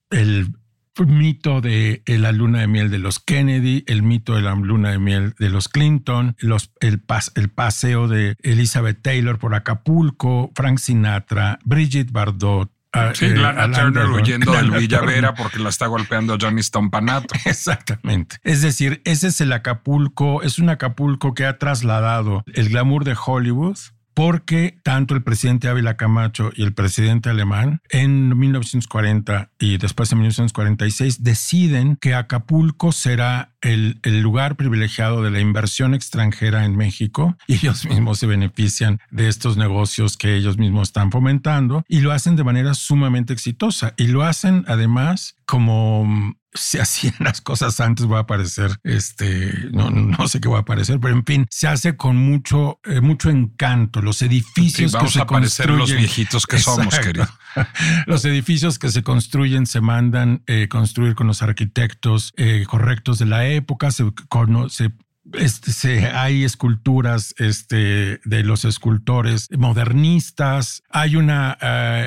el 0.09 0.53
mito 0.99 1.59
de 1.61 2.03
la 2.05 2.31
luna 2.31 2.59
de 2.59 2.67
miel 2.67 2.91
de 2.91 2.99
los 2.99 3.19
Kennedy, 3.19 3.83
el 3.87 4.03
mito 4.03 4.35
de 4.35 4.41
la 4.41 4.53
luna 4.53 4.91
de 4.91 4.99
miel 4.99 5.33
de 5.39 5.49
los 5.49 5.67
Clinton, 5.67 6.35
el, 6.39 7.01
el 7.35 7.49
paseo 7.49 8.07
de 8.07 8.35
Elizabeth 8.43 9.01
Taylor 9.01 9.39
por 9.39 9.55
Acapulco, 9.55 10.51
Frank 10.55 10.77
Sinatra, 10.77 11.59
Brigitte 11.65 12.11
Bardot, 12.11 12.71
Ah, 12.93 13.11
sí, 13.13 13.25
eh, 13.25 13.35
Turner 13.73 14.05
huyendo 14.05 14.51
del 14.51 14.69
Villavera 14.79 15.33
porque 15.33 15.57
la 15.57 15.69
está 15.69 15.87
golpeando 15.87 16.37
Johnny 16.39 16.61
Stompanato. 16.61 17.33
Exactamente. 17.45 18.37
Es 18.43 18.61
decir, 18.61 19.01
ese 19.03 19.27
es 19.27 19.41
el 19.41 19.51
Acapulco, 19.51 20.43
es 20.43 20.59
un 20.59 20.69
Acapulco 20.69 21.33
que 21.33 21.45
ha 21.45 21.57
trasladado 21.57 22.43
el 22.53 22.69
glamour 22.69 23.03
de 23.03 23.17
Hollywood 23.25 23.77
porque 24.13 24.77
tanto 24.83 25.15
el 25.15 25.23
presidente 25.23 25.67
Ávila 25.67 25.97
Camacho 25.97 26.51
y 26.55 26.63
el 26.63 26.73
presidente 26.73 27.29
alemán 27.29 27.81
en 27.89 28.37
1940 28.37 29.51
y 29.59 29.77
después 29.77 30.11
en 30.11 30.19
1946 30.19 31.23
deciden 31.23 31.95
que 31.95 32.13
Acapulco 32.13 32.91
será 32.91 33.53
el, 33.61 33.99
el, 34.03 34.21
lugar 34.21 34.55
privilegiado 34.55 35.23
de 35.23 35.31
la 35.31 35.39
inversión 35.39 35.93
extranjera 35.93 36.65
en 36.65 36.75
México 36.75 37.37
y 37.47 37.55
ellos 37.55 37.85
mismos 37.85 38.19
se 38.19 38.27
benefician 38.27 38.99
de 39.11 39.27
estos 39.27 39.57
negocios 39.57 40.17
que 40.17 40.35
ellos 40.35 40.57
mismos 40.57 40.89
están 40.89 41.11
fomentando 41.11 41.83
y 41.87 42.01
lo 42.01 42.11
hacen 42.11 42.35
de 42.35 42.43
manera 42.43 42.73
sumamente 42.73 43.33
exitosa. 43.33 43.93
Y 43.97 44.07
lo 44.07 44.23
hacen 44.23 44.65
además 44.67 45.37
como 45.45 46.35
se 46.53 46.81
hacían 46.81 47.15
las 47.19 47.41
cosas 47.41 47.79
antes, 47.79 48.09
va 48.09 48.17
a 48.17 48.21
aparecer, 48.21 48.77
este, 48.83 49.51
no, 49.71 49.89
no 49.89 50.27
sé 50.27 50.39
qué 50.39 50.49
va 50.49 50.57
a 50.57 50.61
aparecer, 50.61 50.99
pero 50.99 51.15
en 51.15 51.25
fin, 51.25 51.47
se 51.49 51.67
hace 51.67 51.95
con 51.97 52.15
mucho, 52.17 52.79
eh, 52.85 53.01
mucho 53.01 53.29
encanto. 53.29 54.01
Los 54.01 54.21
edificios 54.21 54.93
que 54.93 55.07
se 55.07 55.21
a 55.21 55.25
construyen, 55.25 55.77
los 55.77 55.95
viejitos 55.95 56.45
que 56.45 56.59
somos, 56.59 56.97
querido. 56.99 57.27
los 58.05 58.23
edificios 58.25 58.79
que 58.79 58.89
se 58.89 59.03
construyen 59.03 59.65
se 59.65 59.81
mandan 59.81 60.43
eh, 60.47 60.67
construir 60.69 61.15
con 61.15 61.27
los 61.27 61.41
arquitectos 61.41 62.33
eh, 62.37 62.65
correctos 62.67 63.19
de 63.19 63.25
la 63.25 63.47
época, 63.47 63.91
se, 63.91 64.05
se 64.69 64.91
este, 65.33 66.07
hay 66.07 66.43
esculturas 66.43 67.33
este, 67.37 68.19
de 68.25 68.43
los 68.43 68.65
escultores 68.65 69.47
modernistas, 69.57 70.83
hay 70.89 71.15
una, 71.15 71.57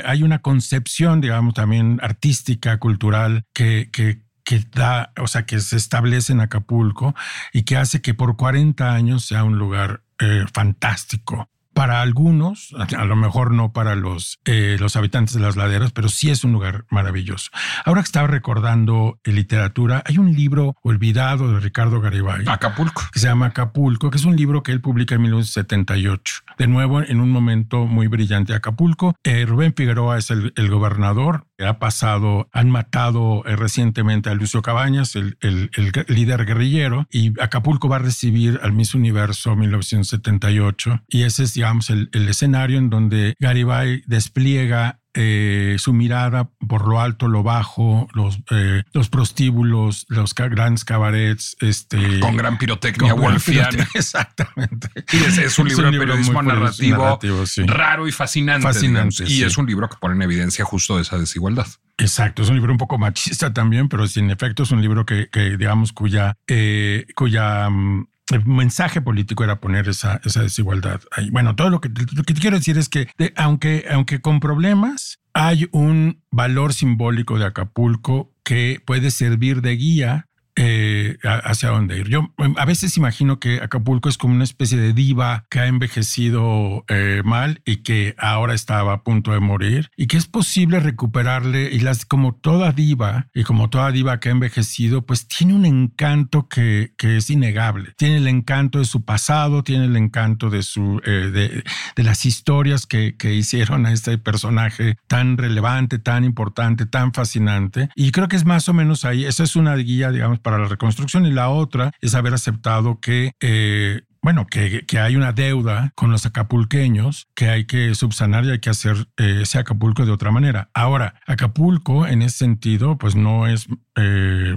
hay 0.04 0.22
una 0.22 0.40
concepción, 0.40 1.20
digamos, 1.20 1.54
también 1.54 1.98
artística, 2.02 2.78
cultural, 2.78 3.44
que, 3.54 3.88
que 3.90 4.25
que 4.46 4.60
da, 4.72 5.12
o 5.18 5.26
sea, 5.26 5.44
que 5.44 5.58
se 5.58 5.76
establece 5.76 6.32
en 6.32 6.40
Acapulco 6.40 7.16
y 7.52 7.64
que 7.64 7.76
hace 7.76 8.00
que 8.00 8.14
por 8.14 8.36
40 8.36 8.94
años 8.94 9.26
sea 9.26 9.42
un 9.42 9.58
lugar 9.58 10.04
eh, 10.20 10.44
fantástico 10.54 11.50
para 11.76 12.00
algunos, 12.00 12.74
a 12.74 13.04
lo 13.04 13.16
mejor 13.16 13.52
no 13.52 13.74
para 13.74 13.96
los, 13.96 14.40
eh, 14.46 14.78
los 14.80 14.96
habitantes 14.96 15.34
de 15.34 15.40
las 15.40 15.56
laderas, 15.56 15.92
pero 15.92 16.08
sí 16.08 16.30
es 16.30 16.42
un 16.42 16.52
lugar 16.52 16.86
maravilloso. 16.88 17.50
Ahora 17.84 18.00
que 18.00 18.06
estaba 18.06 18.26
recordando 18.26 19.20
literatura, 19.24 20.02
hay 20.06 20.16
un 20.16 20.34
libro 20.34 20.74
olvidado 20.80 21.52
de 21.52 21.60
Ricardo 21.60 22.00
Garibay. 22.00 22.46
Acapulco. 22.48 23.02
Que 23.12 23.18
se 23.18 23.26
llama 23.26 23.48
Acapulco, 23.48 24.08
que 24.10 24.16
es 24.16 24.24
un 24.24 24.36
libro 24.36 24.62
que 24.62 24.72
él 24.72 24.80
publica 24.80 25.16
en 25.16 25.22
1978. 25.22 26.44
De 26.56 26.66
nuevo, 26.66 27.02
en 27.02 27.20
un 27.20 27.30
momento 27.30 27.84
muy 27.84 28.06
brillante 28.06 28.54
Acapulco. 28.54 29.14
Eh, 29.22 29.44
Rubén 29.44 29.74
Figueroa 29.76 30.16
es 30.16 30.30
el, 30.30 30.54
el 30.56 30.70
gobernador 30.70 31.44
ha 31.64 31.78
pasado, 31.78 32.48
han 32.52 32.70
matado 32.70 33.42
eh, 33.46 33.56
recientemente 33.56 34.28
a 34.28 34.34
Lucio 34.34 34.60
Cabañas, 34.60 35.16
el, 35.16 35.38
el, 35.40 35.70
líder 36.08 36.44
guerrillero, 36.44 37.06
y 37.10 37.40
Acapulco 37.40 37.88
va 37.88 37.96
a 37.96 38.00
recibir 38.00 38.60
al 38.62 38.72
Miss 38.72 38.94
Universo 38.94 39.56
1978. 39.56 41.02
Y 41.08 41.22
ese 41.22 41.44
es, 41.44 41.54
digamos, 41.54 41.65
el, 41.88 42.08
el 42.12 42.28
escenario 42.28 42.78
en 42.78 42.90
donde 42.90 43.34
Garibay 43.38 44.02
despliega 44.06 45.00
eh, 45.18 45.76
su 45.78 45.94
mirada 45.94 46.50
por 46.68 46.86
lo 46.86 47.00
alto, 47.00 47.26
lo 47.26 47.42
bajo, 47.42 48.06
los, 48.12 48.38
eh, 48.50 48.82
los 48.92 49.08
prostíbulos, 49.08 50.04
los 50.08 50.34
grandes 50.34 50.84
cabarets. 50.84 51.56
Este, 51.60 52.20
con 52.20 52.36
gran 52.36 52.58
pirotecnia 52.58 53.14
wolfiana. 53.14 53.88
Exactamente. 53.94 54.90
Y 55.12 55.16
es, 55.16 55.58
un 55.58 55.68
libro 55.68 55.90
de 55.90 55.98
periodismo 55.98 56.42
narrativo, 56.42 57.18
raro 57.66 58.06
y 58.06 58.12
fascinante. 58.12 58.62
Fascinante. 58.62 59.24
Y 59.26 59.42
es 59.42 59.56
un 59.56 59.64
libro 59.66 59.88
que 59.88 59.96
pone 59.98 60.16
en 60.16 60.22
evidencia 60.22 60.66
justo 60.66 61.00
esa 61.00 61.16
desigualdad. 61.16 61.66
Exacto, 61.96 62.42
es 62.42 62.50
un 62.50 62.56
libro 62.56 62.72
un 62.72 62.78
poco 62.78 62.98
machista 62.98 63.54
también, 63.54 63.88
pero 63.88 64.06
sin 64.06 64.30
efecto 64.30 64.64
es 64.64 64.70
un 64.70 64.82
libro 64.82 65.06
que, 65.06 65.30
que 65.30 65.56
digamos, 65.56 65.94
cuya, 65.94 66.36
eh, 66.46 67.06
cuya 67.14 67.70
mm, 67.70 68.06
el 68.32 68.44
mensaje 68.44 69.00
político 69.00 69.44
era 69.44 69.60
poner 69.60 69.88
esa, 69.88 70.20
desigualdad 70.22 71.00
ahí. 71.12 71.30
Bueno, 71.30 71.54
todo 71.54 71.70
lo 71.70 71.80
que, 71.80 71.88
lo 71.88 72.22
que 72.24 72.34
quiero 72.34 72.56
decir 72.56 72.78
es 72.78 72.88
que 72.88 73.08
aunque, 73.36 73.86
aunque 73.90 74.20
con 74.20 74.40
problemas, 74.40 75.20
hay 75.32 75.68
un 75.72 76.22
valor 76.30 76.72
simbólico 76.72 77.38
de 77.38 77.46
Acapulco 77.46 78.32
que 78.42 78.82
puede 78.84 79.10
servir 79.10 79.60
de 79.60 79.76
guía 79.76 80.28
eh, 80.56 81.18
hacia 81.22 81.68
dónde 81.68 81.98
ir. 81.98 82.08
Yo 82.08 82.32
em, 82.38 82.54
a 82.56 82.64
veces 82.64 82.96
imagino 82.96 83.38
que 83.38 83.60
Acapulco 83.60 84.08
es 84.08 84.18
como 84.18 84.34
una 84.34 84.44
especie 84.44 84.78
de 84.78 84.92
diva 84.92 85.44
que 85.50 85.60
ha 85.60 85.66
envejecido 85.66 86.84
eh, 86.88 87.22
mal 87.24 87.60
y 87.64 87.78
que 87.78 88.14
ahora 88.18 88.54
estaba 88.54 88.94
a 88.94 89.02
punto 89.02 89.32
de 89.32 89.40
morir 89.40 89.90
y 89.96 90.06
que 90.06 90.16
es 90.16 90.26
posible 90.26 90.80
recuperarle 90.80 91.70
y 91.70 91.80
las 91.80 92.06
como 92.06 92.34
toda 92.34 92.72
diva 92.72 93.28
y 93.34 93.44
como 93.44 93.68
toda 93.70 93.92
diva 93.92 94.18
que 94.18 94.30
ha 94.30 94.32
envejecido 94.32 95.04
pues 95.04 95.28
tiene 95.28 95.54
un 95.54 95.66
encanto 95.66 96.48
que, 96.48 96.92
que 96.96 97.18
es 97.18 97.30
innegable. 97.30 97.92
Tiene 97.96 98.16
el 98.16 98.28
encanto 98.28 98.78
de 98.78 98.86
su 98.86 99.04
pasado, 99.04 99.62
tiene 99.62 99.84
el 99.84 99.96
encanto 99.96 100.50
de 100.50 100.62
su 100.62 101.00
eh, 101.04 101.30
de, 101.32 101.64
de, 101.96 102.02
las 102.02 102.24
historias 102.24 102.86
que, 102.86 103.16
que 103.16 103.34
hicieron 103.34 103.84
a 103.86 103.92
este 103.92 104.16
personaje 104.16 104.96
tan 105.06 105.36
relevante, 105.36 105.98
tan 105.98 106.24
importante, 106.24 106.86
tan 106.86 107.12
fascinante 107.12 107.90
y 107.94 108.10
creo 108.10 108.28
que 108.28 108.36
es 108.36 108.44
más 108.44 108.68
o 108.68 108.72
menos 108.72 109.04
ahí. 109.04 109.24
Esa 109.24 109.44
es 109.44 109.56
una 109.56 109.74
guía, 109.76 110.10
digamos 110.10 110.38
para 110.46 110.58
la 110.58 110.68
reconstrucción 110.68 111.26
y 111.26 111.32
la 111.32 111.48
otra 111.48 111.90
es 112.00 112.14
haber 112.14 112.32
aceptado 112.32 113.00
que 113.00 113.32
eh, 113.40 114.02
bueno, 114.22 114.46
que, 114.46 114.86
que, 114.86 115.00
hay 115.00 115.16
una 115.16 115.32
deuda 115.32 115.90
con 115.96 116.12
los 116.12 116.24
acapulqueños 116.24 117.26
que 117.34 117.48
hay 117.48 117.64
que 117.64 117.92
subsanar 117.96 118.44
y 118.44 118.50
hay 118.52 118.60
que 118.60 118.70
hacer 118.70 119.08
eh, 119.16 119.40
ese 119.42 119.58
Acapulco 119.58 120.06
de 120.06 120.12
otra 120.12 120.30
manera. 120.30 120.70
Ahora, 120.72 121.20
Acapulco 121.26 122.06
en 122.06 122.22
ese 122.22 122.38
sentido, 122.38 122.96
pues 122.96 123.16
no 123.16 123.48
es... 123.48 123.66
Eh, 123.96 124.56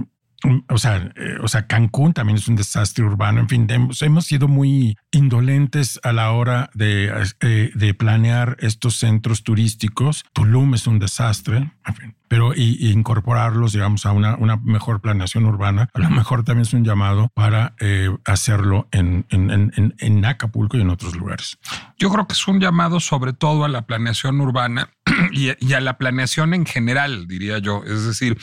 o 0.70 0.78
sea, 0.78 1.14
o 1.42 1.48
sea, 1.48 1.68
Cancún 1.68 2.14
también 2.14 2.38
es 2.38 2.48
un 2.48 2.56
desastre 2.56 3.04
urbano. 3.04 3.42
En 3.42 3.50
fin, 3.50 3.68
hemos, 3.70 4.26
sido 4.26 4.48
muy 4.48 4.98
indolentes 5.12 6.00
a 6.04 6.14
la 6.14 6.32
hora 6.32 6.70
de, 6.74 7.12
de, 7.74 7.94
planear 7.94 8.56
estos 8.60 8.96
centros 8.96 9.44
turísticos. 9.44 10.24
Tulum 10.34 10.76
es 10.76 10.88
un 10.88 11.00
desastre. 11.00 11.72
Pero 12.30 12.54
y, 12.56 12.92
incorporarlos, 12.92 13.74
digamos, 13.74 14.06
a 14.06 14.12
una, 14.12 14.36
una, 14.36 14.56
mejor 14.58 15.02
planeación 15.02 15.46
urbana. 15.46 15.90
A 15.94 16.00
lo 16.00 16.10
mejor 16.10 16.44
también 16.44 16.62
es 16.62 16.74
un 16.74 16.86
llamado 16.86 17.30
para 17.34 17.74
eh, 17.80 18.10
hacerlo 18.24 18.88
en, 18.92 19.26
en, 19.30 19.50
en, 19.50 19.96
en, 19.98 20.26
Acapulco 20.26 20.78
y 20.78 20.82
en 20.82 20.90
otros 20.90 21.16
lugares. 21.16 21.58
Yo 21.98 22.10
creo 22.12 22.28
que 22.28 22.34
es 22.34 22.48
un 22.48 22.60
llamado 22.60 23.00
sobre 23.00 23.34
todo 23.34 23.66
a 23.66 23.68
la 23.68 23.88
planeación 23.88 24.40
urbana 24.40 24.92
y 25.32 25.74
a 25.74 25.82
la 25.82 25.98
planeación 25.98 26.54
en 26.54 26.66
general, 26.66 27.28
diría 27.28 27.58
yo. 27.58 27.84
Es 27.84 28.06
decir, 28.06 28.38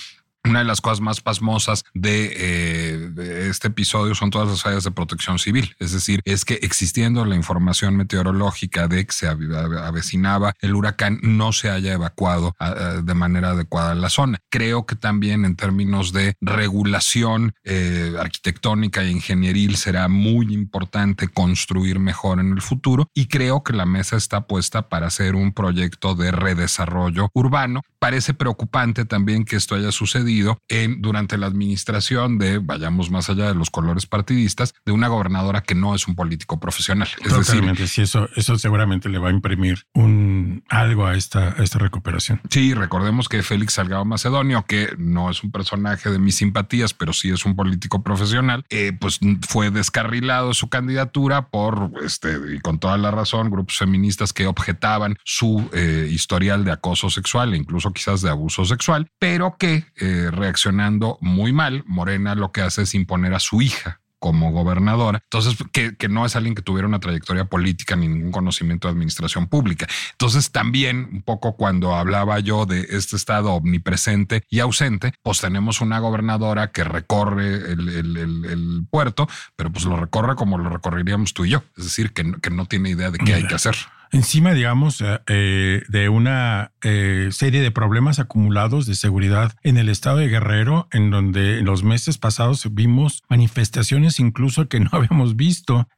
una 0.47 0.61
de 0.61 0.65
las 0.65 0.81
cosas 0.81 1.01
más 1.01 1.21
pasmosas 1.21 1.85
eh, 2.03 3.09
de, 3.13 3.49
este 3.49 3.69
episodio 3.69 4.15
son 4.15 4.31
todas 4.31 4.49
las 4.49 4.65
áreas 4.67 4.85
de 4.85 4.91
protección 4.91 5.39
civil. 5.39 5.75
Es 5.79 5.93
decir, 5.93 6.21
es 6.25 6.45
que 6.45 6.55
existiendo 6.63 7.25
la 7.25 7.35
información 7.35 7.97
meteorológica 7.97 8.89
de 8.89 9.07
que 9.07 9.13
se 9.13 9.29
avecinaba 9.29 10.55
el 10.61 10.75
huracán, 10.75 11.19
no 11.23 11.53
se 11.53 11.71
haya 11.71 11.93
evacuado 11.93 12.55
de 13.03 13.15
manera 13.15 13.51
adecuada 13.51 13.95
la 13.95 14.09
zona. 14.09 14.39
Creo 14.51 14.87
que 14.87 14.97
también 14.97 15.45
en 15.45 15.57
términos 15.57 16.13
de 16.13 16.35
regulación 16.41 17.55
eh, 17.65 18.15
arquitectónica 18.19 19.03
e 19.03 19.11
ingenieril 19.11 19.77
será 19.77 20.09
muy 20.09 20.53
importante 20.53 21.29
construir 21.29 21.99
mejor 21.99 22.41
en 22.41 22.53
el 22.53 22.63
futuro 22.63 23.09
y 23.15 23.27
creo 23.27 23.63
que 23.63 23.73
la 23.73 23.87
mesa 23.87 24.17
está 24.17 24.47
puesta 24.47 24.89
para 24.89 25.07
hacer 25.09 25.35
un 25.35 25.53
proyecto 25.53 26.15
de 26.15 26.31
redesarrollo 26.31 27.31
urbano. 27.33 27.83
Parece 27.99 28.35
preocupante 28.35 29.05
también 29.05 29.45
que 29.45 29.57
esto 29.57 29.75
haya 29.75 29.93
sucedido 29.93 30.36
en, 30.69 31.01
durante 31.01 31.39
la 31.39 31.47
administración 31.47 32.39
de, 32.39 32.59
vayamos 32.59 33.11
más 33.11 33.31
allá 33.31 33.49
de 33.49 33.55
los 33.55 33.71
colores 33.71 34.07
partidistas, 34.07 34.75
de 34.85 34.93
una 34.93 35.09
gobernadora 35.09 35.63
que 35.63 35.75
no 35.75 35.95
es 35.95 36.09
un 36.09 36.15
político 36.15 36.59
profesional. 36.61 37.09
Es 37.23 37.33
Totalmente, 37.33 37.83
decir, 37.83 37.89
sí, 37.89 38.03
eso, 38.03 38.29
eso 38.37 38.59
seguramente 38.59 39.09
le 39.09 39.19
va 39.19 39.29
a 39.29 39.33
imprimir 39.33 39.87
un 39.95 40.65
algo 40.69 41.07
a 41.07 41.15
esta, 41.15 41.51
esta 41.59 41.79
recuperación. 41.79 42.41
Sí, 42.51 42.75
recordemos 42.75 43.29
que 43.29 43.43
Félix 43.43 43.75
Salgado 43.75 44.05
Macedonio, 44.05 44.65
que 44.67 44.95
no 44.99 45.31
es 45.31 45.43
un 45.43 45.51
personaje 45.51 46.11
de 46.11 46.19
mis 46.19 46.37
simpatías, 46.37 46.95
pero 46.95 47.13
sí 47.13 47.31
es 47.31 47.45
un 47.45 47.57
político 47.57 48.03
profesional, 48.03 48.65
eh, 48.71 48.93
pues 48.99 49.21
fue 49.49 49.71
descarrilado 49.71 50.55
su 50.55 50.69
candidatura 50.69 51.49
por, 51.49 51.93
este, 52.05 52.39
y 52.55 52.61
con 52.61 52.79
toda 52.79 52.97
la 52.97 53.11
razón, 53.11 53.51
grupos 53.51 53.79
feministas 53.79 54.33
que 54.33 54.47
objetaban 54.47 55.17
su 55.25 55.69
eh, 55.73 56.09
historial 56.11 56.65
de 56.65 56.73
acoso 56.73 57.11
sexual 57.11 57.55
e 57.55 57.57
incluso 57.57 57.93
quizás 57.93 58.23
de 58.23 58.31
abuso 58.31 58.65
sexual, 58.65 59.11
pero 59.19 59.57
que 59.59 59.87
eh, 59.97 60.16
reaccionando 60.31 61.19
muy 61.21 61.53
mal, 61.53 61.85
Morena 61.87 62.35
lo 62.35 62.53
que 62.53 62.63
hace 62.63 62.83
es 62.83 62.95
imponer 62.95 63.35
a 63.35 63.41
su 63.41 63.63
hija 63.63 64.01
como 64.19 64.51
gobernadora. 64.51 65.21
Entonces, 65.23 65.57
que, 65.73 66.09
no 66.09 66.25
es 66.25 66.37
alguien 66.37 66.55
que 66.55 66.63
tuviera 66.63 66.89
una 66.89 67.01
trayectoria 67.01 67.45
política 67.45 67.97
ni 67.97 68.09
ningún 68.09 68.33
conocimiento 68.33 68.89
de 68.89 68.93
administración 68.93 69.47
pública. 69.47 69.87
Entonces, 70.13 70.51
también 70.51 71.09
un 71.13 71.23
poco 71.23 71.57
cuando 71.57 71.95
hablaba 71.95 72.41
yo 72.41 72.67
de 72.67 72.87
este 72.91 73.17
estado 73.17 73.53
omnipresente 73.53 74.43
y 74.49 74.61
ausente, 74.61 75.13
pues 75.23 75.41
tenemos 75.41 75.81
una 75.81 75.99
gobernadora 75.99 76.73
que 76.73 76.85
recorre 76.85 77.73
el, 77.73 78.87
puerto, 78.91 79.29
pero 79.57 79.71
pues 79.71 79.85
lo 79.85 79.97
recorre 79.97 80.35
como 80.35 80.59
lo 80.59 80.71
recorreríamos 80.71 81.35
tú 81.35 81.45
y 81.45 81.51
yo. 81.51 81.63
Es 81.77 81.85
decir, 81.85 82.13
que, 82.13 82.33
que 82.41 82.51
no 82.51 82.67
tiene 82.67 82.91
idea 82.91 83.11
de 83.11 83.19
qué 83.19 83.35
hay 83.35 83.47
que 83.47 83.55
hacer 83.55 83.77
encima, 84.13 84.53
digamos, 84.53 85.01
eh, 85.01 85.21
eh, 85.27 85.83
de 85.89 86.09
una 86.09 86.73
eh, 86.83 87.29
serie 87.31 87.61
de 87.61 87.71
problemas 87.71 88.19
acumulados 88.19 88.87
de 88.87 88.95
seguridad 88.95 89.53
en 89.63 89.77
el 89.79 89.89
estado 89.89 90.19
de 90.19 90.29
Guerrero, 90.29 90.89
en 90.93 91.11
donde 91.11 91.59
en 91.59 91.65
los 91.65 91.83
meses 91.83 92.19
pasados 92.19 92.69
vimos 92.73 93.23
manifestaciones 93.29 94.21
incluso 94.21 94.69
que 94.69 94.81
no 94.81 94.91
habíamos 94.93 95.37
visto 95.37 95.89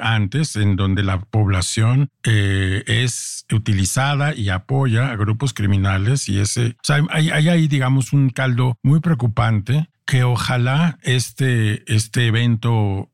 antes, 0.00 0.56
en 0.56 0.76
donde 0.76 1.02
la 1.02 1.20
población 1.20 2.10
es 2.22 3.46
utilizada 3.52 4.34
y 4.34 4.48
apoya 4.48 5.10
a 5.10 5.16
grupos 5.16 5.54
criminales 5.54 6.28
y 6.28 6.38
ese, 6.38 6.68
o 6.68 6.82
sea, 6.82 7.04
hay, 7.10 7.30
hay 7.30 7.48
ahí, 7.48 7.68
digamos, 7.68 8.12
un 8.12 8.30
caldo 8.30 8.76
muy 8.82 9.00
preocupante 9.00 9.88
que 10.06 10.24
ojalá 10.24 10.98
este, 11.02 11.84
este 11.92 12.26
evento 12.26 13.10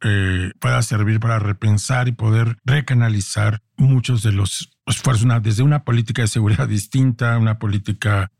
pueda 0.60 0.82
servir 0.82 1.20
para 1.20 1.38
repensar 1.38 2.08
y 2.08 2.12
poder 2.12 2.56
recanalizar 2.64 3.60
muchos 3.78 4.22
de 4.22 4.32
los 4.32 4.70
esfuerzos, 4.86 5.26
desde 5.42 5.62
una 5.62 5.84
política 5.84 6.22
de 6.22 6.28
seguridad 6.28 6.68
distinta, 6.68 7.38
una 7.38 7.58
política 7.58 8.32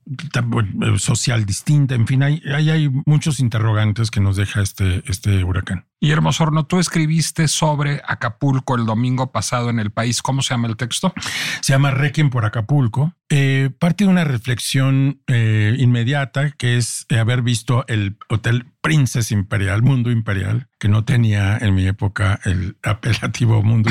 social 0.98 1.44
distinta, 1.44 1.94
en 1.94 2.06
fin, 2.06 2.22
hay, 2.22 2.40
hay, 2.46 2.90
muchos 3.04 3.40
interrogantes 3.40 4.10
que 4.10 4.20
nos 4.20 4.36
deja 4.36 4.62
este, 4.62 5.02
este 5.06 5.44
huracán. 5.44 5.86
Y 6.00 6.10
Hermosorno, 6.10 6.64
tú 6.64 6.78
escribiste 6.78 7.48
sobre 7.48 8.00
Acapulco 8.06 8.76
el 8.76 8.86
domingo 8.86 9.32
pasado 9.32 9.68
en 9.68 9.78
el 9.80 9.90
país. 9.90 10.22
¿Cómo 10.22 10.42
se 10.42 10.54
llama 10.54 10.68
el 10.68 10.76
texto? 10.76 11.12
Se 11.60 11.72
llama 11.72 11.90
Requiem 11.90 12.30
por 12.30 12.44
Acapulco. 12.44 13.12
Eh, 13.28 13.70
parte 13.78 14.04
de 14.04 14.10
una 14.10 14.24
reflexión 14.24 15.20
eh, 15.26 15.74
inmediata 15.78 16.52
que 16.52 16.76
es 16.76 17.06
haber 17.10 17.42
visto 17.42 17.84
el 17.88 18.16
Hotel 18.28 18.66
Princess 18.80 19.32
Imperial, 19.32 19.82
Mundo 19.82 20.10
Imperial, 20.10 20.68
que 20.78 20.88
no 20.88 21.04
tenía 21.04 21.58
en 21.58 21.74
mi 21.74 21.86
época 21.86 22.40
el 22.44 22.76
apelativo 22.82 23.62
Mundo 23.62 23.90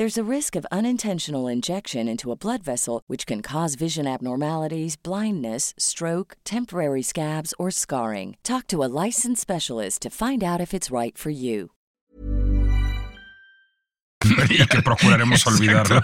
There's 0.00 0.16
a 0.16 0.24
risk 0.24 0.56
of 0.56 0.64
unintentional 0.72 1.46
injection 1.46 2.08
into 2.08 2.32
a 2.32 2.34
blood 2.34 2.62
vessel, 2.62 3.02
which 3.06 3.26
can 3.26 3.42
cause 3.42 3.74
vision 3.74 4.06
abnormalities, 4.06 4.96
blindness, 4.96 5.74
stroke, 5.76 6.38
temporary 6.42 7.02
scabs, 7.02 7.52
or 7.58 7.70
scarring. 7.70 8.38
Talk 8.42 8.66
to 8.68 8.82
a 8.82 8.88
licensed 8.88 9.42
specialist 9.42 10.00
to 10.00 10.08
find 10.08 10.42
out 10.42 10.58
if 10.58 10.72
it's 10.72 10.90
right 10.90 11.18
for 11.18 11.28
you. 11.28 11.72
y 14.48 14.66
que 14.68 14.80
procuraremos 14.80 15.46
olvidarlo. 15.46 16.00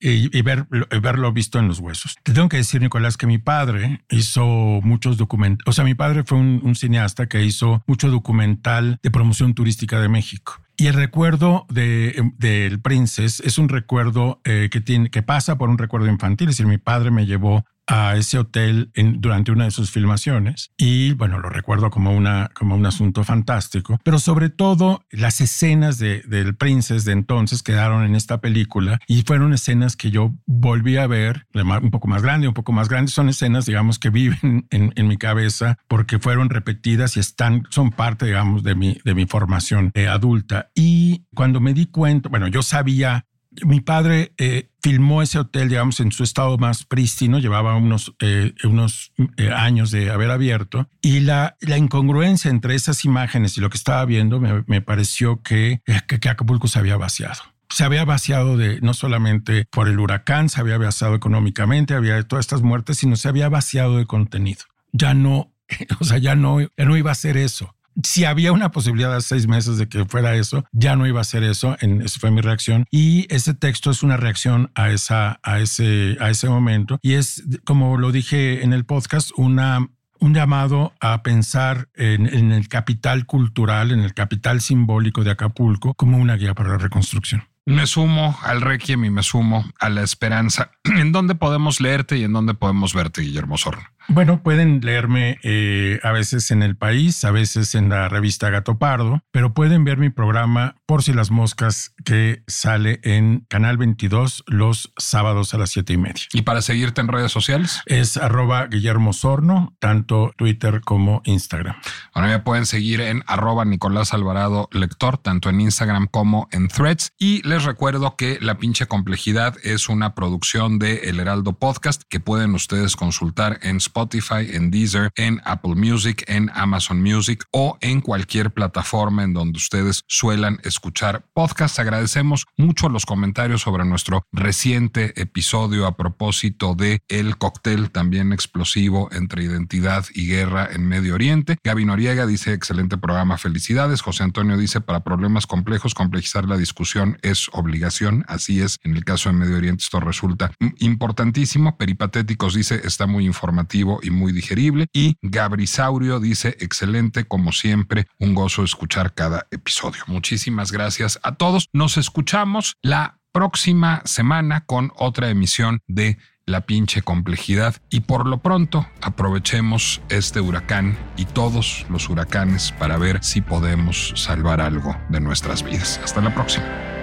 Y, 0.00 0.30
y 0.32 0.42
ver, 0.42 0.68
verlo 1.02 1.32
visto 1.32 1.58
en 1.58 1.66
los 1.66 1.80
huesos. 1.80 2.14
Te 2.22 2.32
tengo 2.32 2.48
que 2.48 2.58
decir, 2.58 2.80
Nicolás, 2.82 3.16
que 3.16 3.26
mi 3.26 3.38
padre 3.38 4.04
hizo 4.10 4.44
muchos 4.44 5.16
documentos. 5.16 5.66
O 5.66 5.72
sea, 5.72 5.84
mi 5.84 5.96
padre 5.96 6.22
fue 6.22 6.38
un, 6.38 6.60
un 6.62 6.76
cineasta 6.76 7.26
que 7.26 7.42
hizo 7.42 7.82
mucho 7.88 8.12
documental 8.12 9.00
de 9.02 9.10
promoción 9.10 9.54
turística 9.54 10.00
de 10.00 10.08
México. 10.08 10.63
Y 10.76 10.88
el 10.88 10.94
recuerdo 10.94 11.66
de, 11.68 12.32
del 12.38 12.80
Princess 12.80 13.40
es 13.40 13.58
un 13.58 13.68
recuerdo 13.68 14.40
eh, 14.44 14.68
que, 14.72 14.80
tiene, 14.80 15.10
que 15.10 15.22
pasa 15.22 15.56
por 15.56 15.68
un 15.68 15.78
recuerdo 15.78 16.08
infantil. 16.08 16.48
Es 16.48 16.56
decir, 16.56 16.66
mi 16.66 16.78
padre 16.78 17.10
me 17.10 17.26
llevó 17.26 17.64
a 17.86 18.16
ese 18.16 18.38
hotel 18.38 18.90
durante 18.94 19.52
una 19.52 19.64
de 19.64 19.70
sus 19.70 19.90
filmaciones. 19.90 20.70
Y 20.76 21.12
bueno, 21.12 21.38
lo 21.38 21.50
recuerdo 21.50 21.90
como, 21.90 22.12
una, 22.12 22.50
como 22.54 22.74
un 22.74 22.86
asunto 22.86 23.24
fantástico, 23.24 23.98
pero 24.04 24.18
sobre 24.18 24.48
todo 24.48 25.04
las 25.10 25.40
escenas 25.40 25.98
de, 25.98 26.22
del 26.22 26.54
Princess 26.54 27.04
de 27.04 27.12
entonces 27.12 27.62
quedaron 27.62 28.04
en 28.04 28.14
esta 28.14 28.40
película 28.40 29.00
y 29.06 29.22
fueron 29.22 29.52
escenas 29.52 29.96
que 29.96 30.10
yo 30.10 30.32
volví 30.46 30.96
a 30.96 31.06
ver, 31.06 31.46
un 31.54 31.90
poco 31.90 32.08
más 32.08 32.22
grande, 32.22 32.48
un 32.48 32.54
poco 32.54 32.72
más 32.72 32.88
grande, 32.88 33.10
son 33.10 33.28
escenas 33.28 33.66
digamos 33.66 33.98
que 33.98 34.10
viven 34.10 34.66
en, 34.70 34.92
en 34.96 35.08
mi 35.08 35.16
cabeza 35.16 35.78
porque 35.88 36.18
fueron 36.18 36.50
repetidas 36.50 37.16
y 37.16 37.20
están, 37.20 37.64
son 37.70 37.90
parte 37.90 38.26
digamos 38.26 38.62
de 38.62 38.74
mi, 38.74 38.98
de 39.04 39.14
mi 39.14 39.26
formación 39.26 39.90
eh, 39.94 40.08
adulta. 40.08 40.70
Y 40.74 41.24
cuando 41.34 41.60
me 41.60 41.74
di 41.74 41.86
cuenta, 41.86 42.28
bueno, 42.28 42.48
yo 42.48 42.62
sabía 42.62 43.26
mi 43.64 43.80
padre 43.80 44.32
eh, 44.38 44.70
filmó 44.82 45.22
ese 45.22 45.38
hotel, 45.38 45.68
digamos, 45.68 46.00
en 46.00 46.12
su 46.12 46.22
estado 46.22 46.58
más 46.58 46.84
prístino, 46.84 47.38
llevaba 47.38 47.76
unos, 47.76 48.14
eh, 48.20 48.52
unos 48.64 49.12
eh, 49.36 49.50
años 49.50 49.90
de 49.90 50.10
haber 50.10 50.30
abierto, 50.30 50.88
y 51.00 51.20
la, 51.20 51.56
la, 51.60 51.78
incongruencia 51.78 52.50
entre 52.50 52.74
esas 52.74 53.04
imágenes 53.04 53.56
y 53.56 53.60
lo 53.60 53.70
que 53.70 53.76
estaba 53.76 54.04
viendo 54.04 54.40
me, 54.40 54.64
me 54.66 54.80
pareció 54.80 55.42
que, 55.42 55.82
que, 56.06 56.20
que 56.20 56.28
Acapulco 56.28 56.68
se 56.68 56.78
había 56.78 56.96
vaciado 56.96 57.42
se 57.70 57.82
había 57.82 58.04
vaciado 58.04 58.56
de 58.56 58.80
no 58.82 58.94
solamente 58.94 59.66
por 59.70 59.88
el 59.88 59.98
huracán, 59.98 60.48
se 60.48 60.60
había 60.60 60.78
vaciado 60.78 61.16
económicamente, 61.16 61.94
había 61.94 62.22
todas 62.22 62.44
estas 62.44 62.62
muertes, 62.62 62.98
sino 62.98 63.16
se 63.16 63.26
había 63.26 63.48
vaciado 63.48 63.96
de 63.98 64.06
contenido. 64.06 64.62
Ya 64.92 65.12
no, 65.12 65.52
o 65.98 66.04
sea, 66.04 66.18
ya 66.18 66.36
no, 66.36 66.60
ya 66.60 66.84
no 66.84 66.96
iba 66.96 67.10
a 67.10 67.16
ser 67.16 67.36
eso 67.36 67.73
si 68.02 68.24
había 68.24 68.52
una 68.52 68.70
posibilidad 68.70 69.14
de 69.14 69.20
seis 69.20 69.46
meses 69.46 69.78
de 69.78 69.88
que 69.88 70.04
fuera 70.04 70.34
eso, 70.34 70.64
ya 70.72 70.96
no 70.96 71.06
iba 71.06 71.20
a 71.20 71.24
ser 71.24 71.42
eso. 71.42 71.76
En, 71.80 72.02
esa 72.02 72.20
fue 72.20 72.30
mi 72.30 72.40
reacción. 72.40 72.86
Y 72.90 73.26
ese 73.32 73.54
texto 73.54 73.90
es 73.90 74.02
una 74.02 74.16
reacción 74.16 74.70
a, 74.74 74.90
esa, 74.90 75.40
a, 75.42 75.60
ese, 75.60 76.16
a 76.20 76.30
ese 76.30 76.48
momento. 76.48 76.98
Y 77.02 77.14
es, 77.14 77.44
como 77.64 77.96
lo 77.96 78.12
dije 78.12 78.64
en 78.64 78.72
el 78.72 78.84
podcast, 78.84 79.30
una 79.36 79.88
un 80.20 80.32
llamado 80.32 80.94
a 81.00 81.22
pensar 81.22 81.88
en, 81.94 82.26
en, 82.26 82.50
el 82.50 82.68
capital 82.68 83.26
cultural, 83.26 83.90
en 83.90 84.00
el 84.00 84.14
capital 84.14 84.62
simbólico 84.62 85.22
de 85.22 85.32
Acapulco 85.32 85.92
como 85.94 86.16
una 86.16 86.36
guía 86.36 86.54
para 86.54 86.70
la 86.70 86.78
reconstrucción. 86.78 87.42
Me 87.66 87.86
sumo 87.86 88.38
al 88.42 88.60
Requiem 88.60 89.06
y 89.06 89.10
me 89.10 89.22
sumo 89.22 89.64
a 89.80 89.88
la 89.88 90.02
esperanza. 90.02 90.70
¿En 90.84 91.12
dónde 91.12 91.34
podemos 91.34 91.80
leerte 91.80 92.18
y 92.18 92.24
en 92.24 92.34
dónde 92.34 92.52
podemos 92.52 92.92
verte, 92.92 93.22
Guillermo 93.22 93.56
Sorno? 93.56 93.84
Bueno, 94.08 94.42
pueden 94.42 94.80
leerme 94.82 95.38
eh, 95.42 95.98
a 96.02 96.12
veces 96.12 96.50
en 96.50 96.62
El 96.62 96.76
País, 96.76 97.24
a 97.24 97.30
veces 97.30 97.74
en 97.74 97.88
la 97.88 98.08
revista 98.08 98.50
Gato 98.50 98.78
Pardo, 98.78 99.22
pero 99.30 99.54
pueden 99.54 99.84
ver 99.84 99.96
mi 99.96 100.10
programa 100.10 100.76
Por 100.84 101.02
si 101.02 101.14
las 101.14 101.30
moscas 101.30 101.94
que 102.04 102.42
sale 102.46 103.00
en 103.02 103.46
Canal 103.48 103.78
22 103.78 104.44
los 104.46 104.92
sábados 104.98 105.54
a 105.54 105.58
las 105.58 105.70
siete 105.70 105.94
y 105.94 105.96
media. 105.96 106.22
¿Y 106.34 106.42
para 106.42 106.60
seguirte 106.60 107.00
en 107.00 107.08
redes 107.08 107.32
sociales? 107.32 107.80
Es 107.86 108.18
arroba 108.18 108.66
Guillermo 108.66 109.14
Sorno, 109.14 109.74
tanto 109.78 110.32
Twitter 110.36 110.82
como 110.82 111.22
Instagram. 111.24 111.76
Bueno, 112.12 112.28
me 112.28 112.38
pueden 112.40 112.66
seguir 112.66 113.00
en 113.00 113.24
arroba 113.26 113.64
Nicolás 113.64 114.12
Alvarado 114.12 114.68
Lector, 114.70 115.16
tanto 115.16 115.48
en 115.48 115.62
Instagram 115.62 116.08
como 116.08 116.48
en 116.52 116.68
Threads. 116.68 117.12
Y 117.18 117.40
les 117.48 117.53
recuerdo 117.62 118.16
que 118.16 118.38
La 118.40 118.58
pinche 118.58 118.86
complejidad 118.86 119.54
es 119.62 119.88
una 119.88 120.16
producción 120.16 120.80
de 120.80 121.08
El 121.08 121.20
Heraldo 121.20 121.52
Podcast 121.52 122.02
que 122.08 122.18
pueden 122.18 122.54
ustedes 122.54 122.96
consultar 122.96 123.60
en 123.62 123.76
Spotify, 123.76 124.48
en 124.50 124.72
Deezer, 124.72 125.12
en 125.14 125.40
Apple 125.44 125.76
Music, 125.76 126.24
en 126.26 126.50
Amazon 126.54 127.00
Music 127.00 127.44
o 127.52 127.78
en 127.80 128.00
cualquier 128.00 128.50
plataforma 128.50 129.22
en 129.22 129.34
donde 129.34 129.58
ustedes 129.58 130.02
suelan 130.08 130.58
escuchar 130.64 131.26
podcasts. 131.32 131.78
Agradecemos 131.78 132.46
mucho 132.56 132.88
los 132.88 133.06
comentarios 133.06 133.62
sobre 133.62 133.84
nuestro 133.84 134.26
reciente 134.32 135.20
episodio 135.20 135.86
a 135.86 135.96
propósito 135.96 136.74
de 136.74 137.02
el 137.08 137.36
cóctel 137.36 137.90
también 137.90 138.32
explosivo 138.32 139.08
entre 139.12 139.44
identidad 139.44 140.06
y 140.12 140.26
guerra 140.26 140.68
en 140.72 140.88
Medio 140.88 141.14
Oriente. 141.14 141.58
Gaby 141.62 141.84
Noriega 141.84 142.26
dice 142.26 142.52
excelente 142.52 142.98
programa, 142.98 143.38
felicidades. 143.38 144.02
José 144.02 144.24
Antonio 144.24 144.56
dice 144.56 144.80
para 144.80 145.04
problemas 145.04 145.46
complejos 145.46 145.94
complejizar 145.94 146.48
la 146.48 146.56
discusión 146.56 147.18
obligación, 147.52 148.24
así 148.28 148.60
es. 148.60 148.78
En 148.82 148.96
el 148.96 149.04
caso 149.04 149.28
de 149.28 149.36
Medio 149.36 149.56
Oriente 149.56 149.84
esto 149.84 150.00
resulta 150.00 150.52
importantísimo. 150.78 151.76
Peripatéticos 151.76 152.54
dice 152.54 152.80
está 152.84 153.06
muy 153.06 153.26
informativo 153.26 154.00
y 154.02 154.10
muy 154.10 154.32
digerible. 154.32 154.86
Y 154.92 155.16
Gabrisaurio 155.22 156.20
dice, 156.20 156.56
excelente, 156.60 157.24
como 157.24 157.52
siempre, 157.52 158.06
un 158.18 158.34
gozo 158.34 158.64
escuchar 158.64 159.14
cada 159.14 159.46
episodio. 159.50 160.02
Muchísimas 160.06 160.72
gracias 160.72 161.18
a 161.22 161.34
todos. 161.34 161.68
Nos 161.72 161.96
escuchamos 161.96 162.76
la 162.82 163.18
próxima 163.32 164.02
semana 164.04 164.64
con 164.64 164.92
otra 164.96 165.28
emisión 165.28 165.80
de 165.88 166.18
la 166.46 166.62
pinche 166.62 167.02
complejidad 167.02 167.76
y 167.90 168.00
por 168.00 168.26
lo 168.26 168.38
pronto 168.38 168.86
aprovechemos 169.00 170.02
este 170.08 170.40
huracán 170.40 170.96
y 171.16 171.24
todos 171.24 171.86
los 171.88 172.08
huracanes 172.08 172.72
para 172.72 172.96
ver 172.98 173.22
si 173.24 173.40
podemos 173.40 174.12
salvar 174.16 174.60
algo 174.60 174.96
de 175.08 175.20
nuestras 175.20 175.62
vidas. 175.62 176.00
Hasta 176.04 176.20
la 176.20 176.34
próxima. 176.34 176.93